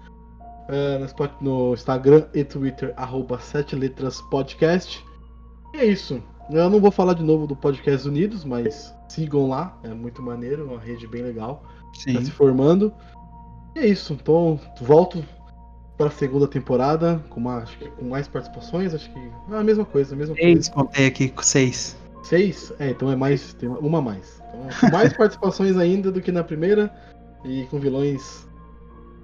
é, 0.68 1.00
no, 1.42 1.74
Instagram 1.74 2.28
e 2.34 2.44
Twitter, 2.44 2.94
arroba 2.96 3.40
7 3.40 3.76
letras 3.76 4.22
podcast. 4.30 5.04
E 5.74 5.78
é 5.80 5.86
isso. 5.86 6.22
Eu 6.50 6.70
não 6.70 6.80
vou 6.80 6.92
falar 6.92 7.14
de 7.14 7.24
novo 7.24 7.48
do 7.48 7.56
Podcast 7.56 8.08
Unidos, 8.08 8.44
mas 8.44 8.94
sigam 9.08 9.48
lá, 9.50 9.78
é 9.84 9.90
muito 9.90 10.22
maneiro, 10.22 10.66
uma 10.66 10.80
rede 10.80 11.08
bem 11.08 11.22
legal. 11.22 11.64
Tá 11.66 11.94
se 11.94 12.26
Sim. 12.26 12.32
formando. 12.32 12.94
E 13.76 13.80
é 13.80 13.88
isso. 13.88 14.14
Então, 14.14 14.60
volto 14.82 15.24
para 16.02 16.08
a 16.08 16.12
segunda 16.12 16.48
temporada 16.48 17.24
com, 17.30 17.40
uma, 17.40 17.58
acho 17.58 17.78
que 17.78 17.88
com 17.88 18.06
mais 18.06 18.28
participações. 18.28 18.96
Acho 18.96 19.08
que 19.12 19.20
é 19.20 19.56
a 19.56 19.64
mesma 19.64 19.86
coisa, 19.86 20.16
a 20.16 20.18
mesma 20.18 20.34
Seis, 20.36 20.68
coisa. 20.68 20.72
contei 20.72 21.06
aqui 21.06 21.30
com 21.30 21.44
seis. 21.44 21.96
Seis? 22.24 22.74
É, 22.80 22.90
então 22.90 23.12
é 23.12 23.16
mais. 23.16 23.54
Tem 23.54 23.70
uma 23.70 24.00
a 24.00 24.02
mais. 24.02 24.42
Então, 24.50 24.90
mais 24.90 25.14
participações 25.14 25.78
ainda 25.78 26.12
do 26.12 26.20
que 26.20 26.32
na 26.32 26.44
primeira. 26.44 26.92
E 27.46 27.66
com 27.70 27.80
vilões 27.80 28.48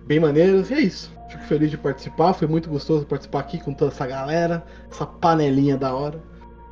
bem 0.05 0.19
maneiros. 0.19 0.69
E 0.69 0.75
é 0.75 0.81
isso. 0.81 1.11
Fico 1.29 1.43
feliz 1.45 1.71
de 1.71 1.77
participar. 1.79 2.33
Foi 2.33 2.47
muito 2.47 2.69
gostoso 2.69 3.07
participar 3.07 3.39
aqui 3.39 3.59
com 3.59 3.73
toda 3.73 3.91
essa 3.91 4.05
galera. 4.05 4.63
Essa 4.91 5.05
panelinha 5.07 5.77
da 5.77 5.95
hora. 5.95 6.21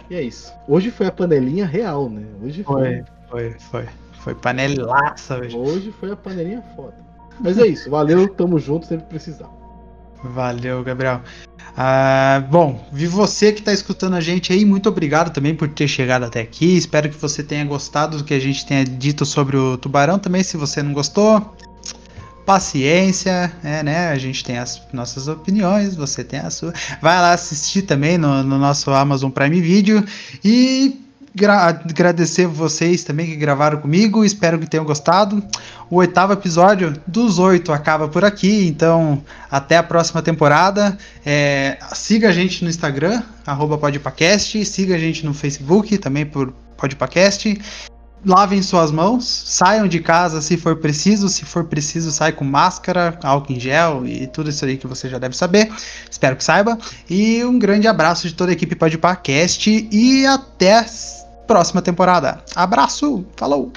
E 0.08 0.14
é 0.14 0.22
isso. 0.22 0.54
Hoje 0.68 0.92
foi 0.92 1.08
a 1.08 1.12
panelinha 1.12 1.66
real, 1.66 2.12
né? 2.12 2.28
Hoje 2.44 2.64
Foi, 2.64 3.04
foi, 3.28 3.52
foi. 3.72 3.86
Foi 4.20 4.36
panelaça 4.36 5.40
hoje. 5.40 5.58
Hoje 5.58 5.92
foi 6.00 6.12
a 6.12 6.16
panelinha 6.16 6.62
foda. 6.76 6.96
Mas 7.40 7.58
é 7.58 7.66
isso. 7.66 7.90
Valeu, 7.90 8.28
tamo 8.28 8.60
junto 8.60 8.86
sempre 8.86 9.06
precisar. 9.08 9.50
Valeu, 10.34 10.84
Gabriel. 10.84 11.22
Ah, 11.78 12.44
bom, 12.50 12.88
vi 12.92 13.06
você 13.06 13.52
que 13.52 13.60
está 13.60 13.74
escutando 13.74 14.16
a 14.16 14.22
gente 14.22 14.54
aí, 14.54 14.64
muito 14.64 14.88
obrigado 14.88 15.34
também 15.34 15.54
por 15.54 15.68
ter 15.68 15.88
chegado 15.88 16.24
até 16.24 16.42
aqui. 16.42 16.78
Espero 16.78 17.10
que 17.10 17.18
você 17.18 17.44
tenha 17.44 17.66
gostado 17.66 18.18
do 18.18 18.24
que 18.24 18.34
a 18.34 18.40
gente 18.40 18.66
tenha 18.66 18.84
dito 18.84 19.26
sobre 19.26 19.58
o 19.58 19.78
tubarão 19.78 20.18
também. 20.18 20.42
Se 20.42 20.56
você 20.56 20.82
não 20.82 20.94
gostou, 20.94 21.54
paciência, 22.46 23.52
é, 23.64 23.84
né? 23.84 24.08
A 24.10 24.18
gente 24.18 24.44
tem 24.44 24.58
as 24.58 24.82
nossas 24.94 25.28
opiniões, 25.28 25.96
você 25.96 26.24
tem 26.24 26.40
a 26.40 26.50
sua. 26.50 26.74
Vai 27.02 27.20
lá 27.20 27.34
assistir 27.34 27.82
também 27.82 28.18
no, 28.18 28.42
no 28.42 28.58
nosso 28.58 28.92
Amazon 28.92 29.30
Prime 29.30 29.60
Video 29.60 30.04
e 30.44 31.05
agradecer 31.44 32.48
vocês 32.48 33.04
também 33.04 33.26
que 33.26 33.36
gravaram 33.36 33.80
comigo. 33.80 34.24
Espero 34.24 34.58
que 34.58 34.68
tenham 34.68 34.86
gostado. 34.86 35.44
O 35.90 35.98
oitavo 35.98 36.34
episódio 36.34 36.94
dos 37.06 37.40
oito 37.40 37.74
acaba 37.74 38.08
por 38.08 38.24
aqui, 38.24 38.68
então 38.68 39.22
até 39.52 39.78
a 39.78 39.84
próxima 39.84 40.22
temporada. 40.22 40.98
É, 41.26 41.78
siga 41.94 42.30
a 42.30 42.32
gente 42.32 42.64
no 42.64 42.70
Instagram, 42.70 43.22
podpacast, 43.80 44.64
siga 44.66 44.96
a 44.96 44.98
gente 44.98 45.26
no 45.26 45.34
Facebook 45.34 45.98
também 45.98 46.26
por 46.26 46.54
podpacast. 46.78 47.60
Lavem 48.26 48.60
suas 48.64 48.90
mãos, 48.90 49.24
saiam 49.46 49.88
de 49.88 50.00
casa 50.00 50.42
se 50.42 50.58
for 50.58 50.78
preciso, 50.78 51.30
se 51.30 51.46
for 51.46 51.66
preciso, 51.66 52.12
sai 52.12 52.32
com 52.32 52.44
máscara, 52.44 53.20
álcool 53.22 53.54
em 53.54 53.60
gel 53.60 54.04
e 54.08 54.26
tudo 54.26 54.50
isso 54.50 54.66
aí 54.66 54.78
que 54.78 54.88
você 54.88 55.08
já 55.08 55.20
deve 55.20 55.38
saber. 55.38 55.72
Espero 56.10 56.36
que 56.36 56.44
saiba. 56.44 56.76
E 57.08 57.44
um 57.44 57.60
grande 57.60 57.88
abraço 57.88 58.28
de 58.28 58.34
toda 58.34 58.52
a 58.52 58.54
equipe 58.54 58.76
Podpacast 58.76 59.70
e 59.92 60.26
até 60.26 60.84
próxima 61.46 61.82
temporada. 61.82 62.40
Abraço, 62.56 63.26
falou! 63.36 63.72